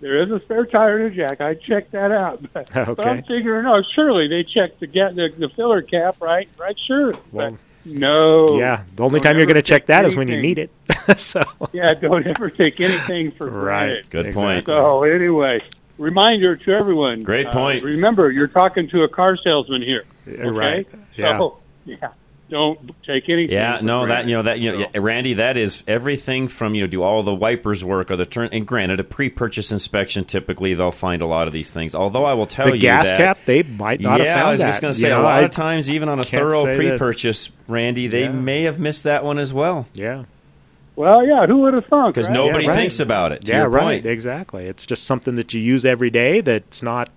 there 0.00 0.22
is 0.22 0.30
a 0.30 0.38
spare 0.40 0.66
tire 0.66 0.98
and 0.98 1.12
a 1.12 1.16
jack. 1.16 1.40
I 1.40 1.54
checked 1.54 1.92
that 1.92 2.12
out. 2.12 2.40
But, 2.52 2.70
but 2.72 2.88
Okay. 2.90 3.08
I'm 3.08 3.22
figuring, 3.22 3.64
oh, 3.66 3.82
surely 3.94 4.28
they 4.28 4.44
checked 4.44 4.80
the 4.80 4.86
get 4.86 5.16
the, 5.16 5.30
the 5.38 5.48
filler 5.56 5.80
cap, 5.82 6.16
right? 6.20 6.46
Right, 6.58 6.76
sure. 6.86 7.14
Well, 7.32 7.52
but 7.52 7.58
no. 7.84 8.58
yeah. 8.58 8.84
The 8.96 9.02
only 9.02 9.20
time 9.20 9.36
you're 9.36 9.46
going 9.46 9.56
to 9.56 9.62
check 9.62 9.82
take 9.82 9.86
that 9.86 10.04
is 10.04 10.16
when 10.16 10.28
you 10.28 10.40
need 10.40 10.58
it. 10.58 10.70
so. 11.16 11.42
Yeah, 11.72 11.94
don't 11.94 12.26
ever 12.26 12.50
take 12.50 12.80
anything 12.80 13.32
for 13.32 13.50
granted. 13.50 13.94
Right. 13.94 14.10
Good 14.10 14.34
point. 14.34 14.66
So 14.66 15.02
anyway, 15.02 15.60
reminder 15.98 16.56
to 16.56 16.72
everyone. 16.72 17.22
Great 17.22 17.46
uh, 17.46 17.52
point. 17.52 17.84
remember, 17.84 18.30
you're 18.30 18.48
talking 18.48 18.88
to 18.88 19.02
a 19.02 19.08
car 19.08 19.36
salesman 19.36 19.82
here. 19.82 20.04
Okay? 20.26 20.48
right. 20.48 20.88
Yeah. 21.14 21.38
So, 21.38 21.58
yeah. 21.84 22.12
Don't 22.50 22.78
take 23.04 23.28
anything. 23.28 23.54
Yeah, 23.54 23.78
for 23.78 23.84
no, 23.84 24.06
that 24.06 24.26
you 24.26 24.34
know 24.36 24.42
that 24.42 24.58
you 24.60 24.72
know, 24.72 24.78
yeah, 24.78 25.00
Randy, 25.00 25.34
that 25.34 25.56
is 25.56 25.82
everything 25.88 26.48
from 26.48 26.74
you 26.74 26.82
know 26.82 26.86
do 26.86 27.02
all 27.02 27.22
the 27.22 27.34
wipers 27.34 27.84
work 27.84 28.10
or 28.10 28.16
the 28.16 28.26
turn. 28.26 28.48
And 28.52 28.66
granted, 28.66 29.00
a 29.00 29.04
pre-purchase 29.04 29.72
inspection 29.72 30.24
typically 30.24 30.74
they'll 30.74 30.90
find 30.90 31.22
a 31.22 31.26
lot 31.26 31.48
of 31.48 31.54
these 31.54 31.72
things. 31.72 31.94
Although 31.94 32.24
I 32.24 32.34
will 32.34 32.46
tell 32.46 32.66
you. 32.66 32.72
The 32.72 32.78
you 32.78 32.82
gas 32.82 33.10
that, 33.10 33.16
cap, 33.16 33.38
they 33.46 33.62
might 33.62 34.00
not 34.00 34.18
have 34.20 34.26
yeah, 34.26 34.34
found 34.34 34.48
I 34.48 34.52
was 34.52 34.60
that. 34.60 34.66
just 34.68 34.82
going 34.82 34.92
to 34.94 34.98
You 34.98 35.02
say 35.02 35.10
a 35.10 35.18
lot 35.18 35.40
I 35.40 35.44
of 35.44 35.50
times, 35.50 35.90
even 35.90 36.08
on 36.08 36.20
a 36.20 36.24
thorough 36.24 36.74
pre-purchase, 36.74 37.50
Randy, 37.68 38.06
they 38.06 38.22
Yeah. 38.24 38.32
may 38.32 38.62
have 38.62 38.78
missed 38.78 39.04
that 39.04 39.24
one 39.24 39.38
as 39.38 39.52
well. 39.54 39.88
Yeah. 39.94 40.24
Well, 40.96 41.26
yeah, 41.26 41.46
who 41.46 41.58
would 41.62 41.74
have 41.74 41.86
thunk? 41.86 42.14
Because 42.14 42.28
right? 42.28 42.34
nobody 42.34 42.64
Yeah, 42.64 42.70
right. 42.70 42.76
thinks 42.76 43.00
about 43.00 43.32
it. 43.32 43.44
To 43.46 43.52
yeah, 43.52 43.62
your 43.62 43.68
right. 43.68 43.82
point. 43.82 44.06
Exactly. 44.06 44.66
It's 44.66 44.86
just 44.86 45.04
something 45.04 45.34
that 45.34 45.52
you 45.52 45.60
use 45.60 45.84
every 45.84 46.10
day. 46.10 46.40
That's 46.40 46.82
not. 46.82 47.08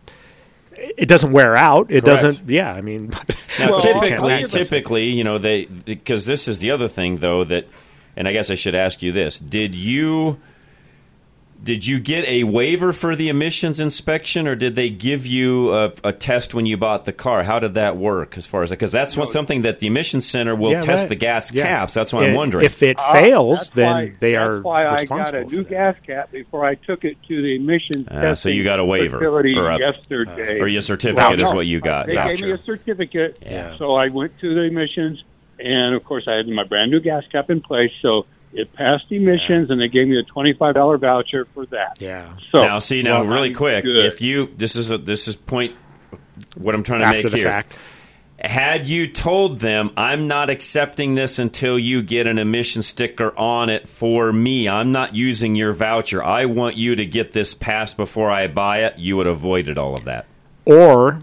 It 0.78 1.08
doesn't 1.08 1.32
wear 1.32 1.56
out. 1.56 1.88
It 1.90 2.04
Correct. 2.04 2.22
doesn't. 2.22 2.50
Yeah, 2.50 2.72
I 2.72 2.82
mean. 2.82 3.10
Now, 3.60 3.78
you 3.78 3.80
typically, 3.80 4.44
typically, 4.44 5.06
you 5.06 5.24
know, 5.24 5.38
they 5.38 5.66
because 5.66 6.26
this 6.26 6.48
is 6.48 6.60
the 6.60 6.72
other 6.72 6.88
thing 6.88 7.18
though 7.18 7.44
that, 7.46 7.68
and 8.16 8.28
I 8.28 8.34
guess 8.34 8.52
I 8.52 8.56
should 8.56 8.76
ask 8.76 9.02
you 9.02 9.12
this: 9.12 9.40
Did 9.40 9.76
you 9.76 10.40
did 11.64 11.86
you 11.88 12.00
get 12.00 12.26
a 12.28 12.44
waiver 12.44 12.94
for 12.94 13.16
the 13.16 13.30
emissions 13.30 13.80
inspection, 13.80 14.48
or 14.48 14.56
did 14.56 14.76
they 14.76 14.90
give 14.90 15.26
you 15.26 15.74
a, 15.74 15.92
a 16.04 16.14
test 16.14 16.54
when 16.54 16.66
you 16.66 16.78
bought 16.78 17.06
the 17.06 17.12
car? 17.12 17.44
How 17.44 17.60
did 17.60 17.74
that 17.74 17.98
work? 17.98 18.38
As 18.38 18.46
far 18.48 18.64
as 18.64 18.70
because 18.70 18.92
that's 18.92 19.18
what, 19.18 19.28
something 19.30 19.64
that 19.64 19.80
the 19.80 19.88
emissions 19.88 20.26
center 20.26 20.56
will 20.56 20.72
Yeah, 20.72 20.82
test 20.82 21.04
right. 21.04 21.10
the 21.10 21.16
gas 21.16 21.54
Yeah. 21.54 21.66
caps. 21.68 21.94
That's 21.94 22.14
what 22.14 22.24
I'm 22.24 22.36
wondering. 22.36 22.66
If 22.66 22.82
it 22.84 22.98
Uh, 23.00 23.14
fails, 23.14 23.60
that's 23.60 23.70
then 23.72 23.94
why- 23.96 24.14
they 24.20 24.32
that's 24.34 24.44
are 24.44 24.62
why 24.62 24.86
I 24.88 25.04
got 25.04 25.34
a 25.34 25.44
new 25.46 25.64
gas 25.64 25.96
cap 26.06 26.32
before 26.32 26.64
I 26.66 26.76
took 26.76 27.04
it 27.04 27.18
to 27.28 27.42
the 27.42 27.56
emissions 27.56 28.08
Ah, 28.12 28.34
so 28.36 28.50
you 28.50 28.64
got 28.64 28.80
a 28.80 28.86
waiver 28.86 29.18
facility 29.18 29.56
or 29.58 29.70
a- 29.70 29.80
yesterday. 29.80 30.60
or 30.60 30.68
your 30.68 30.82
certificate 30.82 31.42
is 31.42 31.52
what 31.52 31.66
you 31.66 31.80
got. 31.82 32.06
They 32.08 32.14
Gotcha. 32.14 32.36
gave 32.36 32.46
me 32.46 32.52
a 32.52 32.58
certificate, 32.66 33.40
Yeah. 33.50 33.78
so 33.78 33.96
I 33.96 34.10
went 34.10 34.40
to 34.42 34.54
the 34.54 34.62
emissions, 34.62 35.24
and 35.60 35.96
of 35.96 36.04
course 36.06 36.26
I 36.28 36.36
had 36.36 36.48
my 36.48 36.64
brand 36.64 36.92
new 36.92 37.00
gas 37.00 37.24
cap 37.32 37.50
in 37.50 37.62
place, 37.62 37.92
so 38.02 38.26
it 38.54 38.74
passed 38.74 39.06
emissions, 39.12 39.70
and 39.70 39.80
they 39.80 39.88
gave 39.88 40.08
me 40.08 40.20
a 40.20 40.24
twenty-five 40.24 40.74
dollar 40.76 40.98
voucher 40.98 41.46
for 41.54 41.66
that. 41.68 42.00
Yeah. 42.00 42.36
So 42.52 42.62
now, 42.62 42.80
see 42.80 43.02
now, 43.04 43.22
well, 43.24 43.34
really 43.34 43.50
I'm 43.50 43.56
quick, 43.56 43.84
good. 43.84 44.06
if 44.06 44.22
you 44.22 44.48
this 44.56 44.76
is 44.76 44.92
a 44.92 44.98
this 44.98 45.28
is 45.28 45.36
point 45.36 45.76
what 46.56 46.74
I'm 46.76 46.84
trying 46.84 47.02
to 47.02 47.06
After 47.06 47.24
make 47.24 47.32
the 47.32 47.38
here. 47.38 47.46
fact. 47.46 47.80
Had 48.40 48.88
you 48.88 49.08
told 49.08 49.62
them, 49.62 49.90
I'm 49.98 50.28
not 50.28 50.52
accepting 50.52 51.16
this 51.16 51.40
until 51.40 51.80
you 51.80 52.04
get 52.04 52.28
an 52.28 52.38
emission 52.38 52.84
sticker 52.84 53.34
on 53.36 53.70
it 53.70 53.90
for 53.90 54.32
me, 54.32 54.70
I'm 54.70 54.92
not 54.92 55.16
using 55.16 55.56
your 55.56 55.74
voucher. 55.74 56.24
I 56.24 56.46
want 56.46 56.78
you 56.78 56.96
to 56.98 57.04
get 57.06 57.32
this 57.32 57.56
passed 57.56 57.98
before 57.98 58.30
I 58.30 58.46
buy 58.46 58.84
it, 58.84 59.00
you 59.00 59.18
would 59.18 59.26
have 59.26 59.38
avoided 59.38 59.80
all 59.80 59.96
of 59.96 60.04
that. 60.06 60.28
Or 60.66 61.22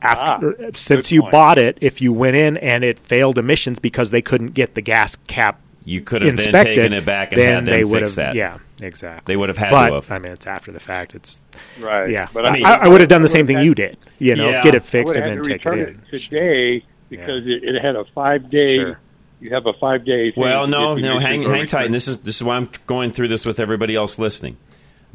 after, 0.00 0.56
Ah, 0.58 0.70
since 0.72 1.12
you 1.12 1.20
point. 1.20 1.32
bought 1.32 1.58
it, 1.58 1.76
if 1.82 2.00
you 2.00 2.14
went 2.14 2.34
in 2.36 2.56
and 2.56 2.82
it 2.82 2.98
failed 2.98 3.36
emissions 3.36 3.78
because 3.78 4.10
they 4.10 4.22
couldn't 4.22 4.54
get 4.54 4.74
the 4.74 4.80
gas 4.80 5.16
cap, 5.26 5.60
You 5.84 6.00
could 6.00 6.22
have 6.22 6.36
then 6.36 6.46
inspected, 6.46 6.76
taken 6.76 6.92
it 6.92 7.04
back 7.04 7.32
and 7.32 7.40
then 7.40 7.54
had 7.54 7.64
them 7.66 7.74
they 7.74 7.84
would 7.84 8.00
fix 8.00 8.14
that. 8.16 8.34
Yeah, 8.34 8.58
exactly. 8.80 9.32
They 9.32 9.36
would 9.36 9.48
have 9.48 9.58
had 9.58 9.70
but, 9.70 9.88
to 9.88 9.94
have. 9.96 10.10
I 10.12 10.18
mean, 10.18 10.32
it's 10.32 10.46
after 10.46 10.70
the 10.70 10.80
fact. 10.80 11.14
It's 11.14 11.40
Right. 11.80 12.08
Yeah, 12.10 12.28
But 12.32 12.44
but 12.44 12.46
I 12.46 12.48
I, 12.48 12.52
mean- 12.52 12.66
I, 12.66 12.88
would 12.88 13.00
have 13.00 13.08
done 13.08 13.22
the 13.22 13.28
same 13.28 13.46
thing 13.46 13.56
had- 13.56 13.66
you 13.66 13.74
did. 13.74 13.98
You 14.18 14.36
know, 14.36 14.50
Yeah. 14.50 14.62
get 14.62 14.74
it 14.74 14.84
fixed 14.84 15.16
and 15.16 15.24
then 15.24 15.36
to 15.38 15.42
take 15.42 15.66
it 15.66 15.68
return 15.70 15.78
in. 16.12 16.18
today 16.20 16.84
because 17.08 17.46
it, 17.46 17.64
it 17.64 17.82
had 17.82 17.96
a 17.96 18.04
five 18.14 18.48
day. 18.48 18.74
Sure. 18.76 18.98
You 19.40 19.50
have 19.50 19.66
a 19.66 19.72
five 19.72 20.04
day. 20.04 20.30
thing 20.30 20.40
Well, 20.40 20.68
no, 20.68 20.94
no, 20.94 21.18
hang, 21.18 21.42
hang 21.42 21.66
tight. 21.66 21.86
And 21.86 21.94
this 21.94 22.06
is 22.06 22.18
this 22.18 22.36
is 22.36 22.44
why 22.44 22.56
I'm 22.56 22.68
going 22.86 23.10
through 23.10 23.28
this 23.28 23.44
with 23.44 23.58
everybody 23.58 23.96
else 23.96 24.18
listening. 24.18 24.56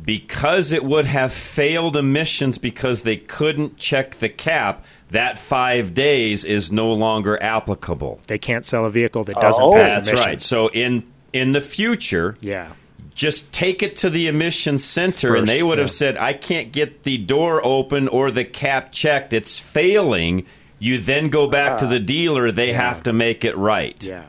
Because 0.03 0.71
it 0.71 0.83
would 0.83 1.05
have 1.05 1.31
failed 1.33 1.95
emissions 1.97 2.57
because 2.57 3.01
they 3.03 3.15
couldn't 3.17 3.77
check 3.77 4.15
the 4.15 4.29
cap. 4.29 4.85
That 5.11 5.37
five 5.37 5.93
days 5.93 6.43
is 6.43 6.71
no 6.71 6.91
longer 6.93 7.41
applicable. 7.41 8.19
They 8.27 8.37
can't 8.37 8.65
sell 8.65 8.85
a 8.85 8.89
vehicle 8.91 9.23
that 9.25 9.39
doesn't 9.39 9.63
Oh. 9.63 9.71
pass 9.71 9.93
That's 9.95 10.09
emissions. 10.09 10.25
right. 10.25 10.41
So 10.41 10.67
in 10.69 11.03
in 11.33 11.51
the 11.53 11.61
future, 11.61 12.35
Yeah. 12.41 12.67
just 13.13 13.51
take 13.51 13.83
it 13.83 13.95
to 13.97 14.09
the 14.09 14.27
emissions 14.27 14.83
center, 14.83 15.29
First, 15.29 15.39
and 15.39 15.47
they 15.47 15.61
would 15.63 15.77
have 15.77 15.91
said, 15.91 16.17
"I 16.17 16.33
can't 16.33 16.71
get 16.71 17.03
the 17.03 17.17
door 17.17 17.61
open 17.65 18.07
or 18.07 18.31
the 18.31 18.43
cap 18.45 18.91
checked. 18.91 19.33
It's 19.33 19.59
failing." 19.59 20.45
You 20.79 20.99
then 20.99 21.29
go 21.29 21.47
back 21.47 21.77
to 21.77 21.85
ah. 21.85 21.89
the 21.89 21.99
dealer. 21.99 22.51
They 22.51 22.73
have 22.73 23.01
to 23.03 23.13
make 23.13 23.43
it 23.43 23.57
right. 23.57 24.01
Yeah. 24.03 24.23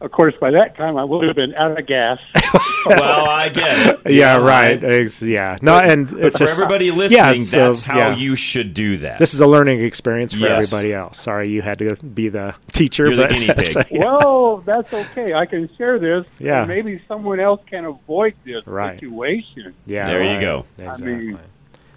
Of 0.00 0.10
course, 0.10 0.34
by 0.38 0.50
that 0.50 0.76
time 0.76 0.98
I 0.98 1.04
would 1.04 1.26
have 1.26 1.36
been 1.36 1.54
out 1.54 1.78
of 1.78 1.86
gas. 1.86 2.18
well, 2.86 3.26
I 3.30 3.48
get 3.48 3.86
it. 3.86 4.00
Yeah, 4.12 4.38
You 4.38 4.44
right. 4.46 4.84
I- 4.84 4.86
Ex- 4.86 5.22
yeah. 5.22 5.56
No, 5.62 5.78
and 5.78 6.10
But 6.10 6.20
it's 6.26 6.36
for 6.38 6.44
just- 6.44 6.58
everybody 6.60 6.86
yeah, 6.86 6.92
listening, 6.92 7.44
so, 7.44 7.58
that's 7.66 7.84
how 7.84 7.98
yeah. 7.98 8.14
you 8.16 8.36
should 8.36 8.74
do 8.74 8.98
that. 8.98 9.18
This 9.18 9.32
is 9.32 9.40
a 9.40 9.46
learning 9.46 9.80
experience 9.82 10.34
for 10.34 10.40
Yes. 10.40 10.66
everybody 10.66 10.92
else. 10.92 11.18
Sorry, 11.18 11.48
you 11.48 11.62
had 11.62 11.78
to 11.78 11.96
be 11.96 12.28
the 12.28 12.54
teacher. 12.72 13.06
You're 13.06 13.16
the 13.16 13.28
guinea 13.28 13.46
pig. 13.54 13.56
that's- 13.56 13.90
yeah. 13.90 14.00
Well, 14.04 14.58
that's 14.66 14.92
okay. 14.92 15.32
I 15.32 15.46
can 15.46 15.70
share 15.78 15.98
this. 15.98 16.26
Yeah. 16.38 16.64
maybe 16.66 17.00
someone 17.08 17.40
else 17.40 17.62
can 17.66 17.86
avoid 17.86 18.34
this 18.44 18.66
Right. 18.66 18.96
situation. 19.00 19.74
Yeah, 19.86 20.08
There 20.08 20.22
you 20.34 20.40
go. 20.40 20.66
Exactly. 20.78 21.12
I 21.12 21.16
mean, 21.16 21.38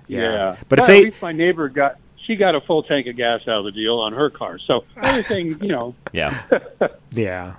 Yeah. 0.08 0.20
yeah. 0.22 0.56
But 0.70 0.80
if 0.80 0.84
at 0.86 0.88
they- 0.88 1.04
least 1.06 1.22
my 1.22 1.34
neighbor 1.34 1.68
got 1.68 1.98
she 2.28 2.36
got 2.36 2.54
a 2.56 2.62
full 2.62 2.84
tank 2.84 3.08
of 3.08 3.16
gas 3.16 3.42
out 3.48 3.60
of 3.60 3.64
the 3.66 3.72
deal 3.72 3.98
on 4.00 4.14
her 4.14 4.30
car. 4.30 4.60
So 4.60 4.84
everything, 5.04 5.58
you 5.62 5.70
know. 5.70 5.96
yeah. 6.12 6.44
yeah. 7.12 7.56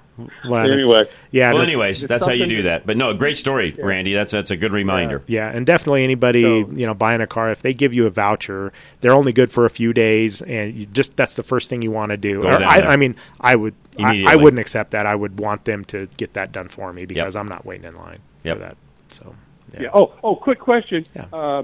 Well, 0.48 0.68
Anyway. 0.70 1.04
yeah. 1.30 1.52
Well, 1.52 1.62
anyways, 1.62 2.02
that's 2.02 2.26
how 2.26 2.32
you 2.32 2.46
do 2.46 2.62
that- 2.62 2.80
that. 2.80 2.86
But 2.86 2.96
no, 2.96 3.14
great 3.14 3.36
story, 3.36 3.70
Randy. 3.78 4.14
That's 4.14 4.32
that's 4.32 4.50
a 4.50 4.56
good 4.56 4.72
reminder. 4.72 5.22
Yeah, 5.28 5.48
and 5.48 5.64
definitely 5.64 6.02
anybody 6.02 6.42
So- 6.42 6.70
you 6.72 6.86
know 6.86 6.94
buying 6.94 7.20
a 7.20 7.26
car, 7.26 7.52
if 7.52 7.62
they 7.62 7.72
give 7.72 7.94
you 7.94 8.06
a 8.06 8.10
voucher, 8.10 8.72
they're 9.00 9.12
only 9.14 9.32
good 9.32 9.52
for 9.52 9.64
a 9.64 9.70
few 9.70 9.92
days, 9.92 10.42
and 10.42 10.74
you 10.74 10.86
just 10.86 11.14
that's 11.16 11.36
the 11.36 11.44
first 11.44 11.70
thing 11.70 11.82
you 11.82 11.92
want 11.92 12.10
to 12.10 12.16
do. 12.16 12.42
Or 12.42 12.52
I. 12.52 12.80
I 12.80 12.96
mean, 12.96 13.14
I 13.40 13.54
would, 13.54 13.74
I, 14.00 14.24
I, 14.26 14.34
wouldn't 14.36 14.58
accept 14.58 14.90
that. 14.90 15.06
I 15.06 15.14
would 15.14 15.38
want 15.38 15.64
them 15.64 15.84
to 15.86 16.08
get 16.16 16.32
that 16.34 16.50
done 16.50 16.66
for 16.68 16.92
me 16.92 17.06
because 17.06 17.36
I'm 17.36 17.46
not 17.46 17.64
waiting 17.64 17.84
in 17.86 17.96
line 17.96 18.18
Yep. 18.42 18.56
for 18.56 18.62
that. 18.64 18.76
So, 19.10 19.34
Yeah. 19.78 19.90
Oh, 19.94 20.12
oh, 20.24 20.34
quick 20.34 20.58
question. 20.58 21.04
Yeah. 21.14 21.26
Uh, 21.32 21.62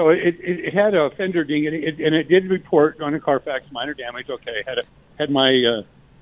so 0.00 0.08
it, 0.08 0.36
it, 0.40 0.72
had 0.72 0.94
a 0.94 1.10
fender 1.10 1.44
ding, 1.44 1.66
and 1.66 1.76
it, 1.76 2.00
and 2.00 2.14
it 2.14 2.26
did 2.26 2.48
report 2.48 3.02
on 3.02 3.12
a 3.12 3.20
Carfax 3.20 3.66
minor 3.70 3.92
damage. 3.92 4.30
Okay, 4.30 4.62
had 4.66 4.78
a, 4.78 4.82
had 5.18 5.30
my 5.30 5.62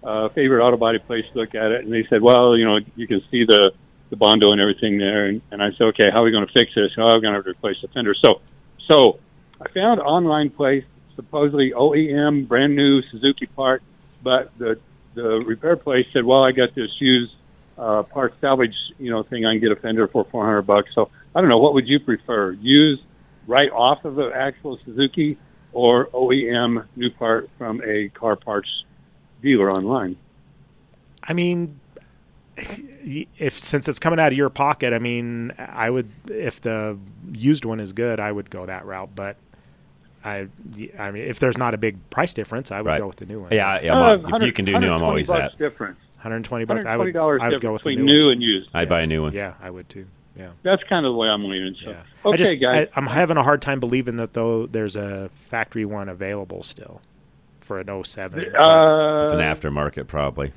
uh, 0.02 0.06
uh, 0.06 0.28
favorite 0.30 0.66
auto 0.66 0.76
body 0.76 0.98
place 0.98 1.24
look 1.34 1.54
at 1.54 1.70
it, 1.70 1.84
and 1.84 1.92
they 1.92 2.04
said, 2.10 2.20
well, 2.20 2.58
you 2.58 2.64
know, 2.64 2.80
you 2.96 3.06
can 3.06 3.20
see 3.30 3.44
the 3.44 3.70
the 4.10 4.16
bondo 4.16 4.50
and 4.50 4.60
everything 4.60 4.98
there. 4.98 5.26
And, 5.26 5.42
and 5.52 5.62
I 5.62 5.70
said, 5.72 5.84
okay, 5.88 6.10
how 6.10 6.22
are 6.22 6.24
we 6.24 6.32
going 6.32 6.46
to 6.46 6.52
fix 6.52 6.74
this? 6.74 6.90
Oh, 6.98 7.02
I'm 7.02 7.20
going 7.20 7.34
to 7.34 7.38
have 7.38 7.44
to 7.44 7.50
replace 7.50 7.76
the 7.82 7.88
fender. 7.88 8.14
So, 8.14 8.40
so 8.90 9.20
I 9.60 9.68
found 9.70 10.00
online 10.00 10.50
place, 10.50 10.84
supposedly 11.14 11.70
OEM, 11.70 12.48
brand 12.48 12.74
new 12.74 13.02
Suzuki 13.12 13.46
part, 13.46 13.82
but 14.24 14.50
the 14.58 14.80
the 15.14 15.42
repair 15.46 15.76
place 15.76 16.06
said, 16.12 16.24
well, 16.24 16.42
I 16.42 16.50
got 16.50 16.74
this 16.74 16.90
used 16.98 17.32
uh, 17.76 18.02
part 18.02 18.34
salvage, 18.40 18.74
you 18.98 19.10
know, 19.10 19.22
thing. 19.22 19.46
I 19.46 19.52
can 19.52 19.60
get 19.60 19.70
a 19.70 19.76
fender 19.76 20.08
for 20.08 20.24
400 20.24 20.62
bucks. 20.62 20.90
So 20.96 21.10
I 21.32 21.40
don't 21.40 21.48
know. 21.48 21.58
What 21.58 21.74
would 21.74 21.86
you 21.86 22.00
prefer? 22.00 22.52
Use 22.52 22.98
right 23.49 23.70
off 23.72 24.05
of 24.05 24.14
the 24.14 24.30
actual 24.32 24.78
Suzuki 24.84 25.36
or 25.72 26.07
OEM 26.09 26.86
new 26.94 27.11
part 27.11 27.51
from 27.59 27.82
a 27.84 28.09
car 28.11 28.36
parts 28.36 28.68
dealer 29.42 29.70
online? 29.70 30.16
I 31.24 31.32
mean, 31.32 31.80
if 32.57 33.59
since 33.59 33.88
it's 33.88 33.99
coming 33.99 34.20
out 34.20 34.32
of 34.32 34.38
your 34.38 34.51
pocket, 34.51 34.92
I 34.92 34.99
mean, 34.99 35.53
I 35.59 35.90
would 35.90 36.09
if 36.30 36.61
the 36.61 36.99
used 37.32 37.64
one 37.64 37.80
is 37.80 37.92
good, 37.92 38.20
I 38.20 38.30
would 38.30 38.51
go 38.51 38.66
that 38.66 38.84
route. 38.86 39.11
But 39.14 39.36
I, 40.24 40.49
I 40.99 41.11
mean, 41.11 41.24
if 41.24 41.38
there's 41.38 41.57
not 41.59 41.74
a 41.74 41.78
big 41.78 41.96
price 42.11 42.34
difference, 42.34 42.70
I 42.70 42.80
would 42.80 42.88
Right. 42.88 42.99
go 42.99 43.07
with 43.07 43.16
the 43.16 43.26
new 43.26 43.40
one. 43.40 43.53
Yeah, 43.53 43.80
yeah. 43.82 43.94
Uh, 43.94 44.18
well, 44.18 44.34
if 44.36 44.42
you 44.42 44.53
can 44.53 44.64
do 44.64 44.78
new, 44.78 44.90
I'm 44.92 45.03
always 45.03 45.28
bucks 45.28 45.55
that. 45.55 45.59
difference. 45.59 45.99
120 46.16 46.64
bucks. 46.64 46.84
I 46.84 46.96
would, 46.96 47.14
$120 47.14 47.40
I 47.40 47.49
would 47.51 47.61
go 47.61 47.72
with 47.74 47.82
the 47.82 47.90
between 47.90 48.05
new, 48.07 48.12
new 48.12 48.24
one. 48.26 48.32
and 48.32 48.42
used. 48.42 48.70
I'd 48.74 48.88
buy 48.88 49.03
a 49.03 49.07
new 49.07 49.22
one. 49.22 49.32
Yeah, 49.32 49.55
I 49.62 49.70
would 49.70 49.88
too. 49.88 50.07
Yeah. 50.39 50.51
That's 50.62 50.82
kind 50.84 51.05
of 51.05 51.12
the 51.12 51.16
way 51.16 51.28
I'm 51.28 51.45
leaning. 51.45 51.74
So, 51.84 51.91
Yeah. 51.91 52.03
okay, 52.24 52.34
I 52.34 52.36
just, 52.36 52.61
guys. 52.61 52.89
I, 52.95 52.99
I'm 52.99 53.07
having 53.07 53.36
a 53.36 53.43
hard 53.43 53.61
time 53.61 53.80
believing 53.80 54.16
that 54.16 54.32
though 54.34 54.66
there's 54.66 54.95
a 54.97 55.30
factory 55.51 55.84
one 55.84 56.09
available 56.09 56.62
still 56.62 57.01
for 57.61 57.80
an 57.80 57.89
07. 58.05 58.39
uh, 58.55 59.22
It's 59.24 59.32
an 59.32 59.41
aftermarket, 59.41 60.07
probably. 60.07 60.53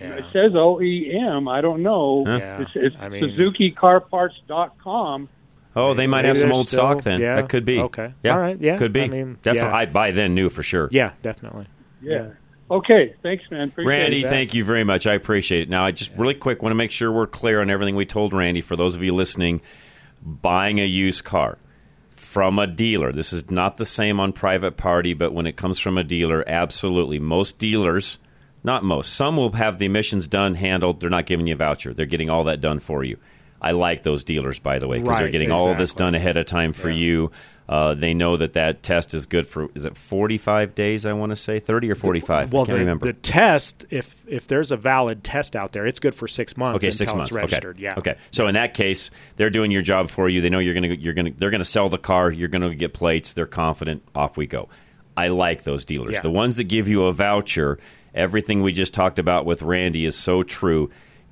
It 0.00 0.24
says 0.32 0.52
OEM. 0.52 1.50
I 1.50 1.60
don't 1.60 1.82
know. 1.82 2.24
Huh? 2.26 2.38
Yeah, 2.38 2.60
It's, 2.62 2.70
it's 2.74 2.96
I 3.00 3.08
mean- 3.08 3.24
SuzukiCarParts.com. 4.18 5.28
Oh, 5.76 5.94
they 5.94 6.06
might 6.06 6.18
Maybe 6.22 6.28
have 6.28 6.38
some 6.38 6.52
old 6.52 6.66
still- 6.66 6.78
stock 6.80 7.02
then. 7.02 7.20
yeah, 7.20 7.36
That 7.36 7.48
could 7.48 7.64
be. 7.64 7.78
okay. 7.80 8.12
Yeah. 8.24 8.32
All 8.32 8.40
right, 8.40 8.58
yeah, 8.60 8.76
Could 8.76 8.92
be. 8.92 9.02
I 9.02 9.08
mean, 9.08 9.38
Definitely. 9.42 9.70
yeah. 9.70 9.76
I'd 9.76 9.92
buy 9.92 10.10
then 10.12 10.34
new 10.34 10.48
for 10.48 10.62
sure. 10.62 10.88
yeah, 10.90 11.12
definitely. 11.22 11.66
Yeah. 12.00 12.28
Okay. 12.70 13.14
Thanks, 13.22 13.44
man. 13.50 13.68
Appreciate 13.68 13.90
Randy, 13.90 14.22
that. 14.22 14.30
thank 14.30 14.54
you 14.54 14.64
very 14.64 14.84
much. 14.84 15.06
I 15.06 15.14
appreciate 15.14 15.62
it. 15.62 15.68
Now, 15.68 15.84
I 15.84 15.90
just 15.90 16.12
really 16.16 16.34
quick 16.34 16.62
want 16.62 16.70
to 16.72 16.76
make 16.76 16.90
sure 16.90 17.10
we're 17.10 17.26
clear 17.26 17.60
on 17.60 17.70
everything 17.70 17.96
we 17.96 18.06
told 18.06 18.32
Randy. 18.34 18.60
For 18.60 18.76
those 18.76 18.94
of 18.94 19.02
you 19.02 19.14
listening, 19.14 19.60
buying 20.22 20.78
a 20.78 20.84
used 20.84 21.24
car 21.24 21.58
from 22.10 22.58
a 22.58 22.66
dealer. 22.66 23.10
This 23.10 23.32
is 23.32 23.50
not 23.50 23.78
the 23.78 23.86
same 23.86 24.20
on 24.20 24.32
private 24.32 24.76
party, 24.76 25.14
but 25.14 25.32
when 25.32 25.46
it 25.46 25.56
comes 25.56 25.78
from 25.78 25.96
a 25.96 26.04
dealer, 26.04 26.44
absolutely. 26.46 27.18
Most 27.18 27.58
dealers, 27.58 28.18
not 28.62 28.84
most, 28.84 29.14
some 29.14 29.36
will 29.36 29.52
have 29.52 29.78
the 29.78 29.86
emissions 29.86 30.26
done, 30.26 30.54
handled. 30.54 31.00
They're 31.00 31.08
not 31.08 31.26
giving 31.26 31.46
you 31.46 31.54
a 31.54 31.56
voucher. 31.56 31.94
They're 31.94 32.06
getting 32.06 32.28
all 32.28 32.44
that 32.44 32.60
done 32.60 32.80
for 32.80 33.02
you. 33.02 33.16
I 33.60 33.72
like 33.72 34.02
those 34.02 34.24
dealers, 34.24 34.58
by 34.58 34.78
the 34.78 34.86
way, 34.86 34.98
because 34.98 35.16
they're 35.16 35.26
Right, 35.26 35.32
getting 35.32 35.50
all 35.50 35.70
of 35.70 35.78
this 35.78 35.94
done 35.94 36.14
ahead 36.14 36.36
of 36.36 36.46
time 36.46 36.72
for 36.72 36.90
you. 36.90 37.30
Uh, 37.68 37.92
they 37.92 38.14
know 38.14 38.36
that 38.38 38.54
that 38.54 38.82
test 38.82 39.12
is 39.12 39.26
good 39.26 39.46
for 39.46 39.68
is 39.74 39.84
it 39.84 39.94
45 39.94 40.74
days? 40.74 41.04
I 41.04 41.12
want 41.12 41.30
to 41.30 41.36
say 41.36 41.60
30 41.60 41.90
or 41.90 41.94
45. 41.94 42.50
Well, 42.50 42.64
the, 42.64 42.72
remember. 42.72 43.04
the 43.04 43.12
test, 43.12 43.84
if 43.90 44.16
if 44.26 44.48
there's 44.48 44.72
a 44.72 44.76
valid 44.76 45.22
test 45.22 45.54
out 45.54 45.72
there, 45.72 45.86
it's 45.86 45.98
good 45.98 46.14
for 46.14 46.26
six 46.26 46.56
months. 46.56 46.82
Okay, 46.82 46.90
six 46.90 47.14
months. 47.14 47.30
It's 47.30 47.36
registered. 47.36 47.76
Okay. 47.76 47.82
Yeah. 47.82 47.94
Okay. 47.98 48.16
So 48.30 48.46
in 48.46 48.54
that 48.54 48.72
case, 48.72 49.10
they're 49.36 49.50
doing 49.50 49.70
your 49.70 49.82
job 49.82 50.08
for 50.08 50.30
you. 50.30 50.40
They 50.40 50.48
know 50.48 50.60
you're 50.60 50.72
gonna 50.72 50.94
you're 50.94 51.12
gonna 51.12 51.32
they're 51.36 51.50
gonna 51.50 51.64
sell 51.66 51.90
the 51.90 51.98
car. 51.98 52.30
You're 52.30 52.48
gonna 52.48 52.74
get 52.74 52.94
plates. 52.94 53.34
They're 53.34 53.44
confident. 53.46 54.02
Off 54.14 54.38
we 54.38 54.46
go. 54.46 54.70
I 55.14 55.28
like 55.28 55.64
those 55.64 55.84
dealers. 55.84 56.14
Yeah. 56.14 56.22
The 56.22 56.30
ones 56.30 56.56
that 56.56 56.64
give 56.64 56.88
you 56.88 57.04
a 57.04 57.12
voucher. 57.12 57.78
Everything 58.14 58.62
we 58.62 58.72
just 58.72 58.94
talked 58.94 59.18
about 59.18 59.44
with 59.44 59.60
Randy 59.60 60.06
is 60.06 60.16
so 60.16 60.42
true. 60.42 60.90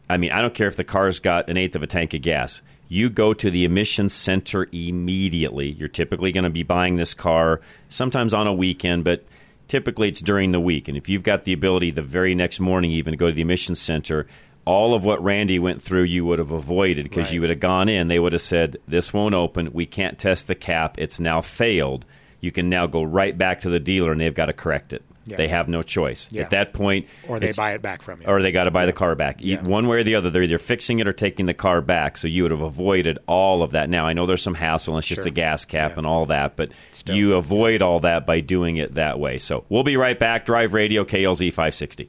I 0.09 0.19
mean, 0.19 0.31
I 0.33 0.43
don't 0.43 0.55
care 0.55 0.69
if 0.69 0.77
the 0.77 0.85
car's 0.85 1.19
got 1.19 1.49
an 1.49 1.57
eighth 1.57 1.75
of 1.75 1.83
a 1.83 1.87
tank 1.87 2.13
of 2.13 2.21
gas. 2.21 2.63
You 2.89 3.11
go 3.11 3.33
to 3.35 3.51
the 3.51 3.65
emissions 3.65 4.13
center 4.15 4.69
immediately. 4.73 5.71
You're 5.73 5.89
typically 5.89 6.33
going 6.33 6.45
to 6.45 6.51
be 6.51 6.63
buying 6.63 6.97
this 6.97 7.15
car 7.15 7.61
sometimes 7.89 8.33
on 8.33 8.47
a 8.47 8.53
weekend, 8.53 9.05
but 9.05 9.25
typically 9.69 10.09
it's 10.09 10.21
during 10.21 10.53
the 10.53 10.61
week. 10.61 10.89
And 10.89 10.97
if 10.97 11.09
you've 11.09 11.23
got 11.25 11.45
the 11.45 11.53
ability 11.53 11.91
the 11.91 12.03
very 12.03 12.35
next 12.35 12.61
morning 12.61 12.93
even 12.93 13.13
to 13.13 13.17
go 13.17 13.27
to 13.27 13.33
the 13.33 13.43
emissions 13.43 13.81
center, 13.81 14.27
all 14.65 14.95
of 14.95 15.05
what 15.05 15.23
Randy 15.23 15.59
went 15.59 15.81
through 15.83 16.05
you 16.05 16.25
would 16.27 16.39
have 16.39 16.51
avoided 16.53 17.05
because 17.05 17.27
Right. 17.27 17.35
you 17.35 17.41
would 17.41 17.51
have 17.51 17.61
gone 17.61 17.89
in. 17.89 18.09
They 18.09 18.19
would 18.19 18.33
have 18.33 18.43
said, 18.43 18.77
This 18.87 19.13
won't 19.13 19.35
open. 19.35 19.73
We 19.73 19.87
can't 19.87 20.19
test 20.19 20.47
the 20.47 20.55
cap. 20.55 20.97
It's 20.99 21.19
now 21.21 21.41
failed. 21.41 22.05
You 22.41 22.53
can 22.53 22.69
now 22.69 22.87
go 22.87 23.03
right 23.03 23.37
back 23.37 23.61
to 23.63 23.71
the 23.71 23.81
dealer 23.81 24.13
and 24.13 24.21
they've 24.21 24.35
got 24.35 24.47
to 24.47 24.53
correct 24.53 24.93
it. 24.93 25.03
Yeah. 25.27 25.37
They 25.37 25.49
have 25.49 25.69
no 25.69 25.83
choice. 25.83 26.31
Yeah. 26.33 26.43
At 26.43 26.51
that 26.51 26.73
point, 26.73 27.09
Or 27.29 27.41
they 27.41 27.51
buy 27.57 27.73
it 27.75 27.83
back 27.83 28.03
from 28.03 28.21
you. 28.23 28.27
or 28.29 28.41
they 28.43 28.53
got 28.53 28.65
to 28.65 28.71
buy 28.71 28.87
the 28.87 28.93
car 28.93 29.15
back. 29.15 29.37
Yeah. 29.41 29.61
One 29.63 29.89
way 29.89 29.99
or 29.99 30.03
the 30.05 30.15
other, 30.15 30.31
they're 30.31 30.43
either 30.45 30.59
fixing 30.59 30.99
it 30.99 31.09
or 31.09 31.13
taking 31.13 31.47
the 31.47 31.55
car 31.55 31.81
back. 31.81 32.17
So 32.17 32.29
you 32.29 32.43
would 32.43 32.53
have 32.53 32.61
avoided 32.61 33.19
all 33.27 33.63
of 33.63 33.73
that. 33.73 33.91
Now 33.91 34.07
I 34.07 34.13
know 34.13 34.27
there's 34.27 34.43
some 34.43 34.55
hassle. 34.55 34.95
and 34.95 35.01
It's 35.01 35.09
just 35.09 35.23
Sure. 35.23 35.29
a 35.29 35.33
gas 35.33 35.65
cap 35.65 35.97
and 35.99 36.07
all 36.07 36.27
that, 36.27 36.57
but 36.57 36.71
you 37.07 37.35
avoid 37.35 37.83
all 37.83 38.01
that 38.01 38.27
by 38.27 38.41
doing 38.41 38.77
it 38.77 38.95
that 38.95 39.19
way. 39.19 39.39
So 39.39 39.65
we'll 39.69 39.83
be 39.85 39.97
right 39.97 40.19
back. 40.19 40.47
Drive 40.47 40.75
Radio 40.75 41.05
KLZ 41.05 41.51
560. 41.53 42.09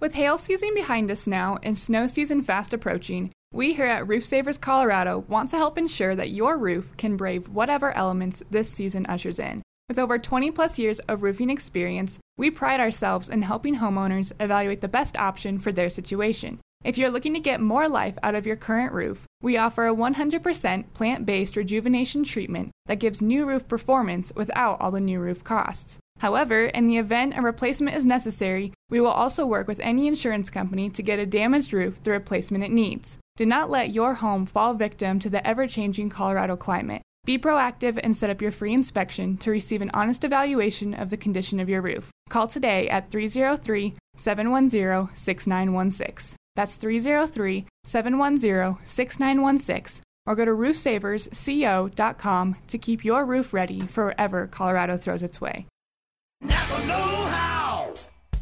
With 0.00 0.14
hail 0.14 0.38
season 0.38 0.70
behind 0.74 1.10
us 1.10 1.26
now 1.26 1.58
and 1.62 1.76
snow 1.76 2.06
season 2.06 2.40
fast 2.42 2.72
approaching, 2.72 3.30
we 3.52 3.74
here 3.74 3.84
at 3.86 4.08
Roof 4.08 4.24
Savers 4.24 4.56
Colorado 4.56 5.24
want 5.28 5.50
to 5.50 5.56
help 5.56 5.76
ensure 5.76 6.16
that 6.16 6.30
your 6.30 6.56
roof 6.56 6.96
can 6.96 7.16
brave 7.16 7.48
whatever 7.50 7.92
elements 7.92 8.42
this 8.50 8.70
season 8.72 9.04
ushers 9.06 9.38
in. 9.38 9.62
With 9.90 9.98
over 9.98 10.20
20 10.20 10.52
plus 10.52 10.78
years 10.78 11.00
of 11.08 11.24
roofing 11.24 11.50
experience, 11.50 12.20
we 12.38 12.48
pride 12.48 12.78
ourselves 12.78 13.28
in 13.28 13.42
helping 13.42 13.74
homeowners 13.74 14.30
evaluate 14.38 14.82
the 14.82 14.86
best 14.86 15.16
option 15.16 15.58
for 15.58 15.72
their 15.72 15.90
situation. 15.90 16.60
If 16.84 16.96
you're 16.96 17.10
looking 17.10 17.34
to 17.34 17.40
get 17.40 17.60
more 17.60 17.88
life 17.88 18.16
out 18.22 18.36
of 18.36 18.46
your 18.46 18.54
current 18.54 18.92
roof, 18.92 19.26
we 19.42 19.56
offer 19.56 19.88
a 19.88 19.92
100% 19.92 20.94
plant 20.94 21.26
based 21.26 21.56
rejuvenation 21.56 22.22
treatment 22.22 22.70
that 22.86 23.00
gives 23.00 23.20
new 23.20 23.44
roof 23.44 23.66
performance 23.66 24.30
without 24.36 24.80
all 24.80 24.92
the 24.92 25.00
new 25.00 25.18
roof 25.18 25.42
costs. 25.42 25.98
However, 26.20 26.66
in 26.66 26.86
the 26.86 26.98
event 26.98 27.36
a 27.36 27.42
replacement 27.42 27.96
is 27.96 28.06
necessary, 28.06 28.72
we 28.90 29.00
will 29.00 29.08
also 29.08 29.44
work 29.44 29.66
with 29.66 29.80
any 29.80 30.06
insurance 30.06 30.50
company 30.50 30.88
to 30.90 31.02
get 31.02 31.18
a 31.18 31.26
damaged 31.26 31.72
roof 31.72 32.00
the 32.00 32.12
replacement 32.12 32.62
it 32.62 32.70
needs. 32.70 33.18
Do 33.36 33.44
not 33.44 33.68
let 33.68 33.92
your 33.92 34.14
home 34.14 34.46
fall 34.46 34.74
victim 34.74 35.18
to 35.18 35.28
the 35.28 35.44
ever 35.44 35.66
changing 35.66 36.10
Colorado 36.10 36.56
climate. 36.56 37.02
Be 37.24 37.38
proactive 37.38 37.98
and 38.02 38.16
set 38.16 38.30
up 38.30 38.40
your 38.40 38.50
free 38.50 38.72
inspection 38.72 39.36
to 39.38 39.50
receive 39.50 39.82
an 39.82 39.90
honest 39.92 40.24
evaluation 40.24 40.94
of 40.94 41.10
the 41.10 41.16
condition 41.16 41.60
of 41.60 41.68
your 41.68 41.82
roof. 41.82 42.10
Call 42.28 42.46
today 42.46 42.88
at 42.88 43.10
303 43.10 43.94
710 44.16 45.14
6916. 45.14 46.36
That's 46.56 46.76
303 46.76 47.66
710 47.84 48.84
6916 48.84 50.02
or 50.26 50.34
go 50.34 50.44
to 50.44 50.50
roofsaversco.com 50.52 52.56
to 52.66 52.78
keep 52.78 53.04
your 53.04 53.24
roof 53.24 53.52
ready 53.52 53.80
for 53.80 54.06
wherever 54.06 54.46
Colorado 54.46 54.96
throws 54.96 55.22
its 55.22 55.40
way. 55.40 55.66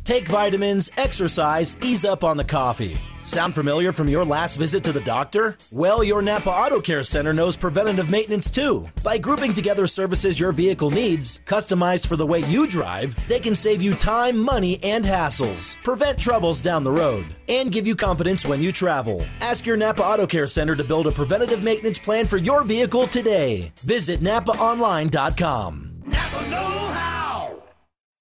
Take 0.09 0.27
vitamins, 0.27 0.91
exercise, 0.97 1.77
ease 1.83 2.03
up 2.03 2.25
on 2.25 2.39
the 2.39 2.45
coffee. 2.45 2.97
Sound 3.21 3.55
familiar 3.55 3.93
from 3.93 4.09
your 4.09 4.25
last 4.25 4.57
visit 4.57 4.83
to 4.85 4.93
the 4.93 5.03
doctor? 5.03 5.59
Well, 5.71 6.03
your 6.03 6.23
Napa 6.23 6.49
Auto 6.49 6.81
Care 6.81 7.05
Center 7.05 7.35
knows 7.35 7.59
preventative 7.59 8.09
maintenance 8.09 8.49
too. 8.49 8.89
By 9.05 9.19
grouping 9.19 9.53
together 9.53 9.87
services 9.87 10.41
your 10.41 10.53
vehicle 10.53 10.91
needs, 10.91 11.41
customized 11.45 12.07
for 12.07 12.17
the 12.17 12.25
way 12.25 12.39
you 12.45 12.67
drive, 12.67 13.15
they 13.29 13.39
can 13.39 13.55
save 13.55 13.83
you 13.83 13.93
time, 13.93 14.39
money, 14.39 14.83
and 14.83 15.05
hassles, 15.05 15.77
prevent 15.83 16.19
troubles 16.19 16.63
down 16.63 16.85
the 16.85 16.91
road, 16.91 17.27
and 17.47 17.71
give 17.71 17.87
you 17.87 17.95
confidence 17.95 18.47
when 18.47 18.63
you 18.63 18.73
travel. 18.73 19.23
Ask 19.43 19.67
your 19.67 19.77
Napa 19.77 20.03
Auto 20.03 20.27
Care 20.27 20.47
Center 20.47 20.75
to 20.75 20.85
build 20.85 21.07
a 21.07 21.13
preventative 21.13 21.63
maintenance 21.63 21.99
plan 21.99 22.25
for 22.25 22.39
your 22.39 22.65
vehicle 22.65 23.09
today. 23.09 23.75
Visit 23.81 24.21
napaonline.com. 24.21 25.85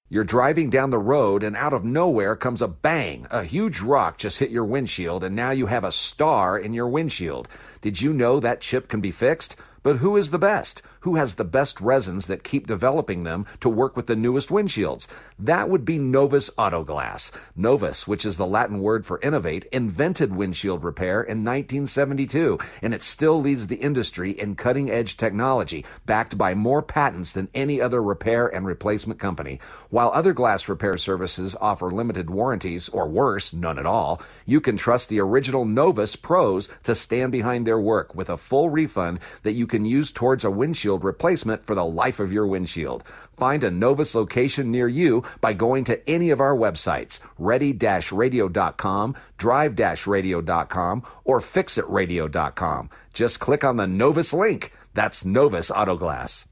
You're 0.10 0.24
driving 0.24 0.70
down 0.70 0.90
the 0.90 1.00
road 1.00 1.44
and 1.44 1.58
out 1.58 1.74
of 1.74 1.84
nowhere 1.84 2.38
comes 2.38 2.62
a 2.62 2.68
bang. 2.70 3.28
A 3.30 3.44
huge 3.44 3.82
rock 3.82 4.18
just 4.18 4.40
hit 4.40 4.50
your 4.50 4.64
windshield 4.64 5.22
and 5.22 5.36
now 5.36 5.52
you 5.52 5.66
have 5.66 5.84
a 5.84 5.92
star 5.92 6.58
in 6.58 6.74
your 6.74 6.88
windshield. 6.88 7.50
Did 7.82 8.00
you 8.00 8.14
know 8.14 8.40
that 8.40 8.62
chip 8.62 8.88
can 8.88 9.02
be 9.02 9.12
fixed? 9.12 9.58
But 9.88 10.00
who 10.00 10.18
is 10.18 10.32
the 10.32 10.38
best? 10.38 10.82
Who 11.08 11.16
has 11.16 11.36
the 11.36 11.46
best 11.46 11.80
resins 11.80 12.28
that 12.28 12.44
keep 12.44 12.68
developing 12.68 13.24
them 13.24 13.46
to 13.62 13.70
work 13.70 13.96
with 13.96 14.08
the 14.08 14.18
newest 14.18 14.50
windshields? 14.50 15.08
That 15.40 15.70
would 15.70 15.86
be 15.86 15.98
Novus 15.98 16.50
Auto 16.58 16.84
Glass. 16.84 17.32
Novus, 17.56 18.06
which 18.06 18.26
is 18.26 18.36
the 18.36 18.46
Latin 18.46 18.82
word 18.82 19.06
for 19.06 19.22
innovate, 19.22 19.64
invented 19.72 20.36
windshield 20.36 20.84
repair 20.84 21.22
in 21.22 21.46
1972, 21.46 22.58
and 22.82 22.94
it 22.94 23.02
still 23.02 23.40
leads 23.40 23.68
the 23.68 23.78
industry 23.78 24.32
in 24.32 24.58
cutting 24.58 24.92
edge 24.92 25.16
technology, 25.16 25.86
backed 26.06 26.38
by 26.38 26.54
more 26.54 26.82
patents 26.82 27.32
than 27.32 27.48
any 27.56 27.80
other 27.80 28.04
repair 28.04 28.54
and 28.54 28.66
replacement 28.66 29.22
company. 29.22 29.62
While 29.90 30.12
other 30.14 30.34
glass 30.34 30.68
repair 30.68 30.98
services 30.98 31.56
offer 31.62 31.90
limited 31.90 32.30
warranties, 32.30 32.90
or 32.90 33.08
worse, 33.08 33.54
none 33.54 33.80
at 33.80 33.86
all, 33.86 34.22
you 34.46 34.60
can 34.60 34.76
trust 34.76 35.08
the 35.08 35.22
original 35.22 35.64
Novus 35.64 36.18
pros 36.18 36.70
to 36.84 36.94
stand 36.94 37.32
behind 37.32 37.66
their 37.66 37.80
work 37.80 38.14
with 38.14 38.30
a 38.30 38.36
full 38.36 38.70
refund 38.70 39.20
that 39.44 39.54
you 39.54 39.66
can 39.66 39.77
use 39.86 40.12
towards 40.12 40.44
a 40.44 40.52
windshield 40.52 41.04
replacement 41.04 41.64
for 41.64 41.76
the 41.76 41.86
life 41.86 42.20
of 42.20 42.34
your 42.34 42.48
windshield. 42.48 43.04
Find 43.36 43.64
a 43.64 43.72
Novus 43.72 44.16
location 44.16 44.72
near 44.72 44.88
you 44.88 45.24
by 45.42 45.54
going 45.54 45.84
to 45.86 46.10
any 46.10 46.30
of 46.30 46.42
our 46.42 46.56
websites, 46.56 47.20
ready-radio.com, 47.38 49.16
drive-radio.com, 49.38 51.04
or 51.24 51.40
fixitradio.com. 51.40 52.90
Just 53.14 53.40
click 53.40 53.64
on 53.64 53.76
the 53.76 53.88
Novus 53.88 54.34
link. 54.34 54.72
That's 54.94 55.26
Novus 55.26 55.70
Auto 55.70 55.96
Glass. 55.96 56.48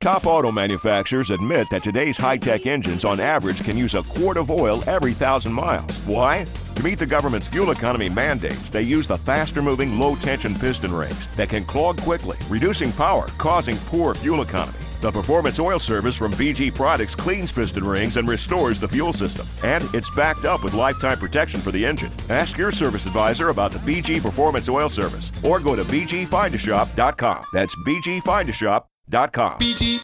Top 0.00 0.26
auto 0.26 0.52
manufacturers 0.52 1.30
admit 1.30 1.66
that 1.70 1.82
today's 1.82 2.18
high 2.18 2.36
tech 2.36 2.66
engines 2.66 3.06
on 3.06 3.20
average 3.20 3.64
can 3.64 3.78
use 3.78 3.94
a 3.94 4.02
quart 4.02 4.36
of 4.36 4.50
oil 4.50 4.84
every 4.86 5.14
thousand 5.14 5.52
miles. 5.52 5.96
Why? 6.00 6.46
To 6.76 6.82
meet 6.82 6.98
the 6.98 7.06
government's 7.06 7.46
fuel 7.48 7.70
economy 7.70 8.08
mandates, 8.08 8.68
they 8.68 8.82
use 8.82 9.06
the 9.06 9.16
faster 9.16 9.62
moving 9.62 9.98
low 9.98 10.16
tension 10.16 10.54
piston 10.54 10.92
rings 10.92 11.28
that 11.36 11.48
can 11.48 11.64
clog 11.64 12.00
quickly, 12.00 12.36
reducing 12.48 12.92
power, 12.92 13.26
causing 13.38 13.76
poor 13.86 14.14
fuel 14.14 14.42
economy. 14.42 14.78
The 15.00 15.12
Performance 15.12 15.60
Oil 15.60 15.78
Service 15.78 16.16
from 16.16 16.32
BG 16.32 16.74
Products 16.74 17.14
cleans 17.14 17.52
piston 17.52 17.84
rings 17.84 18.16
and 18.16 18.26
restores 18.26 18.80
the 18.80 18.88
fuel 18.88 19.12
system. 19.12 19.46
And 19.62 19.84
it's 19.94 20.10
backed 20.12 20.46
up 20.46 20.64
with 20.64 20.72
lifetime 20.72 21.18
protection 21.18 21.60
for 21.60 21.70
the 21.70 21.84
engine. 21.84 22.10
Ask 22.30 22.56
your 22.56 22.72
service 22.72 23.04
advisor 23.04 23.50
about 23.50 23.70
the 23.70 23.78
BG 23.80 24.22
Performance 24.22 24.68
Oil 24.68 24.88
Service 24.88 25.30
or 25.44 25.60
go 25.60 25.76
to 25.76 25.84
bgfindashop.com. 25.84 27.44
That's 27.52 27.76
bgfindashop.com. 27.86 29.58
BG 29.58 30.00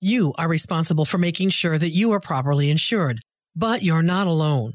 You 0.00 0.34
are 0.38 0.48
responsible 0.48 1.04
for 1.04 1.18
making 1.18 1.50
sure 1.50 1.78
that 1.78 1.90
you 1.90 2.10
are 2.12 2.20
properly 2.20 2.68
insured, 2.70 3.20
but 3.54 3.82
you're 3.82 4.02
not 4.02 4.26
alone. 4.26 4.74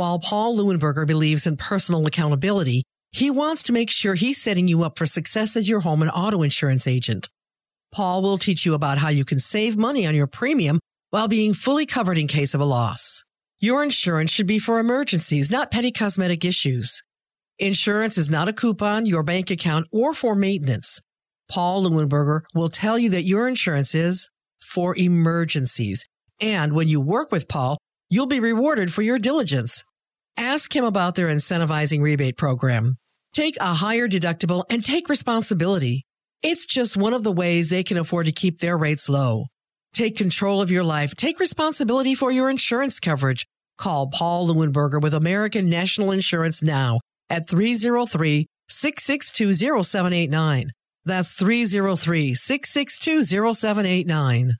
While 0.00 0.18
Paul 0.18 0.56
Leuenberger 0.56 1.06
believes 1.06 1.46
in 1.46 1.58
personal 1.58 2.06
accountability, 2.06 2.84
he 3.12 3.30
wants 3.30 3.62
to 3.64 3.74
make 3.74 3.90
sure 3.90 4.14
he's 4.14 4.40
setting 4.40 4.66
you 4.66 4.82
up 4.82 4.96
for 4.96 5.04
success 5.04 5.56
as 5.58 5.68
your 5.68 5.80
home 5.80 6.00
and 6.00 6.10
auto 6.10 6.40
insurance 6.40 6.86
agent. 6.86 7.28
Paul 7.92 8.22
will 8.22 8.38
teach 8.38 8.64
you 8.64 8.72
about 8.72 8.96
how 8.96 9.10
you 9.10 9.26
can 9.26 9.38
save 9.38 9.76
money 9.76 10.06
on 10.06 10.14
your 10.14 10.26
premium 10.26 10.80
while 11.10 11.28
being 11.28 11.52
fully 11.52 11.84
covered 11.84 12.16
in 12.16 12.28
case 12.28 12.54
of 12.54 12.62
a 12.62 12.64
loss. 12.64 13.26
Your 13.58 13.82
insurance 13.82 14.30
should 14.30 14.46
be 14.46 14.58
for 14.58 14.78
emergencies, 14.78 15.50
not 15.50 15.70
petty 15.70 15.92
cosmetic 15.92 16.46
issues. 16.46 17.02
Insurance 17.58 18.16
is 18.16 18.30
not 18.30 18.48
a 18.48 18.54
coupon, 18.54 19.04
your 19.04 19.22
bank 19.22 19.50
account, 19.50 19.86
or 19.92 20.14
for 20.14 20.34
maintenance. 20.34 21.02
Paul 21.50 21.84
Leuenberger 21.84 22.40
will 22.54 22.70
tell 22.70 22.98
you 22.98 23.10
that 23.10 23.24
your 23.24 23.46
insurance 23.46 23.94
is 23.94 24.30
for 24.62 24.96
emergencies. 24.96 26.06
And 26.40 26.72
when 26.72 26.88
you 26.88 27.02
work 27.02 27.30
with 27.30 27.48
Paul, 27.48 27.76
you'll 28.08 28.24
be 28.24 28.40
rewarded 28.40 28.94
for 28.94 29.02
your 29.02 29.18
diligence. 29.18 29.84
Ask 30.36 30.74
him 30.74 30.84
about 30.84 31.14
their 31.14 31.28
incentivizing 31.28 32.00
rebate 32.00 32.36
program. 32.36 32.96
Take 33.32 33.56
a 33.60 33.74
higher 33.74 34.08
deductible 34.08 34.64
and 34.70 34.84
take 34.84 35.08
responsibility. 35.08 36.04
It's 36.42 36.66
just 36.66 36.96
one 36.96 37.12
of 37.12 37.22
the 37.22 37.32
ways 37.32 37.68
they 37.68 37.82
can 37.82 37.98
afford 37.98 38.26
to 38.26 38.32
keep 38.32 38.58
their 38.58 38.76
rates 38.76 39.08
low. 39.08 39.46
Take 39.92 40.16
control 40.16 40.62
of 40.62 40.70
your 40.70 40.84
life. 40.84 41.14
Take 41.16 41.38
responsibility 41.40 42.14
for 42.14 42.30
your 42.30 42.48
insurance 42.48 42.98
coverage. 43.00 43.46
Call 43.76 44.08
Paul 44.08 44.48
Leuenberger 44.48 45.00
with 45.00 45.14
American 45.14 45.68
National 45.68 46.12
Insurance 46.12 46.62
now 46.62 47.00
at 47.28 47.48
303 47.48 48.46
662 48.68 49.82
0789. 49.82 50.70
That's 51.04 51.32
303 51.34 52.34
662 52.34 53.54
0789. 53.54 54.56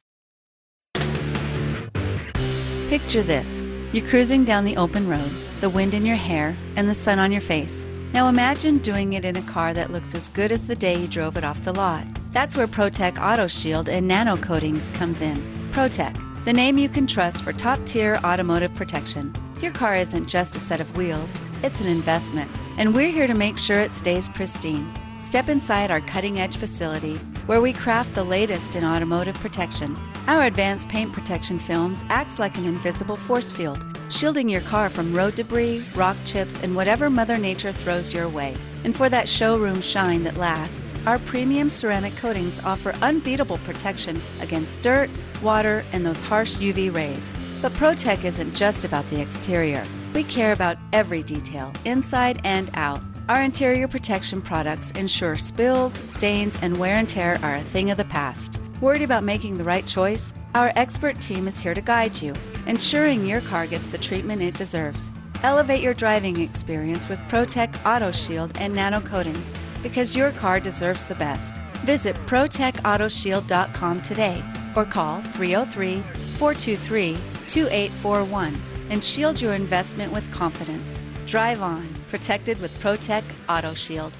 Picture 2.89 3.23
this 3.23 3.63
you're 3.93 4.09
cruising 4.09 4.45
down 4.45 4.65
the 4.65 4.77
open 4.77 5.09
road, 5.09 5.31
the 5.61 5.71
wind 5.71 5.95
in 5.95 6.07
your 6.07 6.17
hair, 6.17 6.57
and 6.77 6.89
the 6.89 6.95
sun 6.95 7.19
on 7.19 7.31
your 7.31 7.41
face. 7.41 7.87
Now 8.13 8.29
imagine 8.29 8.79
doing 8.79 9.13
it 9.13 9.25
in 9.25 9.37
a 9.37 9.43
car 9.43 9.73
that 9.75 9.93
looks 9.93 10.15
as 10.15 10.29
good 10.29 10.51
as 10.51 10.67
the 10.67 10.75
day 10.75 10.99
you 10.99 11.07
drove 11.07 11.37
it 11.37 11.45
off 11.45 11.63
the 11.65 11.73
lot. 11.73 12.05
That's 12.33 12.57
where 12.57 12.67
ProTech 12.67 13.21
Auto 13.21 13.47
Shield 13.47 13.89
and 13.89 14.09
Nano 14.09 14.37
Coatings 14.37 14.91
comes 14.91 15.21
in. 15.21 15.37
ProTech, 15.73 16.45
the 16.45 16.53
name 16.53 16.79
you 16.79 16.89
can 16.89 17.07
trust 17.07 17.43
for 17.43 17.53
top 17.53 17.85
tier 17.85 18.19
automotive 18.25 18.75
protection. 18.75 19.35
Your 19.61 19.73
car 19.73 19.97
isn't 19.97 20.27
just 20.27 20.57
a 20.57 20.61
set 20.61 20.81
of 20.81 20.97
wheels, 20.97 21.39
it's 21.63 21.81
an 21.81 21.87
investment, 21.87 22.51
and 22.79 22.95
we're 22.95 23.13
here 23.13 23.27
to 23.27 23.35
make 23.35 23.59
sure 23.59 23.81
it 23.81 23.93
stays 23.93 24.29
pristine. 24.29 24.91
Step 25.21 25.49
inside 25.49 25.91
our 25.91 26.01
cutting 26.01 26.41
edge 26.41 26.57
facility 26.57 27.21
where 27.51 27.61
we 27.61 27.73
craft 27.73 28.15
the 28.15 28.23
latest 28.23 28.77
in 28.77 28.85
automotive 28.85 29.35
protection. 29.35 29.99
Our 30.29 30.45
advanced 30.45 30.89
paint 30.89 31.13
protection 31.13 31.59
films 31.59 32.05
acts 32.09 32.39
like 32.39 32.57
an 32.57 32.65
invisible 32.65 33.17
force 33.17 33.51
field, 33.51 33.85
shielding 34.11 34.49
your 34.49 34.61
car 34.63 34.91
from 34.91 35.15
road 35.15 35.35
debris, 35.35 35.85
rock 35.95 36.17
chips, 36.25 36.59
and 36.63 36.75
whatever 36.75 37.09
Mother 37.09 37.37
Nature 37.37 37.73
throws 37.73 38.13
your 38.13 38.29
way. 38.29 38.57
And 38.85 38.97
for 38.97 39.09
that 39.09 39.29
showroom 39.29 39.81
shine 39.81 40.25
that 40.25 40.37
lasts, 40.37 40.95
our 41.07 41.19
premium 41.21 41.71
ceramic 41.71 42.15
coatings 42.17 42.61
offer 42.61 42.95
unbeatable 43.01 43.59
protection 43.59 44.21
against 44.41 44.83
dirt, 44.83 45.09
water, 45.43 45.85
and 45.93 46.05
those 46.05 46.23
harsh 46.23 46.57
UV 46.57 46.95
rays. 46.95 47.33
But 47.63 47.73
ProTech 47.73 48.25
isn't 48.25 48.55
just 48.55 48.85
about 48.85 49.09
the 49.11 49.21
exterior. 49.21 49.85
We 50.15 50.25
care 50.25 50.53
about 50.53 50.77
every 50.93 51.23
detail, 51.23 51.73
inside 51.85 52.41
and 52.45 52.71
out. 52.75 53.01
Our 53.29 53.43
interior 53.43 53.87
protection 53.87 54.43
products 54.43 54.91
ensure 54.93 55.37
spills, 55.37 55.95
stains, 56.09 56.59
and 56.63 56.77
wear 56.79 56.97
and 56.97 57.09
tear 57.09 57.39
are 57.43 57.57
a 57.57 57.63
thing 57.63 57.91
of 57.91 57.97
the 57.97 58.05
past. 58.05 58.59
Worried 58.81 59.03
about 59.03 59.25
making 59.25 59.57
the 59.57 59.65
right 59.65 59.87
choice? 59.87 60.33
Our 60.53 60.73
expert 60.75 61.21
team 61.21 61.47
is 61.47 61.61
here 61.61 61.75
to 61.75 61.81
guide 61.81 62.21
you, 62.21 62.35
ensuring 62.67 63.25
your 63.25 63.41
car 63.43 63.69
gets 63.69 63.87
the 63.87 63.99
treatment 63.99 64.43
it 64.43 64.57
deserves. 64.57 65.13
Elevate 65.45 65.81
your 65.81 65.95
driving 65.95 66.41
experience 66.41 67.09
with 67.09 67.21
ProTech 67.29 67.73
Auto 67.87 68.11
Shield 68.11 68.51
and 68.59 68.75
Nano 68.75 69.01
Coatings 69.01 69.57
because 69.81 70.17
your 70.17 70.33
car 70.33 70.59
deserves 70.59 71.05
the 71.05 71.15
best. 71.15 71.59
Visit 71.85 72.17
ProtechAutoShield.com 72.27 74.03
today 74.03 74.45
or 74.75 74.85
call 74.85 75.23
303 75.23 76.03
423 76.39 77.13
2841 77.47 78.57
and 78.91 79.05
shield 79.05 79.41
your 79.41 79.55
investment 79.55 80.13
with 80.13 80.31
confidence. 80.33 80.99
Drive 81.27 81.63
on, 81.63 81.89
protected 82.09 82.61
with 82.61 82.77
ProTech 82.81 83.23
Auto 83.49 83.73
Shield. 83.73 84.13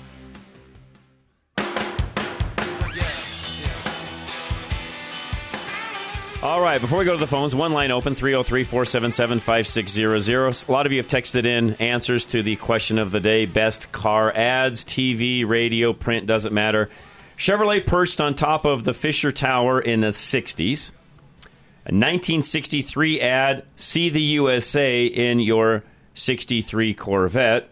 All 6.43 6.63
right, 6.63 6.81
before 6.81 6.99
we 6.99 7.05
go 7.05 7.13
to 7.13 7.19
the 7.21 7.27
phones, 7.27 7.55
one 7.55 7.73
line 7.75 7.91
open 7.91 8.15
303 8.15 8.65
477 8.65 9.41
5600. 9.41 10.67
A 10.69 10.73
lot 10.73 10.87
of 10.87 10.93
you 10.93 10.97
have 10.99 11.07
texted 11.07 11.45
in 11.45 11.75
answers 11.75 12.25
to 12.27 12.43
the 12.43 12.57
question 12.57 12.99
of 12.99 13.11
the 13.11 13.21
day 13.21 13.45
best 13.45 13.93
car 13.93 14.33
ads, 14.35 14.83
TV, 14.83 15.47
radio, 15.47 15.93
print, 15.93 16.25
doesn't 16.27 16.55
matter. 16.55 16.89
Chevrolet 17.37 17.87
perched 17.87 18.23
on 18.23 18.35
top 18.35 18.65
of 18.65 18.85
the 18.85 18.95
Fisher 18.95 19.31
Tower 19.31 19.81
in 19.83 20.01
the 20.01 20.09
60s. 20.13 20.93
A 21.85 21.93
1963 21.93 23.21
ad, 23.21 23.65
See 23.77 24.09
the 24.09 24.23
USA 24.23 25.05
in 25.05 25.41
your 25.41 25.83
63 26.15 26.95
Corvette. 26.95 27.69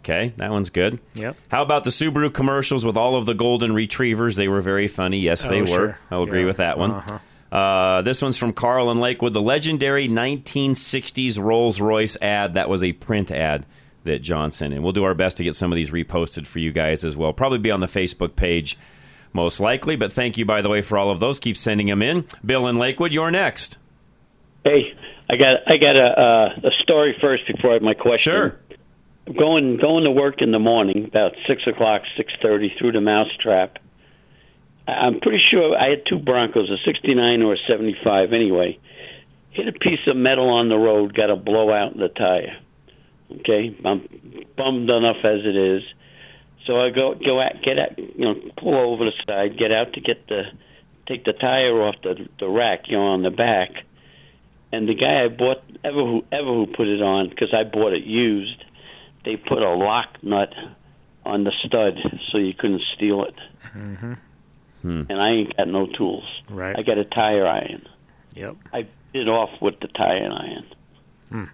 Okay, 0.00 0.34
that 0.36 0.50
one's 0.50 0.68
good. 0.70 0.98
Yep. 1.14 1.36
How 1.48 1.62
about 1.62 1.84
the 1.84 1.90
Subaru 1.90 2.32
commercials 2.32 2.84
with 2.84 2.96
all 2.98 3.16
of 3.16 3.24
the 3.24 3.34
golden 3.34 3.72
retrievers? 3.74 4.36
They 4.36 4.48
were 4.48 4.60
very 4.60 4.86
funny. 4.86 5.18
Yes, 5.18 5.46
they 5.46 5.58
Oh, 5.58 5.60
were. 5.62 5.66
sure. 5.66 5.98
I'll 6.10 6.22
agree 6.24 6.40
Yeah. 6.40 6.46
with 6.46 6.58
that 6.58 6.78
one. 6.78 6.90
Uh-huh. 6.92 7.18
Uh, 7.50 8.02
this 8.02 8.22
one's 8.22 8.38
from 8.38 8.52
Carl 8.52 8.90
in 8.90 9.00
Lakewood. 9.00 9.32
The 9.32 9.42
legendary 9.42 10.08
1960s 10.08 11.40
Rolls 11.40 11.80
Royce 11.80 12.16
ad. 12.20 12.54
That 12.54 12.68
was 12.68 12.82
a 12.82 12.92
print 12.92 13.30
ad 13.30 13.66
that 14.04 14.22
John 14.22 14.50
sent 14.50 14.74
in. 14.74 14.82
We'll 14.82 14.92
do 14.92 15.04
our 15.04 15.14
best 15.14 15.36
to 15.38 15.44
get 15.44 15.54
some 15.54 15.70
of 15.70 15.76
these 15.76 15.90
reposted 15.90 16.46
for 16.46 16.58
you 16.58 16.72
guys 16.72 17.04
as 17.04 17.16
well. 17.16 17.32
Probably 17.32 17.58
be 17.58 17.70
on 17.70 17.80
the 17.80 17.86
Facebook 17.86 18.36
page, 18.36 18.78
most 19.32 19.60
likely. 19.60 19.96
But 19.96 20.12
thank 20.12 20.38
you, 20.38 20.44
by 20.44 20.62
the 20.62 20.68
way, 20.68 20.82
for 20.82 20.98
all 20.98 21.10
of 21.10 21.20
those. 21.20 21.38
Keep 21.38 21.56
sending 21.56 21.86
them 21.86 22.02
in. 22.02 22.26
Bill 22.44 22.66
in 22.66 22.78
Lakewood, 22.78 23.12
you're 23.12 23.30
next. 23.30 23.78
Hey, 24.64 24.96
I 25.30 25.36
got 25.36 25.60
I 25.66 25.76
got 25.76 25.96
a 25.96 26.20
uh, 26.20 26.68
a 26.68 26.70
story 26.82 27.16
first 27.20 27.44
before 27.46 27.70
I 27.70 27.74
have 27.74 27.82
my 27.82 27.94
question. 27.94 28.32
Sure. 28.32 28.60
Going 29.26 29.76
going 29.76 30.04
to 30.04 30.10
work 30.10 30.40
in 30.40 30.52
the 30.52 30.58
morning 30.58 31.04
about 31.04 31.32
six 31.48 31.62
o'clock, 31.66 32.02
six 32.16 32.32
thirty 32.42 32.72
through 32.78 32.92
the 32.92 33.00
mousetrap. 33.00 33.78
I'm 34.88 35.20
pretty 35.20 35.42
sure 35.50 35.76
I 35.76 35.90
had 35.90 36.02
two 36.08 36.18
Broncos, 36.18 36.70
a 36.70 36.76
'69 36.84 37.42
or 37.42 37.54
a 37.54 37.58
'75. 37.68 38.32
Anyway, 38.32 38.78
hit 39.50 39.68
a 39.68 39.72
piece 39.72 40.06
of 40.06 40.16
metal 40.16 40.48
on 40.48 40.68
the 40.68 40.76
road, 40.76 41.14
got 41.14 41.30
a 41.30 41.36
blowout 41.36 41.94
in 41.94 42.00
the 42.00 42.08
tire. 42.08 42.56
Okay, 43.40 43.76
I'm 43.84 44.08
bummed 44.56 44.88
enough 44.88 45.24
as 45.24 45.40
it 45.44 45.56
is. 45.56 45.82
So 46.66 46.80
I 46.80 46.90
go 46.90 47.14
go 47.14 47.40
out, 47.40 47.62
get 47.64 47.78
out, 47.78 47.98
you 47.98 48.24
know, 48.24 48.34
pull 48.58 48.74
over 48.74 49.04
the 49.04 49.12
side, 49.26 49.58
get 49.58 49.72
out 49.72 49.92
to 49.94 50.00
get 50.00 50.26
the 50.28 50.42
take 51.08 51.24
the 51.24 51.32
tire 51.32 51.82
off 51.82 51.96
the 52.02 52.28
the 52.38 52.48
rack, 52.48 52.82
you 52.88 52.96
know, 52.96 53.06
on 53.06 53.22
the 53.22 53.30
back. 53.30 53.70
And 54.72 54.88
the 54.88 54.94
guy 54.94 55.24
I 55.24 55.28
bought, 55.28 55.62
ever 55.84 56.04
who 56.04 56.24
ever 56.32 56.46
who 56.46 56.66
put 56.66 56.86
it 56.86 57.00
on, 57.02 57.28
because 57.28 57.54
I 57.54 57.64
bought 57.64 57.92
it 57.92 58.04
used, 58.04 58.64
they 59.24 59.36
put 59.36 59.62
a 59.62 59.70
lock 59.70 60.22
nut 60.22 60.52
on 61.24 61.44
the 61.44 61.52
stud 61.64 61.98
so 62.30 62.38
you 62.38 62.54
couldn't 62.54 62.82
steal 62.94 63.24
it. 63.24 63.34
Mm-hmm. 63.76 64.12
And 64.90 65.20
I 65.20 65.30
ain't 65.30 65.56
got 65.56 65.68
no 65.68 65.86
tools. 65.86 66.24
Right. 66.48 66.76
I 66.78 66.82
got 66.82 66.98
a 66.98 67.04
tire 67.04 67.46
iron. 67.46 67.86
Yep. 68.34 68.56
I 68.72 68.86
bit 69.12 69.28
off 69.28 69.50
with 69.60 69.80
the 69.80 69.88
tire 69.88 70.30
iron. 70.30 70.66
Hmm. 71.30 71.44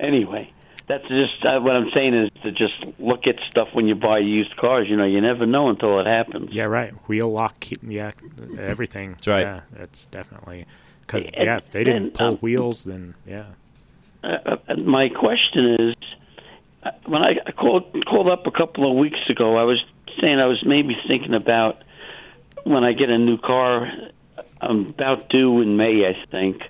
Anyway, 0.00 0.52
that's 0.86 1.06
just 1.08 1.44
uh, 1.44 1.60
what 1.60 1.74
I'm 1.74 1.90
saying 1.92 2.14
is 2.14 2.30
to 2.42 2.52
just 2.52 2.74
look 2.98 3.26
at 3.26 3.34
stuff 3.50 3.68
when 3.72 3.86
you 3.86 3.94
buy 3.94 4.18
used 4.18 4.56
cars. 4.56 4.88
You 4.88 4.96
know, 4.96 5.04
you 5.04 5.20
never 5.20 5.46
know 5.46 5.68
until 5.68 5.98
it 6.00 6.06
happens. 6.06 6.52
Yeah, 6.52 6.64
right. 6.64 6.94
Wheel 7.08 7.30
lock, 7.30 7.58
keep, 7.60 7.80
yeah, 7.82 8.12
everything. 8.58 9.12
That's 9.12 9.26
right. 9.26 9.40
Yeah, 9.42 9.60
that's 9.72 10.06
definitely 10.06 10.66
because 11.00 11.28
yeah, 11.32 11.58
if 11.58 11.72
they 11.72 11.84
didn't 11.84 12.02
and, 12.04 12.14
pull 12.14 12.26
um, 12.28 12.36
wheels, 12.36 12.84
then 12.84 13.14
yeah. 13.26 13.46
Uh, 14.22 14.56
uh, 14.68 14.74
my 14.76 15.08
question 15.08 15.76
is, 15.78 15.94
uh, 16.84 16.90
when 17.06 17.22
I 17.22 17.34
I 17.46 17.52
called 17.52 18.04
called 18.06 18.28
up 18.28 18.46
a 18.46 18.50
couple 18.50 18.90
of 18.90 18.96
weeks 18.96 19.20
ago, 19.28 19.56
I 19.56 19.64
was 19.64 19.84
saying 20.20 20.38
I 20.38 20.46
was 20.46 20.62
maybe 20.64 20.96
thinking 21.06 21.34
about 21.34 21.82
when 22.68 22.84
I 22.84 22.92
get 22.92 23.10
a 23.10 23.18
new 23.18 23.38
car. 23.38 23.90
I'm 24.60 24.86
about 24.88 25.28
due 25.30 25.60
in 25.60 25.76
May, 25.76 26.04
I 26.06 26.16
think. 26.30 26.62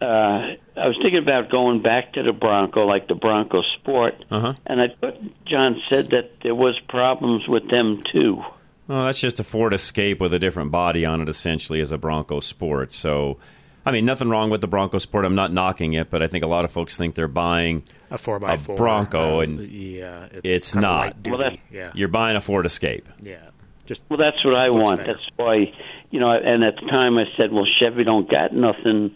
Uh, 0.00 0.04
I 0.04 0.86
was 0.88 0.96
thinking 1.00 1.22
about 1.22 1.50
going 1.50 1.80
back 1.82 2.12
to 2.14 2.22
the 2.22 2.32
Bronco, 2.32 2.84
like 2.84 3.08
the 3.08 3.14
Bronco 3.14 3.62
Sport, 3.78 4.24
Uh-huh. 4.30 4.52
and 4.66 4.80
I 4.80 4.88
thought 5.00 5.16
John 5.46 5.80
said 5.88 6.10
that 6.10 6.32
there 6.42 6.54
was 6.54 6.78
problems 6.88 7.48
with 7.48 7.70
them 7.70 8.02
too. 8.12 8.42
Well, 8.88 9.06
that's 9.06 9.20
just 9.20 9.40
a 9.40 9.44
Ford 9.44 9.72
Escape 9.72 10.20
with 10.20 10.34
a 10.34 10.38
different 10.38 10.70
body 10.70 11.04
on 11.06 11.22
it, 11.22 11.28
essentially, 11.28 11.80
as 11.80 11.92
a 11.92 11.98
Bronco 11.98 12.40
Sport. 12.40 12.92
So, 12.92 13.38
I 13.86 13.90
mean, 13.90 14.04
nothing 14.04 14.28
wrong 14.28 14.50
with 14.50 14.60
the 14.60 14.68
Bronco 14.68 14.98
Sport. 14.98 15.24
I'm 15.24 15.34
not 15.34 15.50
knocking 15.52 15.94
it, 15.94 16.10
but 16.10 16.22
I 16.22 16.26
think 16.26 16.44
a 16.44 16.46
lot 16.48 16.64
of 16.66 16.70
folks 16.70 16.96
think 16.98 17.14
they're 17.14 17.26
buying 17.26 17.82
A 18.10 18.18
four 18.18 18.38
by 18.38 18.58
four, 18.58 18.76
Bronco, 18.76 19.38
uh, 19.38 19.44
and 19.44 19.60
yeah, 19.72 20.26
it's 20.30 20.40
it's, 20.44 20.74
not. 20.74 21.16
light 21.24 21.28
Well, 21.28 21.38
that- 21.38 21.58
yeah. 21.72 21.90
You're 21.94 22.08
buying 22.08 22.36
a 22.36 22.40
Ford 22.40 22.66
Escape. 22.66 23.08
Yeah, 23.22 23.38
just 23.86 24.04
Well, 24.08 24.18
that's 24.18 24.44
what 24.44 24.54
I 24.54 24.70
want. 24.70 24.98
better. 24.98 25.14
That's 25.14 25.26
why, 25.36 25.72
you 26.10 26.20
know. 26.20 26.30
And 26.30 26.62
at 26.64 26.76
the 26.76 26.86
time, 26.86 27.18
I 27.18 27.24
said, 27.36 27.52
"Well, 27.52 27.66
Chevy 27.78 28.04
don't 28.04 28.30
got 28.30 28.52
nothing." 28.52 29.14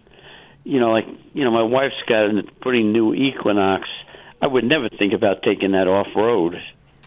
You 0.64 0.80
know, 0.80 0.90
like 0.92 1.06
you 1.34 1.44
know, 1.44 1.50
my 1.50 1.62
wife's 1.62 1.94
got 2.06 2.26
a 2.26 2.42
pretty 2.60 2.82
new 2.82 3.14
Equinox. 3.14 3.88
I 4.42 4.46
would 4.46 4.64
never 4.64 4.88
think 4.88 5.12
about 5.12 5.42
taking 5.42 5.72
that 5.72 5.86
off 5.86 6.08
road. 6.16 6.54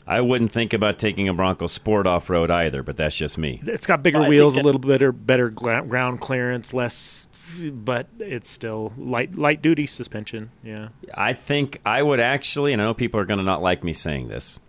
I 0.05 0.21
wouldn't 0.21 0.51
think 0.51 0.73
about 0.73 0.99
taking 0.99 1.29
a 1.29 1.33
Bronco 1.33 1.67
Sport 1.67 2.05
off 2.07 2.29
road 2.29 2.51
either, 2.51 2.83
but 2.83 2.97
that's 2.97 3.17
just 3.17 3.37
me. 3.37 3.61
It's 3.65 3.85
got 3.87 4.03
bigger 4.03 4.17
I 4.19 4.21
think 4.23 4.29
wheels, 4.29 4.57
a 4.57 4.61
little 4.61 4.79
better 4.79 5.11
better 5.11 5.49
ground 5.49 6.19
clearance, 6.19 6.73
less, 6.73 7.27
but 7.71 8.07
it's 8.19 8.49
still 8.49 8.91
light 8.97 9.35
light 9.35 9.61
duty 9.61 9.85
suspension. 9.87 10.49
Yeah. 10.61 10.89
I 11.13 11.33
think 11.33 11.79
I 11.85 12.03
would 12.03 12.19
actually, 12.19 12.73
and 12.73 12.81
I 12.81 12.85
know 12.85 12.93
people 12.93 13.19
are 13.19 13.25
going 13.25 13.37
to 13.37 13.45
not 13.45 13.61
like 13.61 13.83
me 13.83 13.93
saying 13.93 14.27
this. 14.27 14.59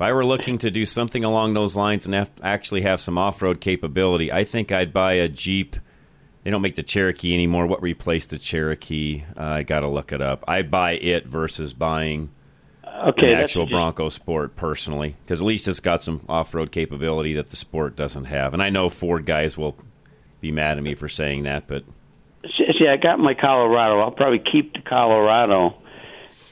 If 0.00 0.04
I 0.04 0.14
were 0.14 0.24
looking 0.24 0.56
to 0.56 0.70
do 0.70 0.86
something 0.86 1.24
along 1.24 1.52
those 1.52 1.76
lines 1.76 2.06
and 2.06 2.14
have, 2.14 2.30
actually 2.42 2.80
have 2.80 3.02
some 3.02 3.18
off 3.18 3.42
road 3.42 3.60
capability, 3.60 4.32
I 4.32 4.44
think 4.44 4.72
I'd 4.72 4.94
buy 4.94 5.12
a 5.12 5.28
Jeep. 5.28 5.76
They 6.42 6.50
don't 6.50 6.62
make 6.62 6.76
the 6.76 6.82
Cherokee 6.82 7.34
anymore. 7.34 7.66
What 7.66 7.82
replaced 7.82 8.30
the 8.30 8.38
Cherokee? 8.38 9.24
Uh, 9.36 9.42
I 9.42 9.62
got 9.62 9.80
to 9.80 9.88
look 9.88 10.10
it 10.12 10.22
up. 10.22 10.42
I'd 10.48 10.70
buy 10.70 10.92
it 10.92 11.26
versus 11.26 11.74
buying 11.74 12.30
Okay, 13.08 13.34
an 13.34 13.40
actual 13.40 13.66
Bronco 13.66 14.08
Sport 14.08 14.56
personally, 14.56 15.16
because 15.22 15.42
at 15.42 15.46
least 15.46 15.68
it's 15.68 15.80
got 15.80 16.02
some 16.02 16.24
off 16.30 16.54
road 16.54 16.72
capability 16.72 17.34
that 17.34 17.48
the 17.48 17.56
Sport 17.56 17.94
doesn't 17.94 18.24
have. 18.24 18.54
And 18.54 18.62
I 18.62 18.70
know 18.70 18.88
Ford 18.88 19.26
guys 19.26 19.58
will 19.58 19.76
be 20.40 20.50
mad 20.50 20.78
at 20.78 20.82
me 20.82 20.94
for 20.94 21.10
saying 21.10 21.42
that, 21.42 21.66
but 21.66 21.84
See, 22.56 22.64
see, 22.78 22.88
I 22.88 22.96
got 22.96 23.18
my 23.18 23.34
Colorado. 23.34 24.00
I'll 24.00 24.12
probably 24.12 24.38
keep 24.38 24.72
the 24.72 24.80
Colorado, 24.80 25.74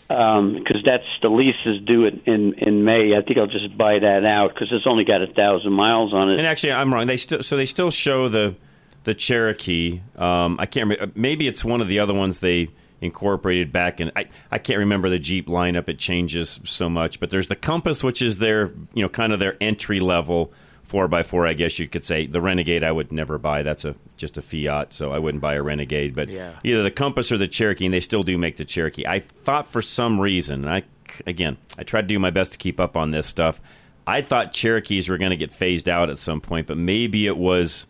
because 0.09 0.83
that's 0.87 1.05
the 1.21 1.29
lease 1.29 1.55
is 1.67 1.83
due 1.85 2.07
in, 2.07 2.21
in 2.25 2.55
in 2.55 2.85
May. 2.85 3.15
I 3.17 3.23
think 3.23 3.39
I'll 3.39 3.47
just 3.47 3.77
buy 3.77 3.99
that 3.99 4.25
out 4.25 4.55
because 4.55 4.69
it's 4.73 4.87
only 4.87 5.05
got 5.05 5.23
a 5.23 5.27
thousand 5.27 5.73
miles 5.73 6.15
on 6.15 6.31
it. 6.31 6.39
And 6.39 6.47
actually, 6.47 6.73
I'm 6.73 6.93
wrong. 6.93 7.07
They 7.07 7.19
still 7.19 7.43
so 7.43 7.57
they 7.57 7.67
still 7.67 7.91
show 7.91 8.29
the 8.29 8.57
the 9.05 9.15
Cherokee. 9.15 10.01
Um, 10.17 10.57
I 10.59 10.67
can't 10.67 10.89
remember. 10.89 11.13
Maybe 11.15 11.47
it's 11.47 11.65
one 11.65 11.81
of 11.81 11.89
the 11.89 11.99
other 11.99 12.15
ones 12.15 12.41
they 12.41 12.69
incorporated 13.01 13.71
back 13.71 14.01
in. 14.01 14.11
I 14.17 14.27
I 14.51 14.59
can't 14.59 14.79
remember 14.79 15.11
the 15.11 15.19
Jeep 15.19 15.47
lineup. 15.47 15.89
It 15.89 15.99
changes 15.99 16.59
so 16.65 16.89
much. 16.89 17.21
But 17.21 17.29
there's 17.29 17.49
the 17.49 17.57
Compass, 17.57 18.03
which 18.03 18.23
is 18.23 18.39
their 18.39 18.69
you 18.95 19.03
know 19.03 19.11
kind 19.11 19.35
of 19.35 19.41
their 19.41 19.57
entry 19.61 20.01
level 20.01 20.53
four 20.89 21.07
by 21.07 21.23
four, 21.23 21.47
I 21.47 21.53
guess 21.53 21.79
you 21.79 21.87
could 21.87 22.05
say. 22.05 22.27
The 22.27 22.41
Renegade, 22.41 22.83
I 22.83 22.91
would 22.91 23.13
never 23.13 23.39
buy. 23.39 23.63
That's 23.63 23.85
a 23.85 23.95
just 24.17 24.39
a 24.39 24.43
Fiat, 24.43 24.93
so 24.93 25.13
I 25.13 25.19
wouldn't 25.19 25.43
buy 25.43 25.55
a 25.55 25.63
Renegade. 25.63 26.15
But 26.15 26.29
Yeah. 26.29 26.55
either 26.65 26.83
the 26.83 26.91
Compass 26.91 27.31
or 27.31 27.37
the 27.39 27.47
Cherokee, 27.47 27.85
and 27.85 27.95
they 27.95 28.01
still 28.01 28.23
do 28.23 28.37
make 28.39 28.57
the 28.57 28.65
Cherokee. 28.65 29.07
I 29.07 29.21
thought 29.21 29.67
for 29.67 29.83
some 29.83 30.19
reason, 30.21 30.67
I 30.67 30.83
again, 31.27 31.59
I 31.79 31.83
tried 31.85 32.03
to 32.03 32.09
do 32.09 32.19
my 32.19 32.31
best 32.31 32.53
to 32.53 32.59
keep 32.59 32.81
up 32.81 32.97
on 32.97 33.11
this 33.11 33.27
stuff. 33.27 33.61
I 34.07 34.23
thought 34.23 34.53
Cherokees 34.53 35.09
were 35.11 35.19
going 35.19 35.31
to 35.31 35.37
get 35.37 35.53
phased 35.53 35.89
out 35.89 36.09
at 36.09 36.17
some 36.17 36.41
point, 36.41 36.67
but 36.67 36.79
maybe 36.79 37.27
it 37.27 37.37
was 37.37 37.87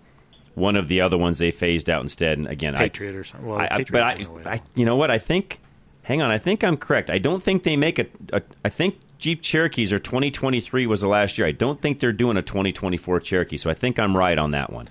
one 0.56 0.74
of 0.74 0.88
the 0.88 1.00
other 1.00 1.16
ones 1.16 1.38
they 1.38 1.52
phased 1.52 1.88
out 1.88 2.02
instead. 2.02 2.36
And 2.38 2.48
again, 2.48 2.74
Patriot 2.74 3.14
or 3.14 3.22
something. 3.22 3.48
Well, 3.48 3.60
I, 3.60 3.66
I, 3.70 3.76
Patriot 3.78 3.92
but 3.92 4.02
I. 4.46 4.54
I, 4.54 4.60
you 4.74 4.84
know 4.84 4.96
what? 4.96 5.10
I 5.10 5.18
think. 5.18 5.60
Hang 6.02 6.22
on, 6.22 6.30
I 6.30 6.38
think 6.38 6.64
I'm 6.64 6.76
correct. 6.76 7.10
I 7.10 7.18
don't 7.18 7.42
think 7.42 7.62
they 7.62 7.76
make 7.76 7.98
a. 8.00 8.06
a 8.32 8.42
I 8.64 8.68
think 8.68 8.98
Jeep 9.18 9.42
Cherokees 9.42 9.92
are 9.92 9.98
2023 9.98 10.86
was 10.86 11.00
the 11.00 11.08
last 11.08 11.38
year. 11.38 11.46
I 11.46 11.52
don't 11.52 11.80
think 11.80 11.98
they're 11.98 12.12
doing 12.12 12.36
a 12.36 12.42
2024 12.42 13.20
Cherokee. 13.20 13.56
So 13.56 13.68
I 13.68 13.74
think 13.74 13.98
I'm 13.98 14.16
right 14.16 14.38
on 14.38 14.52
that 14.52 14.72
one. 14.72 14.88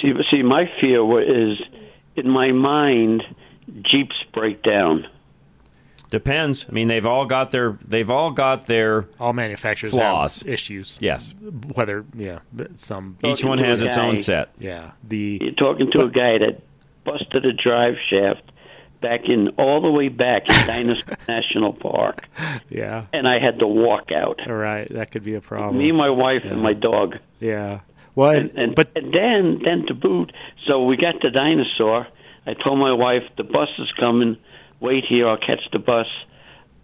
See, 0.00 0.12
see, 0.30 0.42
my 0.42 0.70
fear 0.80 1.00
is 1.22 1.58
in 2.16 2.28
my 2.30 2.52
mind, 2.52 3.22
Jeeps 3.82 4.14
break 4.32 4.62
down. 4.62 5.06
Depends. 6.10 6.66
I 6.68 6.72
mean, 6.72 6.88
they've 6.88 7.04
all 7.04 7.26
got 7.26 7.50
their 7.50 7.78
they've 7.86 8.10
all 8.10 8.30
got 8.30 8.66
their 8.66 9.06
all 9.20 9.34
manufacturers 9.34 9.92
flaws 9.92 10.40
have 10.40 10.48
issues. 10.48 10.96
Yes, 11.00 11.34
whether 11.74 12.06
yeah, 12.14 12.38
but 12.52 12.80
some 12.80 13.18
Each 13.22 13.44
one 13.44 13.58
has 13.58 13.82
its 13.82 13.98
own 13.98 14.16
set. 14.16 14.50
Yeah, 14.58 14.92
the 15.04 15.38
You're 15.42 15.52
talking 15.52 15.90
to 15.92 16.04
a 16.04 16.10
guy 16.10 16.38
that 16.38 16.62
busted 17.04 17.44
a 17.44 17.52
drive 17.52 17.96
shaft 18.08 18.42
back 19.00 19.28
in 19.28 19.48
all 19.58 19.80
the 19.80 19.90
way 19.90 20.08
back 20.08 20.48
in 20.48 20.54
Dinosaur 20.66 21.16
National 21.26 21.72
Park, 21.72 22.26
yeah. 22.68 23.06
and 23.12 23.26
I 23.26 23.38
had 23.38 23.58
to 23.60 23.66
walk 23.66 24.10
out. 24.12 24.40
All 24.48 24.54
right, 24.54 24.88
that 24.90 25.10
could 25.10 25.24
be 25.24 25.34
a 25.34 25.40
problem. 25.40 25.78
Me, 25.78 25.92
my 25.92 26.10
wife, 26.10 26.42
and 26.44 26.62
my 26.62 26.72
dog. 26.72 27.16
Yeah. 27.40 27.80
Well, 28.14 28.32
and, 28.32 28.50
and, 28.58 28.74
but 28.74 28.90
and 28.96 29.12
then 29.14 29.60
then 29.64 29.86
to 29.86 29.94
boot, 29.94 30.32
so 30.66 30.84
we 30.84 30.96
got 30.96 31.22
the 31.22 31.30
dinosaur. 31.30 32.06
I 32.46 32.54
told 32.54 32.78
my 32.78 32.92
wife 32.92 33.22
the 33.36 33.44
bus 33.44 33.68
is 33.78 33.92
coming. 33.98 34.36
Wait 34.80 35.04
here. 35.08 35.28
I'll 35.28 35.36
catch 35.36 35.62
the 35.72 35.78
bus. 35.78 36.06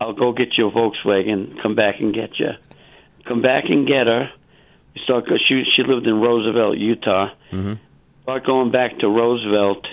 I'll 0.01 0.13
go 0.13 0.33
get 0.33 0.57
you 0.57 0.69
a 0.69 0.71
Volkswagen. 0.71 1.61
Come 1.63 1.75
back 1.75 1.97
and 2.01 2.15
get 2.15 2.39
you. 2.39 2.51
Come 3.27 3.43
back 3.43 3.65
and 3.69 3.87
get 3.87 4.07
her. 4.07 4.31
We 4.95 5.01
start. 5.03 5.25
She 5.49 5.65
she 5.75 5.83
lived 5.83 6.07
in 6.07 6.21
Roosevelt, 6.21 6.77
Utah. 6.79 7.31
Mm-hmm. 7.51 7.75
Start 8.23 8.47
going 8.47 8.71
back 8.71 8.99
to 9.01 9.09
Roosevelt, 9.09 9.87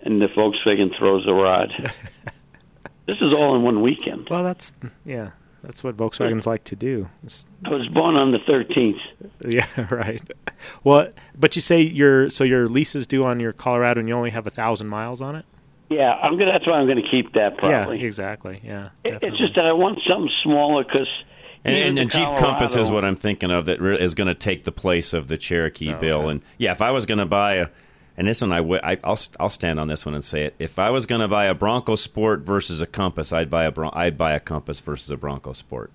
and 0.00 0.20
the 0.20 0.26
Volkswagen 0.26 0.96
throws 0.98 1.26
a 1.26 1.32
rod. 1.32 1.70
this 3.06 3.16
is 3.20 3.32
all 3.32 3.56
in 3.56 3.62
one 3.62 3.82
weekend. 3.82 4.28
Well, 4.30 4.44
that's 4.44 4.72
yeah, 5.04 5.30
that's 5.62 5.82
what 5.82 5.96
Volkswagens 5.96 6.46
like 6.46 6.64
to 6.64 6.76
do. 6.76 7.08
It's- 7.24 7.46
I 7.64 7.70
was 7.70 7.88
born 7.88 8.16
on 8.16 8.32
the 8.32 8.38
thirteenth. 8.46 9.00
yeah, 9.46 9.66
right. 9.90 10.22
Well, 10.84 11.08
but 11.38 11.56
you 11.56 11.62
say 11.62 11.82
your 11.82 12.30
so 12.30 12.44
your 12.44 12.68
lease 12.68 12.94
is 12.94 13.06
due 13.06 13.24
on 13.24 13.40
your 13.40 13.52
Colorado, 13.52 14.00
and 14.00 14.08
you 14.08 14.14
only 14.14 14.30
have 14.30 14.46
a 14.46 14.50
thousand 14.50 14.88
miles 14.88 15.20
on 15.20 15.36
it. 15.36 15.44
Yeah, 15.90 16.12
I'm 16.12 16.38
gonna. 16.38 16.52
That's 16.52 16.66
why 16.66 16.74
I'm 16.74 16.86
gonna 16.86 17.08
keep 17.10 17.32
that. 17.32 17.58
Probably. 17.58 17.98
Yeah, 17.98 18.06
exactly. 18.06 18.60
Yeah. 18.62 18.90
It- 19.04 19.18
It's 19.22 19.38
just 19.38 19.54
that 19.56 19.66
I 19.66 19.72
want 19.72 19.98
something 20.08 20.30
smaller 20.42 20.84
because. 20.84 21.08
And, 21.64 21.74
and, 21.76 21.98
and 21.98 22.10
Jeep 22.10 22.28
Compass 22.36 22.76
is 22.76 22.88
what 22.88 23.04
I'm 23.04 23.16
thinking 23.16 23.50
of 23.50 23.66
that 23.66 23.80
re- 23.80 23.98
is 23.98 24.14
going 24.14 24.28
to 24.28 24.34
take 24.34 24.62
the 24.64 24.70
place 24.72 25.12
of 25.12 25.26
the 25.26 25.36
Cherokee 25.36 25.92
oh, 25.92 25.98
Bill. 25.98 26.28
And 26.28 26.40
yeah, 26.56 26.70
if 26.70 26.80
I 26.80 26.92
was 26.92 27.04
going 27.04 27.18
to 27.18 27.26
buy 27.26 27.54
a, 27.54 27.68
and 28.18 28.26
this 28.26 28.42
one 28.42 28.52
I 28.52 28.60
would, 28.60 28.80
I, 28.82 28.98
I'll 29.04 29.18
I'll 29.38 29.48
stand 29.48 29.78
on 29.80 29.86
this 29.88 30.04
one 30.04 30.14
and 30.14 30.22
say 30.24 30.42
it. 30.44 30.54
If 30.58 30.78
I 30.78 30.90
was 30.90 31.06
going 31.06 31.20
to 31.22 31.28
buy 31.28 31.46
a 31.46 31.54
Bronco 31.54 31.94
Sport 31.94 32.40
versus 32.40 32.82
a 32.82 32.86
Compass, 32.86 33.32
I'd 33.32 33.48
buy 33.48 33.64
a 33.64 33.70
Bron- 33.70 33.92
I'd 33.94 34.18
buy 34.18 34.32
a 34.32 34.40
Compass 34.40 34.80
versus 34.80 35.08
a 35.08 35.16
Bronco 35.16 35.52
Sport. 35.54 35.92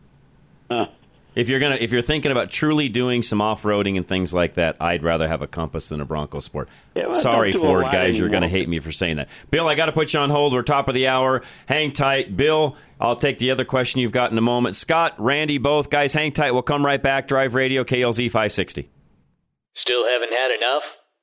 If 1.36 1.50
you're 1.50 1.60
gonna 1.60 1.76
if 1.80 1.92
you're 1.92 2.02
thinking 2.04 2.32
about 2.32 2.50
truly 2.50 2.90
doing 2.90 3.24
some 3.24 3.42
off 3.42 3.64
roading 3.64 3.98
and 3.98 4.08
things 4.08 4.34
like 4.34 4.54
that, 4.54 4.78
I'd 4.80 5.04
rather 5.04 5.28
have 5.28 5.42
a 5.42 5.48
Compass 5.48 5.90
than 5.90 6.00
a 6.00 6.06
Bronco 6.06 6.40
Sport. 6.40 6.70
Yeah, 6.96 7.08
well, 7.08 7.16
Sorry, 7.16 7.52
don't 7.52 7.62
do 7.62 7.68
a 7.68 7.70
Ford 7.72 7.84
lot 7.84 7.92
guys, 7.92 8.18
you're 8.18 8.30
going 8.30 8.44
to 8.44 8.48
hate 8.48 8.70
me 8.70 8.80
for 8.80 8.92
saying 8.92 9.18
that. 9.18 9.30
Bill, 9.52 9.68
I 9.68 9.76
got 9.76 9.88
to 9.88 9.92
put 9.92 10.14
you 10.14 10.20
on 10.20 10.30
hold. 10.30 10.54
We're 10.54 10.62
top 10.62 10.88
of 10.88 10.94
the 10.94 11.08
hour. 11.08 11.42
Hang 11.68 11.92
tight, 11.92 12.38
Bill. 12.38 12.78
I'll 13.00 13.16
take 13.16 13.40
the 13.40 13.52
other 13.52 13.66
question 13.66 14.00
you've 14.00 14.12
got 14.12 14.32
in 14.32 14.38
a 14.38 14.42
moment. 14.42 14.76
Scott, 14.76 15.16
Randy, 15.18 15.58
both 15.58 15.90
guys, 15.90 16.14
hang 16.14 16.32
tight. 16.32 16.52
We'll 16.52 16.62
come 16.62 16.86
right 16.86 17.02
back. 17.02 17.28
Drive 17.28 17.56
Radio 17.56 17.84
KLZ 17.84 18.28
560. 18.28 18.90
Still 19.74 20.08
haven't 20.08 20.32
had 20.32 20.52
enough? 20.52 20.98